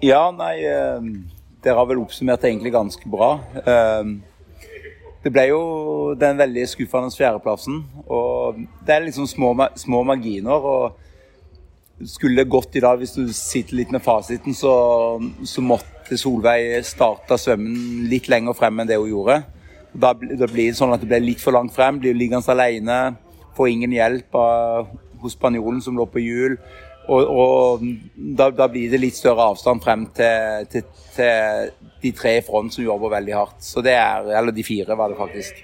Ja, 0.02 0.22
nei 0.34 0.64
ehm, 0.66 1.10
Dere 1.62 1.78
har 1.78 1.86
vel 1.92 2.00
oppsummert 2.02 2.42
det 2.42 2.50
egentlig 2.50 2.72
ganske 2.74 3.12
bra. 3.14 3.36
Ehm, 3.70 4.16
det 5.22 5.30
ble 5.30 5.44
jo 5.52 5.60
den 6.18 6.42
veldig 6.42 6.64
skuffende 6.72 7.14
fjerdeplassen. 7.14 7.84
Og 8.08 8.64
det 8.82 8.96
er 8.96 9.06
liksom 9.06 9.30
små, 9.30 9.52
små 9.78 10.02
marginer. 10.10 10.66
og 10.66 12.10
Skulle 12.10 12.42
det 12.42 12.50
gått 12.50 12.74
i 12.74 12.82
dag, 12.82 12.98
hvis 12.98 13.14
du 13.14 13.30
sitter 13.30 13.78
litt 13.78 13.94
med 13.94 14.02
fasiten, 14.02 14.58
så, 14.58 14.74
så 15.46 15.62
måtte 15.62 16.18
Solveig 16.18 16.82
starte 16.90 17.38
svømmen 17.38 18.10
litt 18.10 18.26
lenger 18.26 18.58
frem 18.58 18.82
enn 18.82 18.90
det 18.90 18.98
hun 18.98 19.14
gjorde. 19.14 19.44
Da, 19.94 20.16
da 20.18 20.50
blir 20.50 20.72
det 20.72 20.80
sånn 20.82 20.98
at 20.98 21.06
det 21.06 21.12
ble 21.14 21.22
litt 21.28 21.46
for 21.46 21.54
langt 21.54 21.78
frem, 21.78 22.02
blir 22.02 22.18
liggende 22.18 22.58
alene 22.58 22.98
får 23.58 23.70
ingen 23.70 23.94
hjelp 23.96 24.36
av, 24.36 24.90
hos 25.24 25.38
spanjolen 25.38 25.82
som 25.82 25.98
lå 25.98 26.08
på 26.10 26.24
hjul. 26.24 26.58
Og, 27.04 27.28
og 27.28 27.84
da, 28.16 28.48
da, 28.56 28.70
blir 28.72 28.92
det 28.92 29.02
litt 29.02 29.18
større 29.18 29.50
avstand 29.52 29.84
frem 29.84 30.06
til, 30.16 30.68
til, 30.72 30.86
til 31.16 31.72
de 32.04 32.12
tre 32.16 32.38
i 32.40 32.44
front 32.46 32.72
som 32.72 32.86
jobber 32.86 33.12
veldig 33.18 33.36
hardt. 33.36 33.60
Så 33.64 33.84
det 33.84 33.96
er, 33.98 34.30
Eller 34.38 34.56
de 34.56 34.64
fire, 34.64 34.96
var 34.98 35.12
det 35.12 35.20
faktisk. 35.20 35.64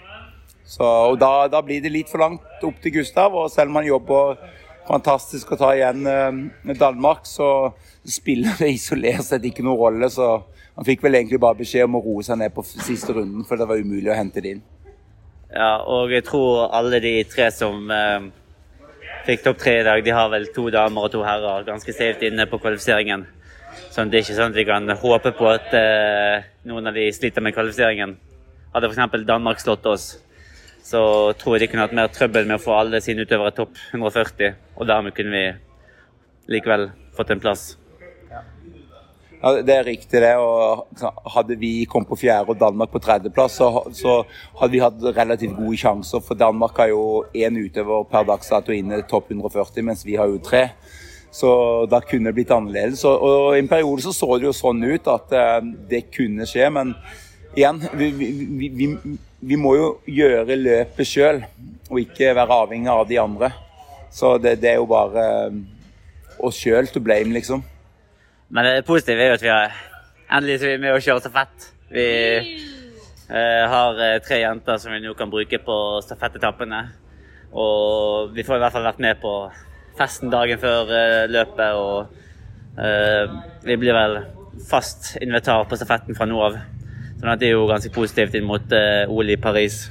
Så, 0.70 0.86
og 0.86 1.18
da, 1.22 1.48
da, 1.50 1.64
blir 1.66 1.82
det 1.82 1.94
litt 1.94 2.12
for 2.12 2.22
langt 2.22 2.66
opp 2.68 2.82
til 2.84 3.00
Gustav. 3.00 3.36
Og 3.36 3.48
selv 3.54 3.72
om 3.72 3.80
han 3.80 3.88
jobber 3.88 4.36
fantastisk 4.90 5.54
å 5.54 5.60
ta 5.60 5.72
igjen 5.78 6.06
eh, 6.10 6.76
Danmark, 6.78 7.24
så 7.30 7.72
spiller 8.04 8.60
det 8.60 8.74
isolert 8.76 9.26
sett 9.28 9.48
ikke 9.48 9.66
noen 9.66 9.80
rolle. 9.80 10.12
Så 10.12 10.28
han 10.76 10.88
fikk 10.88 11.08
vel 11.08 11.22
egentlig 11.22 11.40
bare 11.42 11.62
beskjed 11.62 11.88
om 11.88 11.98
å 12.00 12.04
roe 12.04 12.26
seg 12.26 12.42
ned 12.42 12.54
på 12.56 12.68
siste 12.68 13.16
runden, 13.16 13.48
for 13.48 13.60
det 13.60 13.70
var 13.70 13.80
umulig 13.80 14.12
å 14.12 14.20
hente 14.20 14.44
det 14.44 14.58
inn. 14.58 14.62
Ja, 15.50 15.80
og 15.82 16.12
jeg 16.14 16.28
tror 16.28 16.68
alle 16.78 17.00
de 17.02 17.16
tre 17.26 17.48
som 17.50 17.90
eh, 17.90 18.28
fikk 19.26 19.48
topp 19.48 19.64
tre 19.64 19.80
i 19.80 19.86
dag, 19.88 20.04
de 20.06 20.14
har 20.14 20.30
vel 20.30 20.46
to 20.54 20.68
damer 20.74 21.08
og 21.08 21.14
to 21.16 21.24
herrer 21.26 21.66
ganske 21.66 21.94
safe 21.96 22.28
inne 22.28 22.46
på 22.50 22.60
kvalifiseringen. 22.62 23.26
Så 23.90 24.06
det 24.06 24.20
er 24.20 24.26
ikke 24.26 24.38
sånn 24.38 24.54
at 24.54 24.60
vi 24.60 24.68
kan 24.70 24.94
håpe 25.02 25.34
på 25.38 25.50
at 25.50 25.74
eh, 25.74 26.46
noen 26.70 26.92
av 26.92 26.98
de 26.98 27.08
sliter 27.16 27.42
med 27.42 27.58
kvalifiseringen. 27.58 28.14
Hadde 28.76 28.92
f.eks. 28.92 29.26
Danmark 29.26 29.62
slått 29.64 29.90
oss, 29.90 30.12
så 30.86 31.02
tror 31.42 31.58
jeg 31.58 31.66
de 31.66 31.72
kunne 31.74 31.88
hatt 31.88 31.98
mer 31.98 32.14
trøbbel 32.14 32.46
med 32.46 32.60
å 32.60 32.64
få 32.64 32.78
alle 32.78 33.02
sine 33.02 33.26
utøvere 33.26 33.56
topp 33.58 33.74
140. 33.90 34.54
Og 34.78 34.90
dermed 34.90 35.18
kunne 35.18 35.34
vi 35.34 35.46
likevel 36.54 36.92
fått 37.18 37.34
en 37.34 37.42
plass. 37.42 37.72
Ja, 39.42 39.62
Det 39.62 39.72
er 39.76 39.86
riktig, 39.88 40.22
det. 40.22 40.36
og 40.36 40.88
Hadde 41.34 41.56
vi 41.56 41.86
kommet 41.86 42.10
på 42.10 42.18
fjerde 42.20 42.52
og 42.52 42.60
Danmark 42.60 42.92
på 42.92 43.00
tredjeplass, 43.00 43.56
så, 43.56 43.84
så 43.96 44.24
hadde 44.60 44.72
vi 44.74 44.82
hatt 44.84 45.06
relativt 45.16 45.56
gode 45.56 45.78
sjanser. 45.80 46.20
For 46.20 46.36
Danmark 46.36 46.78
har 46.78 46.92
jo 46.92 47.24
én 47.34 47.56
utøver 47.56 48.04
per 48.12 48.28
dags 48.28 48.52
dato 48.52 48.76
inne 48.76 49.02
topp 49.08 49.32
140, 49.32 49.86
mens 49.86 50.04
vi 50.06 50.18
har 50.20 50.28
jo 50.28 50.42
tre. 50.44 50.70
Så 51.32 51.86
da 51.88 52.02
kunne 52.02 52.30
det 52.30 52.36
blitt 52.36 52.52
annerledes. 52.52 53.06
Og, 53.08 53.24
og 53.24 53.56
I 53.56 53.64
en 53.64 53.72
periode 53.72 54.04
så 54.04 54.12
så 54.12 54.38
det 54.38 54.50
jo 54.50 54.54
sånn 54.56 54.84
ut 54.84 55.08
at 55.08 55.32
uh, 55.32 55.72
det 55.88 56.10
kunne 56.12 56.48
skje. 56.50 56.68
Men 56.74 56.94
igjen, 57.56 57.80
vi, 57.96 58.12
vi, 58.12 58.70
vi, 58.76 58.92
vi 59.40 59.56
må 59.56 59.76
jo 59.78 59.90
gjøre 60.10 60.60
løpet 60.60 61.08
sjøl, 61.08 61.44
og 61.88 62.02
ikke 62.04 62.36
være 62.36 62.62
avhengig 62.66 62.92
av 62.92 63.08
de 63.08 63.22
andre. 63.22 63.54
Så 64.12 64.36
det, 64.42 64.58
det 64.60 64.74
er 64.74 64.82
jo 64.82 64.90
bare 64.90 65.28
uh, 65.48 65.60
oss 66.44 66.60
sjøl 66.60 66.92
to 66.92 67.00
blame, 67.00 67.32
liksom. 67.40 67.64
Men 68.50 68.66
det 68.66 68.86
positive 68.88 69.22
er 69.22 69.32
jo 69.32 69.38
at 69.38 69.46
vi 69.46 69.54
har 69.54 69.76
endelig 70.38 70.62
er 70.66 70.82
med 70.82 70.96
og 70.96 71.04
kjører 71.06 71.24
stafett. 71.24 71.70
Vi 71.94 72.08
uh, 73.30 73.64
har 73.74 73.98
uh, 73.98 74.18
tre 74.26 74.42
jenter 74.42 74.82
som 74.82 74.94
vi 74.94 75.02
nå 75.04 75.14
kan 75.18 75.30
bruke 75.30 75.62
på 75.66 75.78
stafettetappene. 76.06 76.84
Og 77.54 78.34
vi 78.36 78.46
får 78.46 78.58
i 78.58 78.64
hvert 78.64 78.76
fall 78.76 78.86
vært 78.86 79.02
med 79.02 79.22
på 79.22 79.34
festen 80.00 80.32
dagen 80.32 80.60
før 80.62 80.92
eh, 80.94 81.24
løpet. 81.32 81.78
Og 81.78 82.82
eh, 82.86 83.38
vi 83.66 83.78
blir 83.82 83.98
vel 83.98 84.20
fast 84.70 85.16
invitar 85.22 85.66
på 85.70 85.80
stafetten 85.80 86.18
fra 86.18 86.28
nå 86.30 86.42
av. 86.46 86.60
Sånn 87.20 87.34
at 87.34 87.42
det 87.42 87.50
er 87.50 87.58
jo 87.58 87.68
ganske 87.70 87.92
positivt 87.96 88.38
inn 88.38 88.48
mot 88.48 88.76
eh, 88.76 89.10
OL 89.10 89.34
i 89.34 89.40
Paris. 89.42 89.88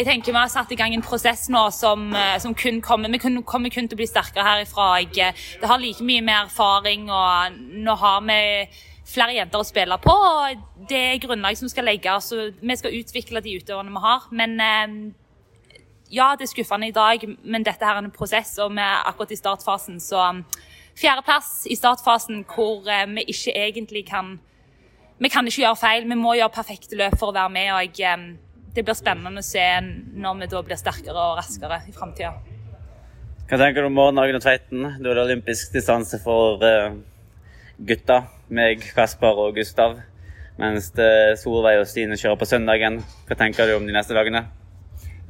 Jeg 0.00 0.06
tenker 0.06 0.32
Vi 0.32 0.38
har 0.38 0.48
satt 0.48 0.70
i 0.72 0.76
gang 0.80 0.94
en 0.96 1.02
prosess 1.04 1.50
nå 1.52 1.60
som, 1.76 2.14
eh, 2.16 2.38
som 2.40 2.54
kun 2.54 2.80
kommer 2.80 3.10
Vi 3.12 3.18
kun, 3.18 3.42
kommer 3.42 3.68
kun 3.68 3.86
til 3.86 3.96
å 3.96 4.00
bli 4.00 4.06
sterkere 4.06 4.46
herifra. 4.46 5.02
Jeg, 5.02 5.18
eh, 5.18 5.32
det 5.60 5.68
har 5.68 5.78
like 5.78 6.00
mye 6.00 6.22
med 6.22 6.46
erfaring, 6.46 7.10
og 7.10 7.52
nå 7.84 7.96
har 7.98 8.20
vi 8.22 8.68
flere 9.04 9.34
jenter 9.34 9.58
å 9.58 9.66
spille 9.66 9.98
på. 9.98 10.10
og 10.10 10.56
Det 10.88 10.96
er 10.96 11.18
grunnlag 11.18 11.54
som 11.54 11.68
skal 11.68 11.84
legges. 11.84 12.32
Vi 12.62 12.76
skal 12.76 12.92
utvikle 12.92 13.42
de 13.42 13.60
utøverne 13.60 13.92
vi 13.92 14.00
har. 14.00 14.20
Men 14.30 15.14
ja, 16.10 16.34
det 16.34 16.48
er 16.48 16.54
skuffende 16.54 16.88
i 16.88 16.92
dag, 16.92 17.36
men 17.44 17.62
dette 17.62 17.84
her 17.84 17.96
er 17.96 18.04
en 18.04 18.10
prosess, 18.10 18.58
og 18.58 18.70
vi 18.70 18.80
er 18.80 19.04
akkurat 19.04 19.32
i 19.32 19.36
startfasen. 19.36 20.00
Så 20.00 20.44
fjerdeplass 20.96 21.66
i 21.66 21.76
startfasen 21.76 22.46
hvor 22.46 22.80
vi 22.84 23.24
ikke 23.28 23.52
egentlig 23.52 24.06
kan 24.06 24.40
Vi 25.20 25.28
kan 25.28 25.44
ikke 25.44 25.60
gjøre 25.60 25.76
feil, 25.76 26.08
vi 26.08 26.14
må 26.14 26.32
gjøre 26.32 26.48
perfekte 26.48 26.96
løp 26.96 27.18
for 27.18 27.28
å 27.28 27.34
være 27.34 27.50
med. 27.50 27.70
og 27.72 27.98
jeg, 27.98 28.38
Det 28.74 28.84
blir 28.86 28.94
spennende 28.94 29.42
å 29.42 29.46
se 29.46 29.64
når 29.82 30.36
vi 30.40 30.50
da 30.52 30.62
blir 30.66 30.78
sterkere 30.78 31.18
og 31.18 31.40
raskere 31.40 31.80
i 31.90 31.94
framtida. 31.94 32.34
Hva 33.50 33.58
tenker 33.58 33.82
du 33.82 33.88
om 33.88 33.96
morgendagen 33.98 34.38
og 34.38 34.44
Tveiten? 34.44 34.84
Du 35.02 35.08
er 35.10 35.18
det 35.18 35.24
olympisk 35.24 35.72
distanse 35.74 36.20
for 36.22 36.62
uh, 36.62 36.94
gutta. 37.82 38.22
Meg, 38.54 38.84
Kasper 38.94 39.42
og 39.42 39.58
Gustav. 39.58 39.98
Mens 40.60 40.92
Solveig 41.40 41.80
og 41.80 41.88
Stine 41.88 42.18
kjører 42.20 42.38
på 42.38 42.46
søndagen. 42.46 43.00
Hva 43.26 43.38
tenker 43.42 43.66
du 43.66 43.78
om 43.78 43.86
de 43.88 43.96
neste 43.96 44.14
dagene? 44.14 44.44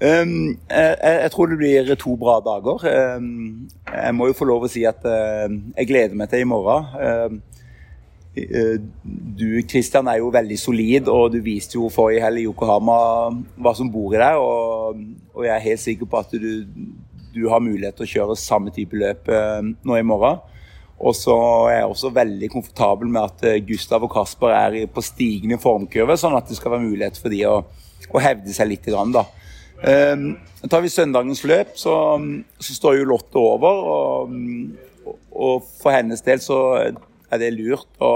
Um, 0.00 0.56
jeg, 0.70 0.96
jeg, 1.04 1.30
tror 1.30 1.50
det 1.50 1.58
blir 1.60 1.94
to 2.00 2.14
bra 2.16 2.38
dager. 2.40 2.84
Um, 3.16 3.68
jeg 3.86 4.14
må 4.16 4.30
jo 4.30 4.36
få 4.36 4.48
lov 4.48 4.64
å 4.64 4.70
si 4.72 4.86
at 4.88 5.04
uh, 5.04 5.44
jeg 5.76 5.88
gleder 5.90 6.16
meg 6.16 6.32
til 6.32 6.44
i 6.44 6.48
morgen. 6.48 6.88
Uh, 6.96 7.59
du 8.34 9.46
Christian, 9.66 10.06
er 10.06 10.20
jo 10.20 10.30
veldig 10.30 10.58
solid, 10.58 11.08
og 11.10 11.32
du 11.34 11.40
viste 11.42 11.76
jo 11.78 11.88
forrige 11.90 12.22
helg 12.22 12.42
i 12.42 12.46
Yokohama 12.46 12.98
hva 13.58 13.72
som 13.74 13.90
bor 13.90 14.14
i 14.14 14.20
deg. 14.20 14.38
Og, 14.38 15.00
og, 15.34 15.42
jeg 15.46 15.54
er 15.56 15.66
helt 15.66 15.82
sikker 15.82 16.10
på 16.10 16.20
at 16.20 16.36
du, 16.38 16.62
du, 17.34 17.42
har 17.50 17.64
mulighet 17.64 17.98
til 17.98 18.06
å 18.06 18.12
kjøre 18.14 18.38
samme 18.38 18.72
type 18.74 18.98
løp 18.98 19.30
uh, 19.32 19.58
nå 19.64 19.98
i 19.98 20.06
morgen. 20.06 20.38
Og 21.00 21.16
så 21.16 21.34
er 21.70 21.78
jeg 21.78 21.90
også 21.90 22.12
veldig 22.12 22.50
komfortabel 22.52 23.08
med 23.08 23.24
at 23.24 23.64
Gustav 23.64 24.04
og 24.04 24.12
Kasper 24.12 24.52
er 24.52 24.74
på 24.92 25.02
stigende 25.02 25.56
formkurve, 25.58 26.18
sånn 26.20 26.36
at 26.36 26.50
det 26.50 26.58
skal 26.58 26.74
være 26.74 26.84
mulighet 26.84 27.16
for 27.16 27.32
de 27.32 27.40
å, 27.48 27.54
å 28.12 28.20
hevde 28.20 28.52
seg 28.52 28.68
litt. 28.68 28.84
Grann, 28.84 29.14
da. 29.16 29.24
Um, 29.80 30.34
tar 30.68 30.82
vi 30.84 30.92
søndagens 30.92 31.40
løp, 31.48 31.72
så, 31.80 31.94
så 32.60 32.76
står 32.76 32.98
jo 32.98 33.08
Lotte 33.08 33.40
over. 33.40 33.80
Og, 33.94 34.34
og, 35.32 35.70
for 35.80 35.96
hennes 35.96 36.20
del 36.26 36.42
så 36.44 36.60
er 37.30 37.42
det 37.42 37.54
lurt 37.56 38.02
å 38.02 38.12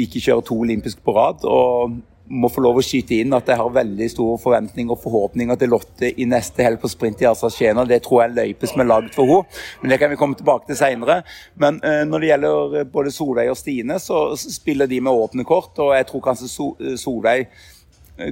ikke 0.00 0.22
kjøre 0.22 0.44
to 0.48 0.58
olympiske 0.64 1.04
på 1.04 1.14
rad. 1.14 1.44
Og 1.46 1.94
må 2.24 2.48
få 2.48 2.62
lov 2.64 2.78
å 2.80 2.84
skyte 2.84 3.18
inn 3.20 3.34
at 3.36 3.48
jeg 3.50 3.60
har 3.60 3.72
veldig 3.72 4.06
store 4.08 4.38
forventninger 4.40 4.94
og 4.94 5.02
forhåpninger 5.02 5.58
til 5.60 5.70
Lotte 5.74 6.08
i 6.08 6.24
neste 6.28 6.64
helg 6.64 6.80
på 6.80 6.88
sprint 6.88 7.20
i 7.20 7.28
Aserbajdsjan. 7.28 7.82
Det 7.88 8.00
tror 8.04 8.22
jeg 8.22 8.30
er 8.30 8.38
løype 8.38 8.70
som 8.70 8.80
er 8.80 8.88
lagd 8.88 9.10
for 9.16 9.28
henne, 9.28 9.60
men 9.82 9.92
det 9.92 9.98
kan 10.00 10.12
vi 10.12 10.18
komme 10.20 10.38
tilbake 10.38 10.70
til 10.70 10.78
seinere. 10.78 11.20
Men 11.60 11.82
uh, 11.84 12.02
når 12.08 12.24
det 12.24 12.30
gjelder 12.30 12.88
både 12.94 13.12
Solveig 13.12 13.52
og 13.52 13.60
Stine, 13.60 14.00
så, 14.00 14.24
spiller 14.40 14.88
de 14.88 15.02
med 15.04 15.12
åpne 15.12 15.44
kort. 15.44 15.76
Og 15.84 15.92
jeg 15.96 16.08
tror 16.08 16.24
kanskje 16.24 16.50
so 16.50 16.70
Solveig 17.00 17.50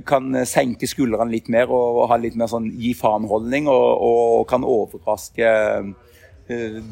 kan 0.07 0.31
senke 0.47 0.87
skuldrene 0.87 1.33
litt 1.33 1.49
mer 1.51 1.71
og, 1.75 2.05
ha 2.07 2.17
litt 2.21 2.37
mer 2.39 2.47
sånn 2.51 2.69
gi 2.79 2.93
faen-holdning, 2.95 3.67
og, 3.71 3.89
og, 4.07 4.45
kan 4.49 4.63
overraske 4.63 5.49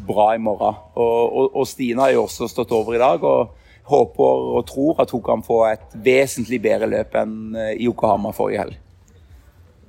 bra 0.07 0.35
i 0.35 0.43
morgen. 0.43 0.79
Og, 0.95 1.37
og, 1.37 1.57
og 1.57 1.67
Stine 1.69 2.05
har 2.05 2.15
jo 2.15 2.27
også 2.27 2.49
stått 2.51 2.73
over 2.77 2.97
i 2.97 3.03
dag 3.03 3.25
og 3.27 3.57
håper 3.91 4.45
og 4.57 4.67
tror 4.69 5.03
at 5.03 5.11
hun 5.11 5.23
kan 5.27 5.43
få 5.47 5.65
et 5.73 5.97
vesentlig 6.05 6.61
bedre 6.63 6.91
løp 6.91 7.17
enn 7.19 7.57
uh, 7.57 7.73
i 7.75 7.89
Yokohama 7.89 8.35
forrige 8.37 8.65
helg. 8.65 8.79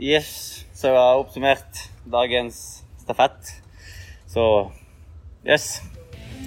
Yes, 0.02 0.32
så 0.74 0.90
jeg 0.90 0.98
har 0.98 1.22
oppsummert 1.22 1.84
dagens 2.10 2.82
stafett. 3.04 3.54
Så 4.32 4.48
yes, 5.46 5.76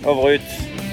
over 0.02 0.26
og 0.32 0.40
ut. 0.40 0.83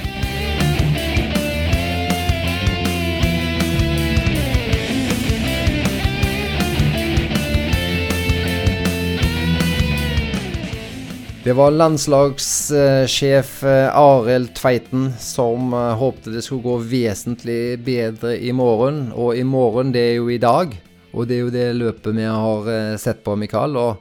Det 11.44 11.54
var 11.54 11.72
landslagssjef 11.72 13.64
eh, 13.64 13.98
Arild 13.98 14.52
Tveiten 14.54 15.08
som 15.18 15.74
eh, 15.74 15.94
håpte 15.98 16.30
det 16.30 16.44
skulle 16.46 16.62
gå 16.62 16.76
vesentlig 16.86 17.80
bedre 17.82 18.36
i 18.38 18.52
morgen. 18.54 19.08
Og 19.18 19.34
i 19.34 19.42
morgen, 19.42 19.90
det 19.90 20.04
er 20.04 20.20
jo 20.20 20.28
i 20.30 20.38
dag. 20.38 20.76
Og 21.18 21.26
det 21.26 21.40
er 21.40 21.42
jo 21.42 21.54
det 21.56 21.64
løpet 21.80 22.14
vi 22.14 22.28
har 22.30 22.70
eh, 22.70 22.94
sett 23.02 23.24
på, 23.26 23.34
Mikael. 23.42 23.74
Og 23.74 23.98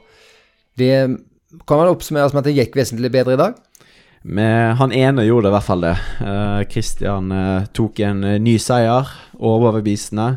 det 0.77 0.93
kan 1.65 1.81
vel 1.81 1.89
oppsummeres 1.95 2.35
med 2.35 2.43
at 2.43 2.49
det 2.51 2.53
gikk 2.59 2.77
vesentlig 2.77 3.09
bedre 3.09 3.33
i 3.33 3.41
dag? 3.41 3.57
Med 4.21 4.77
han 4.77 4.93
ene 4.93 5.25
gjorde 5.25 5.49
i 5.49 5.55
hvert 5.55 5.65
fall 5.65 5.81
det. 5.81 5.95
Kristian 6.69 7.33
tok 7.73 8.03
en 8.05 8.21
ny 8.45 8.53
seier, 8.61 9.09
overbevisende. 9.41 10.35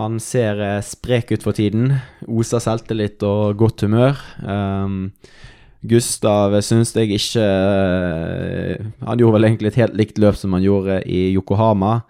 Han 0.00 0.16
ser 0.24 0.80
sprek 0.88 1.34
ut 1.36 1.44
for 1.44 1.52
tiden. 1.52 1.98
Oser 2.24 2.64
selvtillit 2.64 3.20
og 3.28 3.60
godt 3.60 3.84
humør. 3.84 4.16
Um, 4.40 5.12
Gustav 5.86 6.56
syns 6.66 6.90
jeg 6.96 7.12
ikke 7.14 7.42
eh, 7.42 8.86
Han 9.06 9.20
gjorde 9.20 9.36
vel 9.36 9.46
egentlig 9.46 9.70
et 9.70 9.82
helt 9.84 9.98
likt 9.98 10.18
løp 10.18 10.38
som 10.38 10.56
han 10.56 10.64
gjorde 10.64 11.02
i 11.06 11.28
Yokohama. 11.36 12.00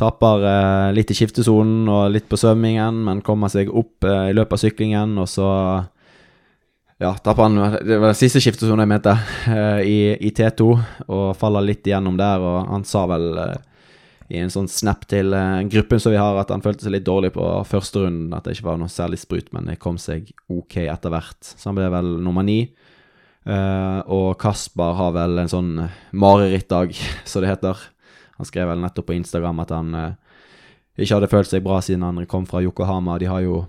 Taper 0.00 0.44
uh, 0.44 0.90
litt 0.96 1.10
i 1.12 1.16
skiftesonen 1.16 1.88
og 1.90 2.12
litt 2.14 2.28
på 2.30 2.38
svømmingen, 2.40 3.02
men 3.04 3.24
kommer 3.24 3.50
seg 3.52 3.68
opp 3.68 4.06
uh, 4.06 4.30
i 4.30 4.36
løpet 4.36 4.56
av 4.56 4.60
syklingen, 4.62 5.16
og 5.20 5.28
så 5.28 5.48
Ja, 7.00 7.14
taper 7.16 7.48
han 7.48 7.74
Det 7.84 7.98
var 8.00 8.16
siste 8.16 8.40
skiftesonen 8.40 8.84
jeg 8.84 8.92
mente, 8.92 9.12
i, 9.84 10.16
i, 10.20 10.30
T2, 10.36 10.68
og 11.08 11.26
faller 11.36 11.64
litt 11.64 11.84
igjennom 11.88 12.16
der, 12.20 12.40
og 12.44 12.70
han 12.70 12.84
sa 12.84 13.06
vel 13.08 13.28
i 14.30 14.38
en 14.40 14.52
sånn 14.52 14.68
snap 14.68 15.06
til 15.10 15.32
gruppen 15.72 16.00
som 16.00 16.12
vi 16.12 16.20
har, 16.20 16.36
at 16.38 16.52
han 16.52 16.64
følte 16.64 16.86
seg 16.86 16.94
litt 16.94 17.08
dårlig 17.08 17.32
på 17.34 17.44
første 17.68 18.04
runden. 18.04 18.34
At 18.36 18.44
det 18.44 18.56
ikke 18.56 18.68
var 18.68 18.80
noe 18.80 18.92
særlig 18.92 19.20
sprut, 19.24 19.48
men 19.56 19.68
det 19.72 19.80
kom 19.80 19.96
seg 20.00 20.28
ok 20.52 20.84
etter 20.84 21.12
hvert. 21.12 21.40
Så 21.40 21.70
han 21.70 21.80
ble 21.80 21.88
vel 21.92 22.12
nummer 22.20 22.46
ni. 22.46 22.60
Uh, 23.48 24.04
og 24.12 24.34
Kasper 24.40 24.98
har 24.98 25.14
vel 25.16 25.40
en 25.40 25.48
sånn 25.50 25.70
marerittdag, 26.12 26.92
som 27.28 27.44
det 27.44 27.54
heter. 27.54 27.78
Han 28.36 28.48
skrev 28.48 28.68
vel 28.72 28.82
nettopp 28.84 29.08
på 29.08 29.16
Instagram 29.16 29.62
at 29.64 29.72
han 29.74 29.94
uh, 29.96 30.10
ikke 31.00 31.16
hadde 31.16 31.30
følt 31.32 31.48
seg 31.48 31.64
bra 31.64 31.80
siden 31.84 32.04
han 32.04 32.26
kom 32.28 32.44
fra 32.48 32.60
Yokohama. 32.64 33.16
De 33.20 33.30
har 33.30 33.44
jo, 33.44 33.62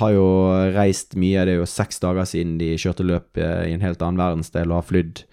har 0.00 0.14
jo 0.16 0.26
reist 0.74 1.14
mye, 1.14 1.46
det 1.46 1.54
er 1.54 1.62
jo 1.62 1.70
seks 1.70 2.02
dager 2.02 2.26
siden 2.26 2.56
de 2.58 2.74
kjørte 2.80 3.06
løp 3.06 3.38
i 3.38 3.74
en 3.74 3.84
helt 3.84 4.02
annen 4.02 4.18
verdensdel 4.18 4.72
og 4.72 4.80
har 4.80 4.90
flydd. 4.90 5.24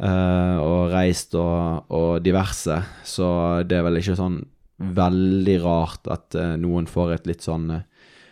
Uh, 0.00 0.56
og 0.62 0.94
reist 0.94 1.34
og, 1.36 1.90
og, 1.92 2.22
diverse, 2.24 2.78
så 3.04 3.28
det 3.68 3.80
er 3.80 3.84
vel 3.84 4.00
ikke 4.00 4.16
sånn 4.16 4.38
veldig 4.80 5.58
rart 5.60 6.08
at 6.08 6.38
noen 6.56 6.86
får 6.88 7.18
et 7.18 7.26
litt 7.28 7.42
sånn 7.44 7.66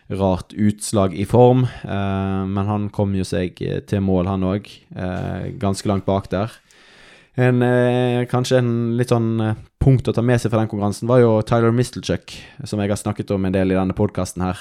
rart 0.09 0.55
utslag 0.57 1.15
i 1.15 1.27
form. 1.29 1.67
Eh, 1.85 2.45
men 2.49 2.71
han 2.71 2.89
kom 2.95 3.13
jo 3.17 3.27
seg 3.29 3.61
til 3.89 4.05
mål, 4.05 4.31
han 4.31 4.47
òg. 4.49 4.71
Eh, 4.97 5.53
ganske 5.61 5.91
langt 5.91 6.09
bak 6.09 6.31
der. 6.33 6.55
En, 7.39 7.63
eh, 7.63 8.25
kanskje 8.27 8.59
en 8.59 8.71
litt 8.99 9.13
sånn 9.13 9.39
eh, 9.39 9.59
punkt 9.79 10.09
å 10.11 10.15
ta 10.15 10.25
med 10.27 10.41
seg 10.43 10.51
fra 10.51 10.59
den 10.59 10.71
konkurransen 10.71 11.07
var 11.07 11.21
jo 11.23 11.37
Tyler 11.47 11.71
Mistelchuck, 11.71 12.35
som 12.67 12.83
jeg 12.83 12.91
har 12.91 12.99
snakket 12.99 13.31
om 13.31 13.47
en 13.47 13.55
del 13.55 13.71
i 13.71 13.79
denne 13.79 13.95
podkasten 13.95 14.43
her. 14.43 14.59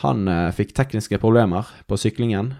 Han 0.00 0.24
eh, 0.32 0.48
fikk 0.56 0.72
tekniske 0.78 1.20
problemer 1.20 1.68
på 1.86 2.00
syklingen. 2.00 2.54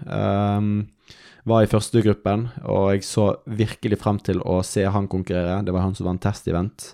var 1.49 1.63
i 1.63 1.71
første 1.71 2.03
gruppen, 2.03 2.49
og 2.61 2.91
jeg 2.93 3.03
så 3.07 3.31
virkelig 3.47 3.97
frem 3.97 4.19
til 4.21 4.41
å 4.45 4.59
se 4.61 4.83
han 4.85 5.07
konkurrere. 5.09 5.63
Det 5.65 5.73
var 5.73 5.81
han 5.81 5.95
som 5.97 6.05
vant 6.05 6.21
test-event. 6.21 6.91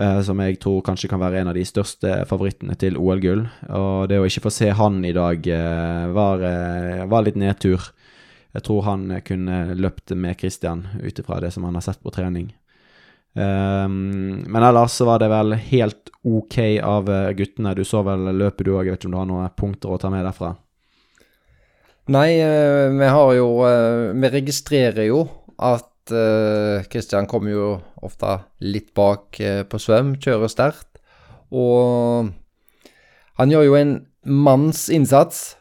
Uh, 0.00 0.22
som 0.24 0.38
jeg 0.40 0.56
tror 0.62 0.80
kanskje 0.80 1.10
kan 1.12 1.20
være 1.20 1.42
en 1.42 1.50
av 1.50 1.56
de 1.58 1.64
største 1.68 2.22
favorittene 2.28 2.72
til 2.80 2.96
OL-gull. 2.96 3.42
Og 3.76 4.06
det 4.08 4.16
å 4.16 4.24
ikke 4.24 4.46
få 4.46 4.52
se 4.54 4.70
han 4.72 5.02
i 5.04 5.12
dag 5.12 5.44
uh, 5.44 6.06
var, 6.16 6.40
uh, 6.40 7.02
var, 7.10 7.26
litt 7.26 7.36
nedtur. 7.36 7.90
Jeg 8.56 8.64
tror 8.64 8.86
han 8.86 9.04
kunne 9.26 9.58
løpt 9.76 10.14
med 10.16 10.40
Christian 10.40 10.86
ut 11.02 11.20
ifra 11.20 11.42
det 11.44 11.52
som 11.52 11.66
han 11.68 11.76
har 11.76 11.84
sett 11.84 12.00
på 12.00 12.14
trening. 12.14 12.48
Um, 13.36 14.40
men 14.48 14.64
ellers 14.64 14.96
så 14.96 15.04
var 15.06 15.20
det 15.20 15.28
vel 15.30 15.52
helt 15.68 16.08
OK 16.24 16.58
av 16.80 17.12
guttene. 17.36 17.76
Du 17.76 17.84
så 17.84 18.00
vel 18.06 18.24
løpet 18.40 18.66
du 18.66 18.72
òg, 18.72 18.88
jeg 18.88 18.96
vet 18.96 19.04
ikke 19.04 19.12
om 19.12 19.18
du 19.18 19.20
har 19.20 19.30
noen 19.34 19.54
punkter 19.54 19.92
å 19.92 20.00
ta 20.00 20.08
med 20.10 20.24
derfra? 20.24 20.54
Nei, 22.10 22.40
vi 22.96 23.08
har 23.12 23.34
jo 23.36 23.48
Vi 24.18 24.30
registrerer 24.32 25.04
jo 25.06 25.20
at 25.60 25.90
Kristian 26.90 27.26
uh, 27.26 27.30
kommer 27.30 27.54
jo 27.54 27.66
ofte 28.02 28.38
litt 28.64 28.92
bak 28.96 29.38
uh, 29.40 29.62
på 29.68 29.80
svøm, 29.80 30.14
kjører 30.20 30.52
sterkt. 30.52 31.00
Og 31.50 32.30
han 33.40 33.52
gjør 33.52 33.66
jo 33.66 33.76
en 33.78 33.94
manns 34.28 34.88
innsats 34.92 35.54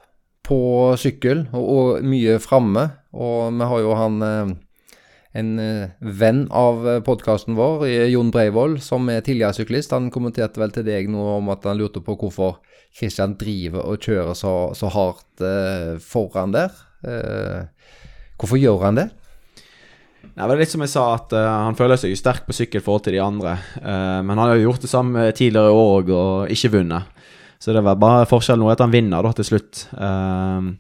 på 0.44 0.62
sykkel, 1.00 1.46
og, 1.54 1.70
og 1.70 2.08
mye 2.10 2.40
framme. 2.44 2.90
Og 3.16 3.54
vi 3.56 3.70
har 3.72 3.84
jo 3.84 3.94
han 3.98 4.18
eh, 4.26 4.52
en 5.40 5.52
eh, 5.62 5.94
venn 6.02 6.44
av 6.54 6.84
podkasten 7.06 7.58
vår, 7.58 7.86
Jon 8.12 8.34
Breivoll, 8.34 8.80
som 8.84 9.08
er 9.14 9.24
tidligere 9.26 9.56
syklist. 9.58 9.94
Han 9.96 10.12
kommenterte 10.14 10.62
vel 10.62 10.74
til 10.76 10.86
deg 10.90 11.10
noe 11.14 11.38
om 11.40 11.54
at 11.54 11.66
han 11.70 11.80
lurte 11.80 12.04
på 12.06 12.18
hvorfor 12.20 12.60
Kristian 12.98 13.38
driver 13.40 13.86
og 13.86 14.04
kjører 14.04 14.36
så, 14.38 14.54
så 14.76 14.90
hardt 14.94 15.44
foran 16.02 16.56
der. 16.56 16.74
hvorfor 18.42 18.58
gjør 18.58 18.84
han 18.88 18.98
det? 18.98 19.08
Det 20.40 20.48
var 20.48 20.56
litt 20.56 20.72
som 20.72 20.84
jeg 20.86 20.92
sa, 20.94 21.02
at 21.18 21.34
uh, 21.36 21.46
han 21.66 21.76
føler 21.76 22.00
seg 22.00 22.14
jo 22.14 22.18
sterk 22.20 22.46
på 22.48 22.56
sykkel 22.56 22.80
i 22.80 22.84
forhold 22.86 23.04
til 23.04 23.18
de 23.18 23.20
andre. 23.20 23.58
Uh, 23.76 24.22
men 24.24 24.38
han 24.38 24.46
har 24.46 24.54
jo 24.56 24.70
gjort 24.70 24.86
det 24.86 24.92
samme 24.92 25.26
tidligere 25.36 25.74
år 25.76 26.12
og 26.16 26.54
ikke 26.56 26.72
vunnet. 26.78 27.26
Så 27.60 27.76
det 27.76 27.84
var 27.84 28.00
bare 28.00 28.28
forskjellen 28.30 28.64
nå 28.64 28.70
at 28.72 28.80
han 28.80 28.94
vinner 28.94 29.26
da 29.26 29.34
til 29.36 29.50
slutt. 29.50 29.82
Uh, 29.92 30.72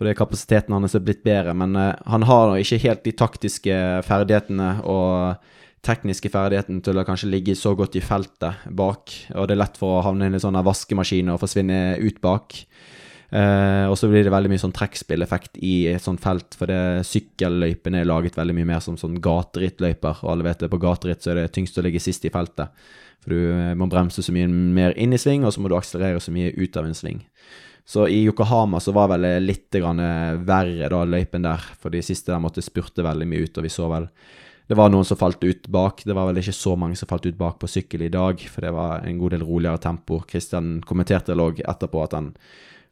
fordi 0.00 0.14
kapasiteten 0.16 0.72
hans 0.72 0.96
er 0.96 1.04
blitt 1.04 1.20
bedre. 1.26 1.52
Men 1.52 1.76
han 1.76 2.24
har 2.24 2.54
ikke 2.56 2.80
helt 2.86 3.02
de 3.04 3.12
taktiske 3.12 3.74
ferdighetene 4.06 4.70
og 4.88 5.44
tekniske 5.84 6.30
ferdighetene 6.32 6.80
til 6.84 6.96
å 6.96 7.04
kanskje 7.04 7.28
ligge 7.28 7.56
så 7.56 7.74
godt 7.76 7.98
i 8.00 8.04
feltet 8.04 8.64
bak. 8.64 9.12
Og 9.34 9.44
det 9.44 9.58
er 9.58 9.60
lett 9.60 9.76
for 9.76 9.98
å 9.98 10.06
havne 10.08 10.30
inn 10.30 10.38
i 10.38 10.40
sånne 10.40 10.64
vaskemaskiner 10.64 11.36
og 11.36 11.42
forsvinne 11.44 11.98
ut 12.00 12.24
bak. 12.24 12.56
Uh, 13.30 13.86
og 13.86 13.94
så 13.94 14.08
blir 14.10 14.24
det 14.26 14.32
veldig 14.34 14.50
mye 14.50 14.62
sånn 14.62 14.74
trekkspilleffekt 14.74 15.60
i 15.62 15.84
et 15.92 16.02
sånt 16.02 16.22
felt, 16.22 16.56
for 16.58 16.70
det 16.70 17.06
sykkelløypene 17.06 18.00
er 18.02 18.08
laget 18.10 18.38
veldig 18.38 18.56
mye 18.56 18.70
mer 18.72 18.82
som 18.82 18.96
sånn 18.98 19.20
gaterittløyper. 19.22 20.24
Og 20.24 20.32
alle 20.32 20.48
vet 20.48 20.64
det, 20.64 20.70
på 20.72 20.80
gateritt 20.82 21.22
så 21.22 21.32
er 21.32 21.42
det 21.42 21.52
tyngst 21.54 21.78
å 21.78 21.84
ligge 21.86 22.02
sist 22.02 22.26
i 22.26 22.32
feltet. 22.34 22.74
For 23.20 23.36
du 23.36 23.52
eh, 23.52 23.74
må 23.78 23.86
bremse 23.92 24.24
så 24.24 24.32
mye 24.34 24.48
mer 24.50 24.96
inn 24.98 25.14
i 25.14 25.20
sving, 25.20 25.44
og 25.46 25.54
så 25.54 25.62
må 25.62 25.70
du 25.70 25.76
akselerere 25.78 26.22
så 26.24 26.34
mye 26.34 26.54
ut 26.56 26.78
av 26.80 26.88
en 26.88 26.96
sving. 26.96 27.20
Så 27.86 28.08
i 28.10 28.22
Yokohama 28.24 28.80
så 28.82 28.94
var 28.96 29.10
vel 29.12 29.26
litt 29.44 29.74
verre 29.78 30.90
da 30.90 31.00
løypen 31.06 31.46
der, 31.46 31.64
for 31.78 31.94
de 31.94 32.02
siste 32.04 32.32
der 32.32 32.42
måtte 32.42 32.64
spurte 32.64 33.04
veldig 33.06 33.28
mye 33.30 33.46
ut, 33.46 33.58
og 33.58 33.66
vi 33.66 33.72
så 33.72 33.90
vel 33.92 34.08
det 34.70 34.76
var 34.78 34.86
noen 34.92 35.02
som 35.02 35.18
falt 35.18 35.42
ut 35.42 35.64
bak. 35.66 36.04
Det 36.06 36.14
var 36.14 36.28
vel 36.28 36.38
ikke 36.38 36.54
så 36.54 36.76
mange 36.78 36.94
som 36.94 37.08
falt 37.10 37.24
ut 37.26 37.38
bak 37.38 37.56
på 37.58 37.66
sykkel 37.66 38.04
i 38.06 38.12
dag, 38.14 38.38
for 38.38 38.62
det 38.62 38.70
var 38.70 39.02
en 39.02 39.16
god 39.18 39.34
del 39.34 39.42
roligere 39.42 39.82
tempo. 39.82 40.20
Kristian 40.30 40.76
kommenterte 40.86 41.34
lå 41.34 41.48
etterpå 41.58 42.04
at 42.04 42.14
han 42.14 42.28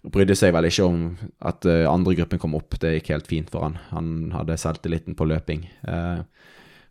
brydde 0.06 0.36
seg 0.38 0.54
vel 0.54 0.68
ikke 0.68 0.86
om 0.86 1.00
at 1.48 1.66
uh, 1.66 1.84
andre 1.90 2.14
gruppen 2.20 2.40
kom 2.40 2.56
opp. 2.58 2.78
Det 2.80 2.96
gikk 2.96 3.12
helt 3.14 3.30
fint 3.30 3.50
for 3.52 3.66
han. 3.66 3.78
Han 3.90 4.10
hadde 4.34 4.58
selvtilliten 4.60 5.16
på 5.18 5.26
løping. 5.28 5.66
Uh, 5.82 6.22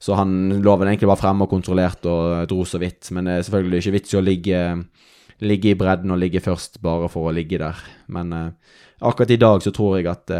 så 0.03 0.17
han 0.19 0.59
lå 0.61 0.75
vel 0.77 0.91
egentlig 0.91 1.09
bare 1.09 1.21
fremme 1.23 1.47
og 1.47 1.53
kontrollerte 1.53 2.11
og 2.11 2.49
dro 2.51 2.65
så 2.67 2.81
vidt. 2.81 3.09
Men 3.15 3.29
det 3.29 3.37
er 3.37 3.47
selvfølgelig 3.47 3.83
ikke 3.83 3.95
vits 3.95 4.13
i 4.13 4.19
å 4.19 4.25
ligge, 4.25 4.65
ligge, 5.41 5.71
i 5.71 5.79
bredden 5.79 6.13
og 6.13 6.19
ligge 6.21 6.43
først 6.43 6.81
bare 6.83 7.09
for 7.09 7.29
å 7.29 7.33
ligge 7.33 7.61
der. 7.63 7.79
Men 8.13 8.35
uh, 8.35 8.75
akkurat 8.99 9.33
i 9.33 9.39
dag 9.41 9.63
så 9.63 9.73
tror 9.73 9.97
jeg 9.97 10.11
at 10.11 10.35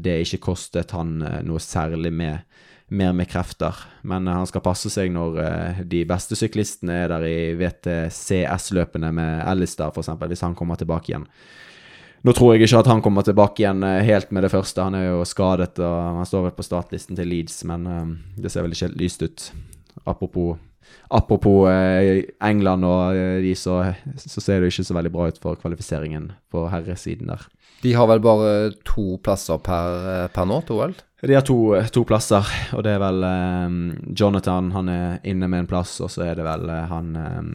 det 0.00 0.20
ikke 0.22 0.44
kostet 0.52 0.94
han 0.96 1.18
noe 1.44 1.60
særlig 1.62 2.12
med 2.14 2.62
mer 2.86 3.10
med 3.18 3.26
krefter. 3.26 3.74
Men 4.06 4.28
han 4.30 4.46
skal 4.46 4.62
passe 4.62 4.92
seg 4.94 5.10
når 5.10 5.40
de 5.90 6.04
beste 6.06 6.36
syklistene 6.38 7.00
er 7.02 7.08
der 7.10 7.24
i 7.26 7.38
VTCS-løpene 7.58 9.10
med 9.16 9.40
Alistair, 9.42 9.90
f.eks., 9.90 10.12
hvis 10.22 10.44
han 10.46 10.54
kommer 10.54 10.78
tilbake 10.78 11.10
igjen. 11.10 11.24
Nå 12.26 12.32
tror 12.34 12.56
jeg 12.56 12.66
ikke 12.66 12.80
at 12.82 12.88
han 12.90 13.00
kommer 13.04 13.22
tilbake 13.22 13.62
igjen 13.62 13.84
eh, 13.86 14.02
helt 14.02 14.32
med 14.34 14.42
det 14.42 14.50
første. 14.50 14.82
Han 14.82 14.96
er 14.98 15.10
jo 15.12 15.26
skadet, 15.28 15.78
og 15.78 16.18
han 16.18 16.26
står 16.26 16.48
vel 16.48 16.56
på 16.56 16.64
startlisten 16.66 17.18
til 17.18 17.28
Leeds, 17.30 17.60
men 17.70 17.86
um, 17.86 18.16
det 18.34 18.50
ser 18.50 18.66
vel 18.66 18.74
ikke 18.74 18.88
helt 18.88 18.98
lyst 18.98 19.22
ut. 19.22 19.44
Apropos, 20.10 20.56
apropos 21.14 21.70
eh, 21.70 22.24
England 22.42 22.84
og 22.86 23.14
de, 23.44 23.54
så, 23.54 23.78
så, 24.18 24.42
ser 24.42 24.58
det 24.58 24.66
jo 24.66 24.74
ikke 24.74 24.88
så 24.88 24.98
veldig 24.98 25.14
bra 25.14 25.28
ut 25.30 25.38
for 25.42 25.60
kvalifiseringen 25.60 26.32
på 26.50 26.66
herresiden 26.72 27.30
der. 27.30 27.46
De 27.84 27.94
har 27.94 28.10
vel 28.10 28.24
bare 28.24 28.72
to 28.88 29.20
plasser 29.22 29.62
per, 29.62 30.26
per 30.34 30.50
nå, 30.50 30.60
til 30.66 30.82
OL? 30.82 30.98
De 31.22 31.34
har 31.36 31.46
to, 31.46 31.60
to, 31.94 32.02
plasser, 32.08 32.50
og 32.74 32.82
det 32.86 32.96
er 32.96 33.02
vel 33.06 33.22
um, 33.22 33.82
Jonathan, 34.18 34.74
han 34.74 34.90
er 34.90 35.18
inne 35.22 35.46
med 35.46 35.62
en 35.62 35.70
plass, 35.70 36.00
og 36.02 36.10
så 36.10 36.26
er 36.26 36.40
det 36.40 36.48
vel 36.48 36.74
han 36.90 37.14
um, 37.14 37.52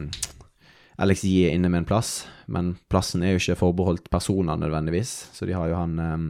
Alex 1.02 1.26
Yee 1.28 1.52
inne 1.52 1.68
med 1.68 1.84
en 1.84 1.92
plass, 1.92 2.22
men 2.52 2.76
plassen 2.92 3.24
er 3.24 3.36
jo 3.36 3.42
ikke 3.42 3.60
forbeholdt 3.62 4.12
personer 4.14 4.60
nødvendigvis, 4.60 5.14
så 5.36 5.48
de 5.48 5.56
har 5.58 5.72
jo 5.72 5.80
han 5.80 5.98
ehm, 6.00 6.28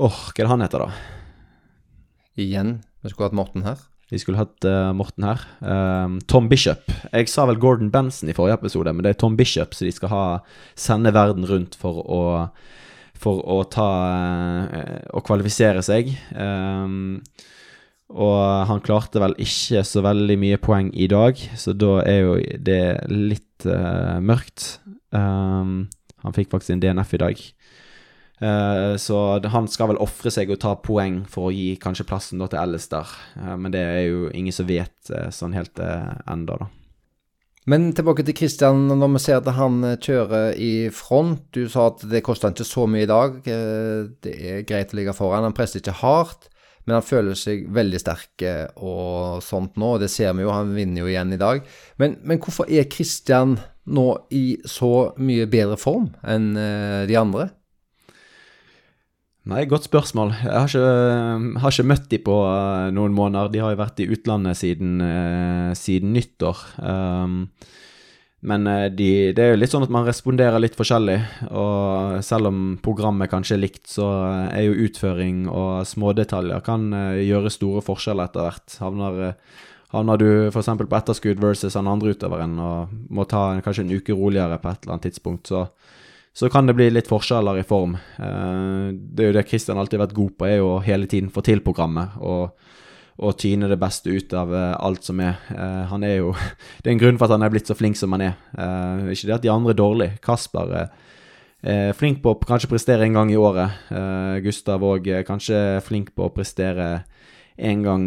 Åh, 0.00 0.06
oh, 0.06 0.20
hva 0.30 0.38
er 0.38 0.46
det 0.46 0.52
han 0.54 0.62
heter, 0.64 0.82
da? 0.86 1.16
Igjen, 2.40 2.70
vi 3.04 3.10
skulle 3.10 3.28
hatt 3.28 3.36
Morten 3.36 3.66
her. 3.66 3.82
Vi 4.10 4.18
skulle 4.18 4.40
hatt 4.40 4.64
uh, 4.64 4.90
Morten 4.96 5.26
her. 5.28 5.42
Um, 5.60 6.16
Tom 6.26 6.48
Bishop. 6.48 6.88
Jeg 7.12 7.28
sa 7.28 7.44
vel 7.50 7.60
Gordon 7.60 7.92
Benson 7.92 8.30
i 8.30 8.34
forrige 8.34 8.56
episode, 8.58 8.94
men 8.94 9.04
det 9.04 9.12
er 9.12 9.20
Tom 9.20 9.36
Bishop 9.36 9.76
så 9.76 9.84
de 9.84 9.92
skal 9.94 10.10
ha, 10.10 10.22
sende 10.78 11.12
verden 11.14 11.44
rundt 11.46 11.76
for 11.78 12.00
å, 12.00 12.22
for 13.20 13.44
å 13.44 13.60
ta 13.70 13.90
uh, 14.72 14.96
Å 15.14 15.22
kvalifisere 15.26 15.84
seg. 15.86 16.10
Um, 16.32 17.20
og 18.10 18.66
han 18.66 18.82
klarte 18.82 19.22
vel 19.22 19.36
ikke 19.38 19.84
så 19.86 20.02
veldig 20.02 20.36
mye 20.40 20.58
poeng 20.62 20.90
i 20.98 21.06
dag, 21.10 21.38
så 21.58 21.74
da 21.76 22.00
er 22.02 22.20
jo 22.24 22.34
det 22.58 22.82
litt 23.10 23.66
uh, 23.70 24.18
mørkt. 24.18 24.80
Um, 25.14 25.86
han 26.24 26.36
fikk 26.36 26.50
faktisk 26.50 26.74
en 26.74 26.82
DNF 26.82 27.14
i 27.14 27.22
dag. 27.22 27.44
Uh, 28.40 28.96
så 28.98 29.38
han 29.52 29.68
skal 29.70 29.92
vel 29.92 30.00
ofre 30.02 30.32
seg 30.32 30.50
og 30.50 30.58
ta 30.62 30.74
poeng 30.80 31.22
for 31.30 31.50
å 31.50 31.54
gi 31.54 31.74
kanskje 31.80 32.08
plassen 32.08 32.42
da 32.42 32.50
til 32.50 32.62
Alistair. 32.62 33.14
Uh, 33.36 33.54
men 33.60 33.74
det 33.74 33.84
er 33.84 34.04
jo 34.08 34.28
ingen 34.34 34.54
som 34.54 34.68
vet 34.68 35.14
sånn 35.34 35.54
helt 35.54 35.78
uh, 35.78 36.10
enda, 36.30 36.58
da. 36.64 36.70
Men 37.70 37.92
tilbake 37.94 38.24
til 38.26 38.34
Christian, 38.34 38.88
når 38.88 39.12
vi 39.14 39.20
ser 39.22 39.38
at 39.38 39.50
han 39.54 39.84
kjører 40.02 40.56
i 40.58 40.88
front. 40.90 41.44
Du 41.54 41.68
sa 41.70 41.92
at 41.92 42.02
det 42.10 42.24
koster 42.26 42.50
ikke 42.50 42.66
så 42.66 42.86
mye 42.90 43.04
i 43.04 43.10
dag. 43.10 43.36
Det 43.44 44.32
er 44.32 44.64
greit 44.66 44.90
å 44.90 44.98
ligge 44.98 45.14
foran. 45.14 45.44
Han 45.46 45.54
presser 45.54 45.78
ikke 45.78 46.00
hardt. 46.00 46.48
Men 46.86 46.96
han 46.96 47.06
føler 47.06 47.36
seg 47.38 47.66
veldig 47.76 48.00
sterk 48.00 48.44
og 48.80 49.42
sånt 49.44 49.76
nå, 49.80 49.94
og 49.96 50.02
det 50.02 50.10
ser 50.12 50.32
vi 50.36 50.46
jo, 50.46 50.52
han 50.54 50.72
vinner 50.74 51.04
jo 51.04 51.10
igjen 51.10 51.34
i 51.36 51.40
dag. 51.40 51.62
Men, 52.00 52.16
men 52.26 52.40
hvorfor 52.42 52.70
er 52.72 52.88
Kristian 52.90 53.58
nå 53.90 54.06
i 54.36 54.44
så 54.68 55.10
mye 55.20 55.48
bedre 55.50 55.78
form 55.80 56.10
enn 56.26 56.52
eh, 56.58 57.02
de 57.10 57.18
andre? 57.20 57.50
Nei, 59.50 59.64
godt 59.66 59.88
spørsmål. 59.88 60.34
Jeg 60.44 60.52
har 60.52 60.68
ikke, 60.68 61.60
har 61.62 61.74
ikke 61.74 61.88
møtt 61.88 62.08
dem 62.12 62.24
på 62.26 62.34
noen 62.94 63.14
måneder. 63.16 63.48
De 63.50 63.62
har 63.64 63.72
jo 63.72 63.80
vært 63.80 64.02
i 64.04 64.08
utlandet 64.12 64.58
siden, 64.60 65.00
siden 65.80 66.12
nyttår. 66.12 66.60
Um, 66.76 67.38
men 68.40 68.66
eh, 68.66 68.86
de, 68.88 69.08
det 69.36 69.44
er 69.44 69.50
jo 69.52 69.58
litt 69.60 69.72
sånn 69.72 69.84
at 69.84 69.92
man 69.92 70.06
responderer 70.08 70.62
litt 70.62 70.76
forskjellig. 70.78 71.18
Og 71.52 72.20
selv 72.24 72.48
om 72.48 72.60
programmet 72.82 73.30
kanskje 73.32 73.58
er 73.58 73.64
likt, 73.66 73.84
så 73.92 74.06
eh, 74.24 74.60
er 74.62 74.66
jo 74.68 74.86
utføring 74.86 75.42
og 75.48 75.84
smådetaljer 75.88 76.64
kan 76.64 76.88
eh, 76.96 77.20
gjøre 77.28 77.52
store 77.52 77.84
forskjeller 77.84 78.30
etter 78.30 78.48
hvert. 78.48 78.78
Havner, 78.80 79.36
havner 79.92 80.22
du 80.22 80.28
f.eks. 80.48 80.72
på 80.80 81.00
etterskudd 81.00 81.42
versus 81.44 81.76
den 81.76 81.90
andre 81.90 82.16
utøveren 82.16 82.56
og 82.64 82.96
må 83.12 83.28
ta 83.28 83.44
kanskje 83.64 83.84
en 83.84 83.96
uke 83.98 84.16
roligere 84.16 84.60
på 84.62 84.72
et 84.72 84.84
eller 84.86 84.96
annet 84.96 85.10
tidspunkt, 85.10 85.52
så, 85.52 85.66
så 86.32 86.48
kan 86.48 86.70
det 86.70 86.78
bli 86.78 86.88
litt 86.94 87.10
forskjeller 87.10 87.60
i 87.60 87.66
form. 87.66 87.98
Det 88.16 89.24
er 89.24 89.32
jo 89.32 89.36
det 89.36 89.48
Christian 89.50 89.80
alltid 89.82 89.98
har 89.98 90.06
vært 90.06 90.16
god 90.16 90.36
på, 90.38 90.48
er 90.48 90.62
jo 90.62 90.76
hele 90.86 91.10
tiden 91.10 91.28
få 91.34 91.44
til 91.44 91.60
programmet. 91.66 92.16
og 92.22 92.54
og 93.20 93.36
tyne 93.40 93.68
det 93.68 93.78
beste 93.80 94.12
ut 94.12 94.32
av 94.36 94.52
uh, 94.54 94.72
alt 94.80 95.04
som 95.04 95.20
er. 95.20 95.36
Uh, 95.52 95.84
han 95.90 96.04
er 96.06 96.20
jo 96.22 96.32
Det 96.80 96.88
er 96.88 96.94
en 96.94 97.02
grunn 97.02 97.20
for 97.20 97.28
at 97.28 97.36
han 97.36 97.44
er 97.44 97.52
blitt 97.52 97.68
så 97.68 97.76
flink 97.76 97.98
som 98.00 98.16
han 98.16 98.30
er. 98.30 98.34
Uh, 98.56 99.10
ikke 99.12 99.28
det 99.28 99.36
at 99.36 99.46
de 99.46 99.52
andre 99.52 99.74
er 99.74 99.80
dårlige. 99.80 100.18
Kasper 100.24 100.76
er 100.80 101.92
flink 101.92 102.22
på 102.24 102.32
å 102.32 102.38
kanskje 102.40 102.70
prestere 102.70 103.04
en 103.04 103.18
gang 103.18 103.28
i 103.28 103.36
året. 103.36 103.82
Gustav 104.40 104.80
òg 104.80 105.10
kanskje 105.28 105.58
flink 105.84 106.14
på 106.16 106.24
å 106.24 106.32
prestere 106.32 106.86
en 107.60 107.82
gang 107.84 108.06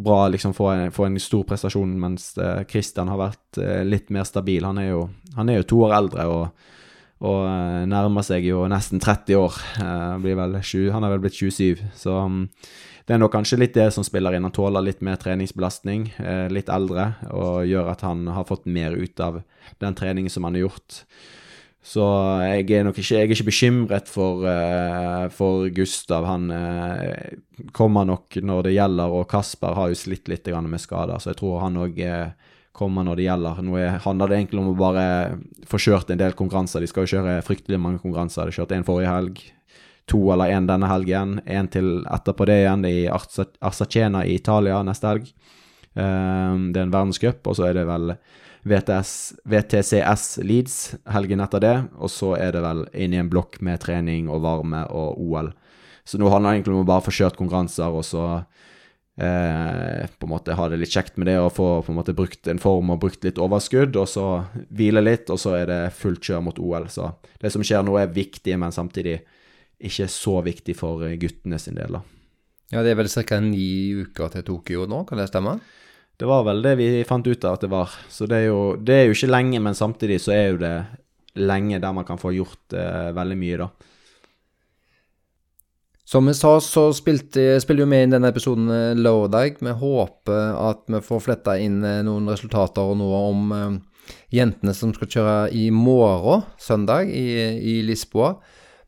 bra, 0.00 0.22
liksom 0.32 0.54
få 0.56 0.70
en, 0.70 0.94
få 0.96 1.04
en, 1.04 1.18
stor 1.20 1.42
prestasjon, 1.44 1.92
mens 2.00 2.30
Christian 2.70 3.12
har 3.12 3.20
vært 3.20 3.60
litt 3.84 4.08
mer 4.08 4.24
stabil. 4.24 4.64
Han 4.64 4.80
er 4.80 4.88
jo, 4.94 5.02
han 5.36 5.52
er 5.52 5.60
jo 5.60 5.66
to 5.68 5.82
år 5.90 5.92
eldre 5.98 6.24
og, 6.32 6.72
og 7.20 7.44
nærmer 7.92 8.24
seg 8.24 8.48
jo 8.48 8.64
nesten 8.72 9.04
30 9.04 9.42
år. 9.42 9.60
20, 9.76 10.88
han 10.96 11.04
er 11.04 11.12
vel 11.12 11.26
blitt 11.26 11.36
27, 11.36 11.84
så 12.00 12.16
um, 12.24 12.46
det 13.06 13.16
er 13.16 13.20
nok 13.20 13.32
kanskje 13.34 13.58
litt 13.60 13.74
det 13.76 13.88
som 13.94 14.04
spiller 14.06 14.36
inn. 14.36 14.46
Han 14.46 14.54
tåler 14.54 14.84
litt 14.84 15.02
mer 15.04 15.18
treningsbelastning, 15.20 16.10
eh, 16.18 16.46
litt 16.52 16.70
eldre, 16.72 17.14
og 17.32 17.66
gjør 17.68 17.92
at 17.92 18.04
han 18.06 18.26
har 18.30 18.48
fått 18.48 18.66
mer 18.66 18.96
ut 18.96 19.20
av 19.20 19.42
den 19.80 19.96
treningen 19.98 20.30
som 20.30 20.44
han 20.44 20.58
har 20.58 20.68
gjort. 20.68 21.04
Så 21.80 22.04
jeg 22.44 22.66
er 22.76 22.84
nok 22.84 22.98
ikke, 23.00 23.16
jeg 23.16 23.24
er 23.24 23.30
ikke 23.32 23.48
bekymret 23.48 24.10
for, 24.12 24.44
uh, 24.44 25.30
for 25.32 25.70
Gustav. 25.72 26.26
Han 26.28 26.50
uh, 26.52 27.32
kommer 27.72 28.04
nok 28.04 28.36
når 28.36 28.66
det 28.66 28.74
gjelder, 28.74 29.14
og 29.16 29.24
Kasper 29.30 29.78
har 29.78 29.88
jo 29.88 29.96
slitt 29.96 30.28
litt 30.28 30.50
med 30.52 30.82
skader, 30.82 31.16
så 31.16 31.32
jeg 31.32 31.40
tror 31.40 31.62
han 31.64 31.80
òg 31.80 31.96
kommer 32.76 33.04
når 33.04 33.16
det 33.16 33.26
gjelder. 33.26 33.62
Nå 33.64 33.80
handler 34.04 34.28
det 34.28 34.36
egentlig 34.36 34.60
om 34.60 34.74
å 34.74 34.78
bare 34.78 35.06
få 35.68 35.80
kjørt 35.80 36.12
en 36.12 36.20
del 36.20 36.36
konkurranser. 36.36 36.84
De 36.84 36.90
skal 36.90 37.06
jo 37.06 37.16
kjøre 37.16 37.40
fryktelig 37.48 37.80
mange 37.80 38.00
konkurranser. 38.04 38.46
De 38.46 38.56
kjørte 38.56 38.76
en 38.76 38.86
forrige 38.86 39.10
helg, 39.10 39.42
to 40.10 40.20
eller 40.34 40.52
én 40.52 40.66
denne 40.68 40.90
helgen. 40.90 41.38
Én 41.46 41.70
til 41.70 42.02
etterpå 42.10 42.46
det 42.50 42.60
igjen 42.64 42.84
i 42.88 43.08
Arsacena 43.10 44.24
i 44.26 44.36
Italia 44.40 44.82
neste 44.86 45.10
helg. 45.10 45.32
Um, 45.94 46.70
det 46.70 46.78
er 46.78 46.86
en 46.86 46.94
verdenscup, 46.94 47.46
og 47.46 47.58
så 47.58 47.70
er 47.70 47.78
det 47.78 47.86
vel 47.88 48.14
VTS, 48.62 49.12
VTCS 49.48 50.24
Leeds 50.44 50.76
helgen 51.10 51.40
etter 51.42 51.62
det, 51.64 51.76
og 51.96 52.12
så 52.12 52.34
er 52.36 52.54
det 52.54 52.62
vel 52.64 52.84
inn 52.92 53.16
i 53.16 53.20
en 53.20 53.30
blokk 53.32 53.58
med 53.64 53.80
trening 53.82 54.28
og 54.30 54.42
varme 54.44 54.84
og 54.92 55.18
OL. 55.18 55.50
Så 56.04 56.20
nå 56.20 56.28
handler 56.30 56.50
det 56.52 56.60
egentlig 56.60 56.76
om 56.76 56.84
å 56.84 56.90
bare 56.90 57.06
få 57.06 57.14
kjørt 57.14 57.38
konkurranser, 57.40 57.96
og 57.96 58.04
så 58.04 58.24
eh, 59.20 60.04
på 60.10 60.28
en 60.28 60.32
måte 60.34 60.56
ha 60.58 60.68
det 60.68 60.80
litt 60.82 60.92
kjekt 60.92 61.16
med 61.16 61.30
det, 61.30 61.38
og 61.40 61.54
få 61.56 61.68
på 61.86 61.94
en 61.94 62.00
måte 62.02 62.16
brukt 62.16 62.50
en 62.50 62.60
form 62.62 62.92
og 62.92 63.00
brukt 63.02 63.24
litt 63.24 63.40
overskudd, 63.40 63.96
og 63.96 64.08
så 64.10 64.26
hvile 64.68 65.02
litt, 65.04 65.32
og 65.32 65.40
så 65.40 65.56
er 65.62 65.70
det 65.70 65.82
fullt 65.96 66.24
kjør 66.28 66.46
mot 66.50 66.60
OL. 66.60 66.90
Så 66.92 67.12
det 67.40 67.54
som 67.54 67.64
skjer 67.64 67.86
nå, 67.86 67.96
er 67.96 68.12
viktig, 68.12 68.58
men 68.60 68.76
samtidig 68.76 69.22
ikke 69.80 70.08
så 70.12 70.40
viktig 70.44 70.76
for 70.78 71.04
guttene 71.20 71.58
sin 71.60 71.78
del, 71.78 71.98
da. 71.98 72.02
Ja, 72.70 72.84
det 72.86 72.92
er 72.92 73.00
vel 73.00 73.10
ca. 73.10 73.40
ni 73.42 73.68
uker 74.04 74.30
til 74.30 74.44
Tokyo 74.46 74.86
nå, 74.86 75.02
kan 75.08 75.18
det 75.18 75.30
stemme? 75.30 75.58
Det 76.20 76.28
var 76.28 76.44
vel 76.46 76.60
det 76.62 76.76
vi 76.78 76.88
fant 77.08 77.26
ut 77.26 77.44
av 77.48 77.56
at 77.56 77.62
det 77.64 77.70
var. 77.72 77.94
Så 78.12 78.28
det 78.30 78.42
er 78.42 78.50
jo, 78.50 78.60
det 78.76 78.94
er 78.94 79.06
jo 79.08 79.16
ikke 79.16 79.32
lenge, 79.32 79.60
men 79.64 79.74
samtidig 79.74 80.20
så 80.20 80.34
er 80.36 80.44
jo 80.52 80.60
det 80.60 80.74
lenge 81.40 81.80
der 81.80 81.94
man 81.96 82.04
kan 82.04 82.20
få 82.20 82.34
gjort 82.36 82.76
eh, 82.76 83.10
veldig 83.16 83.38
mye, 83.40 83.64
da. 83.64 83.70
Som 86.10 86.26
vi 86.26 86.34
sa, 86.34 86.56
så 86.58 86.88
spilte, 86.90 87.60
spiller 87.62 87.86
vi 87.86 87.90
med 87.92 88.04
inn 88.04 88.14
denne 88.16 88.32
episoden 88.32 88.70
eh, 88.74 88.98
lørdag. 88.98 89.60
Vi 89.62 89.74
håper 89.78 90.56
at 90.58 90.80
vi 90.90 90.98
får 91.06 91.20
fletta 91.22 91.54
inn 91.62 91.84
eh, 91.86 92.00
noen 92.02 92.26
resultater 92.32 92.82
og 92.82 92.98
noe 92.98 93.20
om 93.30 93.52
eh, 93.54 93.76
jentene 94.34 94.74
som 94.74 94.90
skal 94.96 95.10
kjøre 95.14 95.36
i 95.54 95.68
morgen, 95.70 96.42
søndag, 96.58 97.06
i, 97.14 97.28
i 97.62 97.76
Lisboa. 97.86 98.34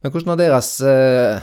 Men 0.02 0.10
hvordan 0.10 0.32
har 0.32 0.40
deres 0.40 0.70
eh, 0.82 1.42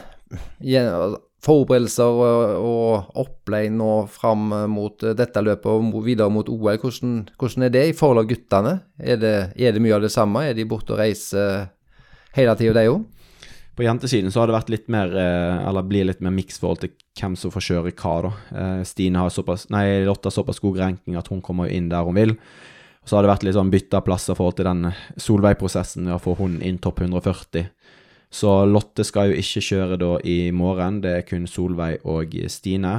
forberedelser 1.46 2.18
og, 2.60 3.14
opplegg 3.20 3.72
nå 3.72 3.92
fram 4.12 4.50
mot 4.72 5.06
eh, 5.06 5.16
dette 5.18 5.44
løpet 5.44 5.70
og 5.70 6.02
videre 6.06 6.32
mot 6.34 6.50
OL, 6.52 6.76
hvordan, 6.82 7.22
hvordan 7.40 7.68
er 7.68 7.76
det 7.76 7.86
i 7.90 7.96
forhold 7.96 8.26
til 8.26 8.36
guttene? 8.36 8.80
Er 9.00 9.22
det, 9.22 9.36
er 9.56 9.76
det, 9.76 9.84
mye 9.84 9.96
av 9.96 10.04
det 10.04 10.12
samme? 10.14 10.44
Er 10.50 10.58
de 10.58 10.68
borte 10.68 10.96
og 10.96 11.00
reiser 11.00 11.70
hele 12.36 12.58
tida, 12.60 12.76
de 12.76 12.92
òg? 12.92 13.08
På 13.80 13.86
jentesiden 13.86 14.28
så 14.28 14.42
har 14.42 14.50
det 14.50 14.58
vært 14.58 14.72
litt 14.74 14.90
mer, 14.92 15.14
eh, 15.16 15.68
eller 15.70 15.88
blir 15.88 16.10
litt 16.10 16.20
mer 16.20 16.36
miks 16.36 16.60
forhold 16.60 16.82
til 16.84 16.92
hvem 17.16 17.38
som 17.40 17.54
får 17.54 17.64
kjøre 17.70 17.94
hva. 17.96 18.16
da. 18.26 18.34
Eh, 18.52 18.82
Stine 18.84 19.24
har 19.24 19.32
såpass, 19.32 19.70
nei, 19.72 20.04
Lotta 20.04 20.28
har 20.28 20.36
såpass 20.36 20.60
god 20.60 20.82
ranking 20.82 21.16
at 21.16 21.32
hun 21.32 21.40
kommer 21.42 21.72
inn 21.72 21.88
der 21.88 22.04
hun 22.04 22.20
vil. 22.20 22.36
Så 23.08 23.16
har 23.16 23.24
det 23.24 23.32
vært 23.32 23.46
litt 23.48 23.56
sånn 23.56 23.72
bytta 23.72 24.04
plasser 24.04 24.36
forhold 24.36 24.58
til 24.60 24.68
den 24.68 24.92
Solveig-prosessen, 25.16 26.12
ja, 26.12 26.20
får 26.20 26.36
hun 26.42 26.60
inn 26.60 26.82
topp 26.84 27.00
140. 27.08 27.72
Så 28.30 28.52
Lotte 28.70 29.06
skal 29.08 29.32
jo 29.32 29.40
ikke 29.42 29.64
kjøre 29.66 29.98
da 29.98 30.12
i 30.22 30.52
morgen, 30.54 31.02
det 31.02 31.16
er 31.16 31.26
kun 31.26 31.48
Solveig 31.50 32.06
og 32.06 32.36
Stine. 32.54 32.94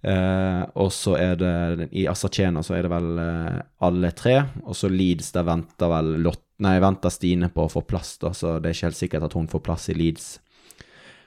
Eh, 0.00 0.60
og 0.80 0.92
så 0.96 1.16
er 1.20 1.34
det 1.40 1.88
i 1.92 2.06
Asacena 2.08 2.62
så 2.64 2.76
er 2.76 2.86
det 2.86 2.92
vel 2.92 3.18
eh, 3.20 3.58
alle 3.84 4.12
tre. 4.16 4.36
Og 4.66 4.76
så 4.76 4.92
Leeds, 4.92 5.32
der 5.36 5.48
venter 5.48 5.92
vel 5.92 6.14
Lotte 6.24 6.46
Nei, 6.60 6.74
venter 6.76 7.08
Stine 7.08 7.48
på 7.48 7.64
å 7.64 7.70
få 7.72 7.80
plass, 7.88 8.18
da, 8.20 8.34
så 8.36 8.58
det 8.60 8.68
er 8.68 8.74
ikke 8.74 8.88
helt 8.90 8.98
sikkert 8.98 9.22
at 9.30 9.34
hun 9.38 9.46
får 9.48 9.62
plass 9.64 9.86
i 9.88 9.94
Leeds. 9.96 10.26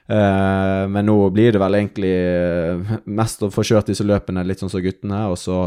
Eh, 0.06 0.82
men 0.86 1.08
nå 1.08 1.16
blir 1.34 1.54
det 1.54 1.58
vel 1.62 1.74
egentlig 1.78 2.12
eh, 2.14 2.92
mest 3.18 3.42
å 3.42 3.50
få 3.50 3.64
kjørt 3.66 3.90
disse 3.90 4.06
løpene 4.06 4.44
litt 4.46 4.62
sånn 4.62 4.70
som 4.70 4.84
guttene, 4.84 5.24
og 5.32 5.34
så 5.40 5.58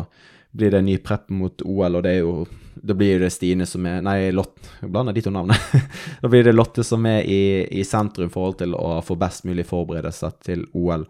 blir 0.56 0.72
det 0.72 0.80
en 0.80 0.88
ny 0.88 0.96
prep 1.04 1.28
mot 1.36 1.66
OL, 1.66 2.00
og 2.00 2.06
det 2.06 2.14
er 2.16 2.22
jo 2.22 2.46
Da 2.84 2.96
blir 2.98 3.20
det 3.22 3.32
Stine 3.34 3.66
som 3.70 3.86
er 3.90 4.02
Nei, 4.06 4.32
Lotte 4.36 4.88
blander 4.88 5.16
de 5.16 5.24
to 5.26 5.34
navnene. 5.34 5.84
da 6.22 6.32
blir 6.32 6.46
det 6.48 6.56
Lotte 6.56 6.86
som 6.86 7.06
er 7.10 7.24
i, 7.24 7.68
i 7.68 7.86
sentrum 7.88 8.30
i 8.30 8.34
forhold 8.34 8.60
til 8.62 8.76
å 8.78 8.98
få 9.06 9.18
best 9.20 9.48
mulig 9.48 9.68
forberedelser 9.70 10.36
til 10.46 10.66
OL. 10.78 11.08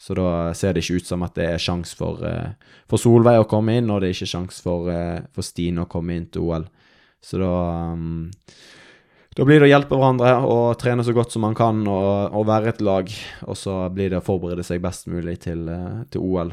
Så 0.00 0.16
da 0.16 0.54
ser 0.56 0.72
det 0.72 0.84
ikke 0.84 1.02
ut 1.02 1.08
som 1.10 1.24
at 1.26 1.34
det 1.36 1.46
er 1.50 1.60
sjanse 1.60 1.96
for, 1.96 2.22
uh, 2.24 2.76
for 2.88 3.00
Solveig 3.00 3.42
å 3.42 3.48
komme 3.48 3.76
inn, 3.76 3.90
og 3.92 4.00
det 4.00 4.08
er 4.08 4.16
ikke 4.16 4.30
sjanse 4.30 4.62
for, 4.64 4.88
uh, 4.88 5.20
for 5.36 5.44
Stine 5.44 5.84
å 5.84 5.90
komme 5.90 6.16
inn 6.16 6.30
til 6.32 6.46
OL. 6.48 6.64
Så 7.20 7.40
da 7.42 7.50
um, 7.92 8.30
da 9.36 9.44
blir 9.46 9.60
det 9.60 9.68
å 9.68 9.70
hjelpe 9.70 9.94
hverandre 9.94 10.32
og 10.42 10.64
trene 10.80 11.04
så 11.06 11.12
godt 11.14 11.30
som 11.32 11.44
man 11.46 11.54
kan 11.56 11.84
og, 11.86 12.34
og 12.34 12.48
være 12.48 12.72
et 12.72 12.80
lag. 12.82 13.12
Og 13.46 13.56
så 13.56 13.76
blir 13.94 14.10
det 14.10 14.18
å 14.18 14.24
forberede 14.26 14.64
seg 14.66 14.82
best 14.82 15.06
mulig 15.12 15.36
til, 15.44 15.68
uh, 15.70 16.02
til 16.10 16.24
OL. 16.24 16.50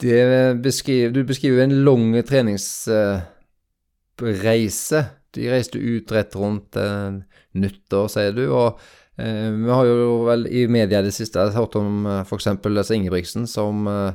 Beskriver, 0.00 1.10
du 1.14 1.24
beskriver 1.24 1.64
en 1.64 1.84
lang 1.84 2.24
treningsreise. 2.26 5.04
De 5.32 5.48
reiste 5.48 5.78
ut 5.78 6.12
rett 6.12 6.34
rundt 6.36 6.76
eh, 6.76 7.12
nyttår, 7.56 8.08
sier 8.12 8.34
du. 8.36 8.44
og 8.52 8.80
eh, 9.16 9.48
Vi 9.54 9.70
har 9.72 9.86
jo 9.88 10.24
vel 10.28 10.46
i 10.50 10.66
media 10.68 11.00
det 11.04 11.14
siste 11.16 11.46
hørt 11.54 11.76
om 11.80 12.06
eh, 12.06 12.20
f.eks. 12.26 12.46
Altså 12.52 12.94
Ingebrigtsen, 12.98 13.46
som 13.48 13.86
eh, 13.88 14.12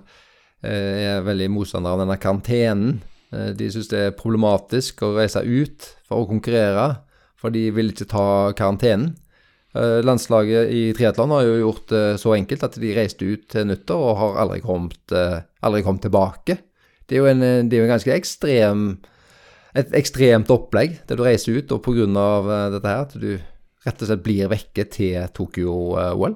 er 0.62 1.26
veldig 1.26 1.50
motstander 1.56 1.96
av 1.96 2.00
denne 2.04 2.20
karantenen. 2.22 3.00
Eh, 3.34 3.52
de 3.58 3.72
syns 3.74 3.90
det 3.92 4.04
er 4.04 4.18
problematisk 4.18 5.02
å 5.04 5.16
reise 5.18 5.42
ut 5.42 5.90
for 6.08 6.22
å 6.22 6.30
konkurrere, 6.30 6.88
for 7.38 7.54
de 7.54 7.64
vil 7.74 7.92
ikke 7.94 8.12
ta 8.14 8.28
karantenen. 8.58 9.16
Eh, 9.78 10.00
landslaget 10.06 10.72
i 10.74 10.82
triatlon 10.98 11.36
har 11.36 11.46
jo 11.46 11.60
gjort 11.62 11.92
det 11.94 12.06
så 12.22 12.34
enkelt 12.38 12.66
at 12.66 12.80
de 12.82 12.96
reiste 12.98 13.28
ut 13.28 13.46
til 13.52 13.68
nyttår 13.70 14.08
og 14.12 14.18
har 14.22 14.42
aldri 14.46 14.64
kommet, 14.66 15.04
eh, 15.14 15.44
aldri 15.62 15.84
kommet 15.86 16.08
tilbake. 16.08 16.58
Det 17.08 17.16
er 17.16 17.24
jo 17.24 17.30
en, 17.30 17.70
det 17.70 17.78
er 17.78 17.86
en 17.86 17.96
ganske 17.96 18.16
ekstrem 18.16 18.90
et 19.78 19.94
ekstremt 19.98 20.50
opplegg 20.54 20.98
der 21.08 21.20
du 21.20 21.24
reiser 21.26 21.60
ut, 21.60 21.72
og 21.76 21.84
pga. 21.86 22.08
Eh, 22.08 22.66
dette 22.74 22.92
her 22.92 23.06
at 23.06 23.16
du 23.20 23.32
rett 23.88 24.04
og 24.04 24.10
slett 24.10 24.26
blir 24.26 24.52
vekke 24.52 24.88
til 24.92 25.32
Tokyo-OL. 25.36 26.36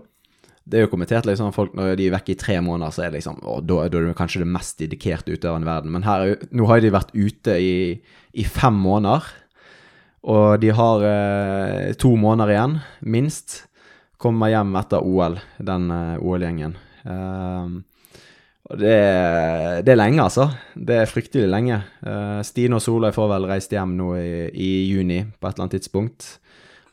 Det 0.62 0.78
er 0.78 0.86
jo 0.86 0.92
kommentert 0.92 1.26
liksom 1.26 1.52
folk 1.56 1.74
når 1.76 1.96
de 1.98 2.08
er 2.08 2.14
vekke 2.14 2.36
i 2.36 2.39
tre 2.39 2.60
måneder, 2.64 2.94
så 2.94 3.04
er 3.04 3.12
det 3.12 3.20
liksom 3.20 3.42
å, 3.42 3.58
da, 3.66 3.82
da, 3.89 4.00
er 4.00 4.12
du 4.12 4.16
kanskje 4.16 4.44
det 4.44 4.52
mest 4.54 4.78
dedikerte 4.80 5.34
utøveren 5.34 5.66
i 5.66 5.72
verden. 5.72 5.92
Men 5.96 6.06
her, 6.06 6.36
nå 6.54 6.68
har 6.70 6.84
de 6.84 6.94
vært 6.94 7.16
ute 7.18 7.58
i, 7.58 7.74
i 8.38 8.46
fem 8.46 8.78
måneder. 8.78 9.26
Og 10.22 10.61
de 10.61 10.69
har 10.78 11.03
eh, 11.07 11.93
to 11.97 12.13
måneder 12.19 12.53
igjen, 12.53 12.76
minst. 13.01 13.63
Kommer 14.22 14.51
hjem 14.53 14.76
etter 14.78 15.01
OL, 15.01 15.39
den 15.57 15.88
eh, 15.95 16.19
OL-gjengen. 16.22 16.76
Uh, 17.01 17.82
og 18.69 18.78
det, 18.78 18.91
det, 19.82 19.89
er 19.91 19.97
lenge, 19.97 20.22
altså. 20.22 20.45
Det 20.78 20.99
er 21.01 21.09
fryktelig 21.09 21.47
lenge. 21.49 21.80
Uh, 22.05 22.43
Stine 22.45 22.78
og 22.78 22.84
Solveig 22.86 23.15
får 23.15 23.32
vel 23.34 23.47
reist 23.49 23.74
hjem 23.74 23.95
nå 23.97 24.11
i, 24.19 24.30
i, 24.53 24.69
juni 24.91 25.24
på 25.26 25.47
et 25.47 25.55
eller 25.55 25.65
annet 25.65 25.76
tidspunkt. 25.80 26.28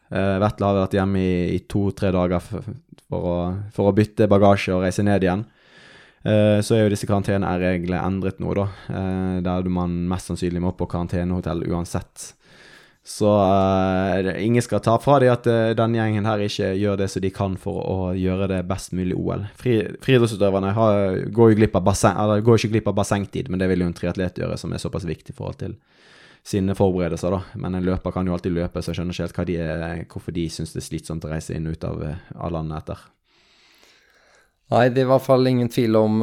Uh, 0.08 0.38
Vetle 0.40 0.70
har 0.70 0.80
vært 0.80 0.96
hjemme 0.96 1.20
i, 1.20 1.36
i 1.58 1.60
to-tre 1.68 2.14
dager 2.16 2.40
for, 2.40 2.64
for, 3.04 3.28
å, 3.28 3.36
for, 3.76 3.90
å, 3.90 3.94
bytte 3.94 4.30
bagasje 4.32 4.72
og 4.72 4.86
reise 4.86 5.04
ned 5.04 5.28
igjen. 5.28 5.44
Uh, 6.24 6.64
så 6.64 6.78
er 6.78 6.86
jo 6.86 6.94
disse 6.96 7.06
karantenereglene 7.06 8.00
endret 8.00 8.40
nå, 8.40 8.56
da. 8.56 8.66
Uh, 8.88 9.36
der 9.44 9.68
man 9.68 10.00
mest 10.08 10.32
sannsynlig 10.32 10.64
må 10.64 10.72
på 10.80 10.88
karantenehotell 10.88 11.66
uansett. 11.68 12.32
Så 13.08 13.28
uh, 13.32 14.44
ingen 14.44 14.62
skal 14.62 14.82
ta 14.84 14.98
fra 15.00 15.16
dem 15.22 15.32
at 15.32 15.46
uh, 15.48 15.70
denne 15.76 15.96
gjengen 15.96 16.28
her 16.28 16.42
ikke 16.44 16.74
gjør 16.76 16.98
det 17.00 17.06
som 17.08 17.24
de 17.24 17.30
kan 17.32 17.54
for 17.60 17.80
å 17.80 18.10
gjøre 18.12 18.50
det 18.52 18.58
best 18.68 18.92
mulig 18.92 19.16
OL. 19.16 19.46
Fri, 19.56 19.78
Friidrettsutøverne 20.04 20.74
går 20.76 21.54
går 22.44 22.60
ikke 22.60 22.74
glipp 22.74 22.90
av 22.92 22.98
bassengtid, 23.00 23.48
men 23.48 23.62
det 23.62 23.70
vil 23.72 23.86
jo 23.86 23.88
en 23.88 23.96
triatlet 23.96 24.42
gjøre, 24.42 24.60
som 24.60 24.76
er 24.76 24.82
såpass 24.82 25.08
viktig 25.08 25.32
i 25.32 25.38
forhold 25.38 25.62
til 25.62 25.78
sine 26.48 26.74
forberedelser. 26.74 27.30
da. 27.30 27.42
Men 27.54 27.74
en 27.74 27.84
løper 27.84 28.12
kan 28.14 28.26
jo 28.26 28.36
alltid 28.36 28.54
løpe, 28.56 28.82
så 28.82 28.92
jeg 28.92 29.00
skjønner 29.00 29.16
ikke 29.16 29.44
helt 29.44 29.52
de 29.52 30.04
hvorfor 30.12 30.36
de 30.36 30.48
syns 30.52 30.74
det 30.74 30.82
er 30.82 30.88
slitsomt 30.88 31.24
å 31.24 31.32
reise 31.32 31.56
inn 31.56 31.68
og 31.68 31.76
ut 31.76 31.88
av, 31.88 32.02
eh, 32.02 32.28
av 32.36 32.52
landet 32.52 32.82
etter. 32.82 33.06
Nei, 34.68 34.88
det 34.92 35.00
er 35.00 35.06
i 35.06 35.08
hvert 35.08 35.24
fall 35.24 35.48
ingen 35.48 35.70
tvil 35.72 35.96
om 35.96 36.18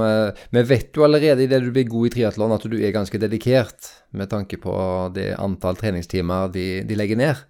Vi 0.54 0.62
vet 0.70 0.94
jo 0.94 1.08
allerede 1.08 1.48
idet 1.48 1.64
du 1.64 1.72
blir 1.74 1.88
god 1.90 2.12
i 2.12 2.14
triatlon 2.14 2.54
at 2.54 2.68
du 2.70 2.76
er 2.78 2.94
ganske 2.94 3.18
dedikert, 3.18 3.88
med 4.14 4.30
tanke 4.30 4.60
på 4.62 4.76
det 5.16 5.32
antall 5.42 5.80
treningstimer 5.80 6.52
de, 6.54 6.84
de 6.86 6.98
legger 7.00 7.18
ned. 7.18 7.42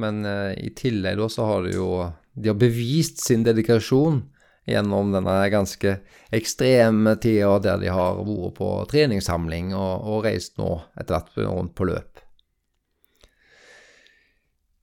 Men 0.00 0.24
uh, 0.24 0.52
i 0.56 0.72
tillegg 0.76 1.18
da 1.20 1.28
så 1.30 1.46
har 1.48 1.66
de 1.66 1.76
jo 1.76 1.90
De 2.34 2.52
har 2.52 2.58
bevist 2.58 3.22
sin 3.24 3.44
dedikasjon 3.46 4.22
gjennom 4.70 5.10
denne 5.10 5.34
ganske 5.50 5.96
ekstreme 6.36 7.16
tida 7.18 7.56
der 7.64 7.80
de 7.80 7.90
har 7.90 8.20
vært 8.20 8.54
på 8.60 8.68
treningssamling 8.90 9.72
og, 9.74 10.04
og 10.06 10.26
reist 10.28 10.60
nå 10.60 10.76
etter 10.94 11.16
hvert 11.16 11.40
rundt 11.40 11.74
på 11.74 11.88
løp. 11.90 12.20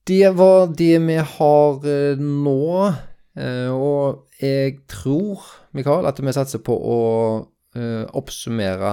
Det 0.08 0.28
var 0.36 0.68
det 0.76 0.96
vi 1.04 1.16
har 1.20 1.88
uh, 1.88 2.20
nå. 2.20 2.92
Eh, 3.38 3.70
og 3.70 4.27
jeg 4.38 4.78
tror, 4.86 5.42
Mikael, 5.74 6.06
at 6.06 6.20
vi 6.22 6.34
satser 6.34 6.62
på 6.62 6.74
å 6.78 6.98
uh, 7.42 8.04
oppsummere 8.16 8.92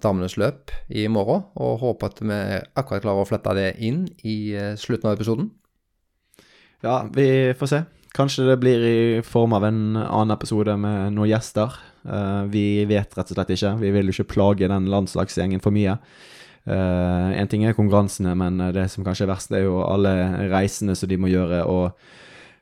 damenes 0.00 0.38
løp 0.40 0.72
i 0.88 1.04
morgen, 1.12 1.44
og 1.60 1.80
håper 1.82 2.08
at 2.08 2.22
vi 2.24 2.38
akkurat 2.80 3.04
klarer 3.04 3.24
å 3.24 3.28
flette 3.28 3.56
det 3.58 3.70
inn 3.84 4.06
i 4.24 4.54
uh, 4.56 4.72
slutten 4.80 5.10
av 5.10 5.18
episoden. 5.18 5.50
Ja, 6.80 7.02
vi 7.12 7.52
får 7.60 7.72
se. 7.74 7.82
Kanskje 8.16 8.48
det 8.48 8.56
blir 8.62 8.86
i 8.88 9.00
form 9.22 9.52
av 9.54 9.66
en 9.68 9.82
annen 10.00 10.32
episode 10.34 10.74
med 10.80 11.12
noen 11.14 11.28
gjester. 11.30 11.76
Uh, 12.00 12.48
vi 12.50 12.86
vet 12.88 13.12
rett 13.18 13.34
og 13.34 13.36
slett 13.36 13.52
ikke. 13.52 13.76
Vi 13.84 13.92
vil 13.94 14.08
jo 14.08 14.16
ikke 14.16 14.32
plage 14.32 14.70
den 14.70 14.88
landslagsgjengen 14.90 15.60
for 15.62 15.76
mye. 15.76 16.00
En 16.70 17.48
ting 17.48 17.62
er 17.64 17.72
konkurransene, 17.72 18.34
men 18.36 18.60
det 18.76 18.82
som 18.92 19.00
kanskje 19.02 19.24
er 19.24 19.30
verst, 19.30 19.54
er 19.56 19.62
jo 19.64 19.78
alle 19.80 20.12
reisene 20.52 20.92
som 20.94 21.08
de 21.08 21.16
må 21.18 21.30
gjøre. 21.32 21.62
og 21.64 21.96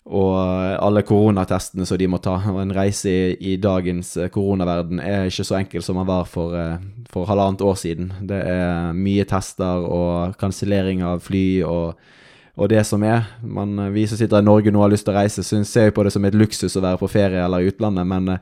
og 0.08 0.36
alle 0.80 1.02
koronatestene 1.04 1.84
som 1.86 1.98
de 2.00 2.06
må 2.08 2.20
ta. 2.24 2.38
Og 2.48 2.60
en 2.62 2.72
reise 2.72 3.10
i, 3.12 3.32
i 3.52 3.56
dagens 3.60 4.14
eh, 4.16 4.30
koronaverden 4.32 5.02
er 5.04 5.28
ikke 5.28 5.44
så 5.44 5.58
enkel 5.58 5.84
som 5.84 6.00
den 6.00 6.08
var 6.08 6.24
for, 6.30 6.54
eh, 6.56 6.78
for 7.12 7.28
halvannet 7.28 7.64
år 7.64 7.76
siden. 7.76 8.12
Det 8.30 8.38
er 8.40 8.96
mye 8.96 9.26
tester 9.28 9.84
og 9.84 10.38
kansellering 10.40 11.04
av 11.04 11.20
fly 11.26 11.44
og, 11.68 12.00
og, 12.56 12.64
det 12.72 12.86
som 12.88 13.04
er. 13.04 13.28
Man, 13.44 13.76
eh, 13.84 13.92
vi 13.92 14.06
som 14.08 14.20
sitter 14.20 14.40
i 14.40 14.48
Norge 14.48 14.72
nå 14.72 14.80
og 14.80 14.88
har 14.88 14.94
lyst 14.96 15.08
til 15.08 15.12
å 15.12 15.20
reise, 15.20 15.44
synes, 15.44 15.72
ser 15.74 15.90
jo 15.90 15.98
på 15.98 16.08
det 16.08 16.14
som 16.16 16.24
et 16.24 16.38
luksus 16.38 16.78
å 16.78 16.84
være 16.86 17.02
på 17.02 17.12
ferie 17.12 17.44
eller 17.44 17.66
i 17.66 17.68
utlandet, 17.68 18.08
men 18.08 18.38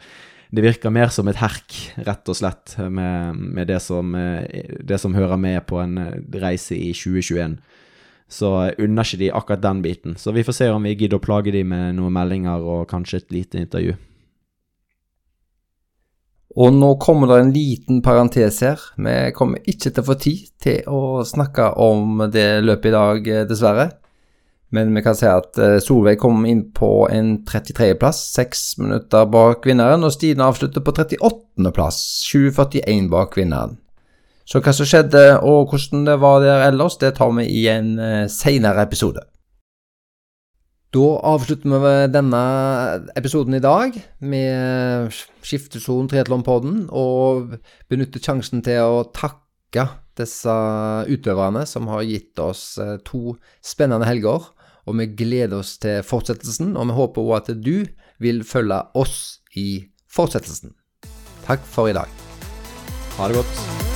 det 0.55 0.62
virker 0.62 0.95
mer 0.95 1.11
som 1.11 1.27
et 1.27 1.41
herk, 1.41 1.81
rett 2.07 2.31
og 2.31 2.39
slett, 2.39 2.77
med, 2.79 3.35
med 3.59 3.67
det, 3.67 3.81
som, 3.83 4.14
det 4.14 5.01
som 5.03 5.17
hører 5.19 5.41
med 5.43 5.64
på 5.67 5.83
en 5.83 5.99
reise 6.31 6.79
i 6.79 6.93
2021 6.95 7.59
så 8.29 8.72
unner 8.83 9.07
ikke 9.07 9.20
de 9.20 9.31
akkurat 9.31 9.62
den 9.62 9.83
biten. 9.85 10.16
Så 10.18 10.35
vi 10.35 10.45
får 10.47 10.57
se 10.59 10.70
om 10.72 10.83
vi 10.83 10.97
gidder 10.97 11.20
å 11.20 11.24
plage 11.24 11.55
de 11.55 11.62
med 11.64 11.97
noen 11.99 12.14
meldinger 12.16 12.62
og 12.62 12.89
kanskje 12.91 13.22
et 13.22 13.35
lite 13.35 13.61
intervju. 13.62 13.95
Og 16.57 16.72
nå 16.72 16.95
kommer 17.03 17.29
det 17.29 17.37
en 17.43 17.53
liten 17.53 18.01
parentes 18.03 18.62
her. 18.64 18.81
Vi 18.97 19.14
kommer 19.37 19.61
ikke 19.68 19.91
til 19.91 20.01
å 20.01 20.09
få 20.09 20.16
tid 20.16 20.49
til 20.64 20.89
å 20.89 21.20
snakke 21.29 21.74
om 21.85 22.24
det 22.33 22.64
løpet 22.64 22.89
i 22.91 22.97
dag, 22.97 23.29
eh, 23.29 23.47
dessverre. 23.49 23.91
Men 24.72 24.95
vi 24.97 25.03
kan 25.05 25.14
si 25.14 25.29
at 25.29 25.59
eh, 25.62 25.77
Solveig 25.85 26.18
kom 26.18 26.47
inn 26.49 26.64
på 26.74 27.07
en 27.12 27.45
33.-plass, 27.47 28.22
seks 28.35 28.79
minutter 28.81 29.29
bak 29.31 29.68
vinneren, 29.68 30.05
og 30.05 30.14
Stine 30.16 30.49
avslutter 30.49 30.83
på 30.83 30.97
38.-plass, 30.97 32.01
7.41 32.33 33.11
bak 33.12 33.37
vinneren. 33.39 33.77
Så 34.47 34.62
hva 34.62 34.74
som 34.74 34.86
skjedde 34.86 35.22
og 35.42 35.72
hvordan 35.72 36.05
det 36.07 36.20
var 36.22 36.38
der 36.44 36.68
ellers, 36.68 36.99
det 37.03 37.16
tar 37.18 37.32
vi 37.34 37.49
i 37.51 37.64
en 37.72 37.97
uh, 37.99 38.26
seinere 38.30 38.84
episode. 38.86 39.24
Da 40.94 41.07
avslutter 41.28 41.82
vi 41.82 41.94
denne 42.14 42.42
episoden 43.18 43.59
i 43.59 43.61
dag 43.61 43.97
med 44.22 45.11
Skiftesonen 45.44 46.07
Triatlonpodden 46.09 46.86
og 46.94 47.57
benytter 47.90 48.22
sjansen 48.22 48.62
til 48.64 48.80
å 48.80 49.03
takke 49.11 49.88
disse 50.16 50.55
utøverne 51.11 51.66
som 51.68 51.90
har 51.92 52.07
gitt 52.09 52.40
oss 52.40 52.78
eh, 52.80 52.94
to 53.05 53.34
spennende 53.61 54.09
helger. 54.09 54.47
Og 54.86 54.97
vi 55.03 55.09
gleder 55.18 55.59
oss 55.59 55.74
til 55.82 56.07
fortsettelsen, 56.07 56.76
og 56.78 56.88
vi 56.88 56.97
håper 57.01 57.26
òg 57.26 57.34
at 57.40 57.53
du 57.59 57.90
vil 58.22 58.40
følge 58.47 58.78
oss 58.97 59.42
i 59.59 59.82
fortsettelsen. 60.09 60.72
Takk 61.44 61.66
for 61.66 61.90
i 61.90 61.99
dag. 61.99 62.09
Ha 63.18 63.28
det 63.28 63.42
godt. 63.42 63.95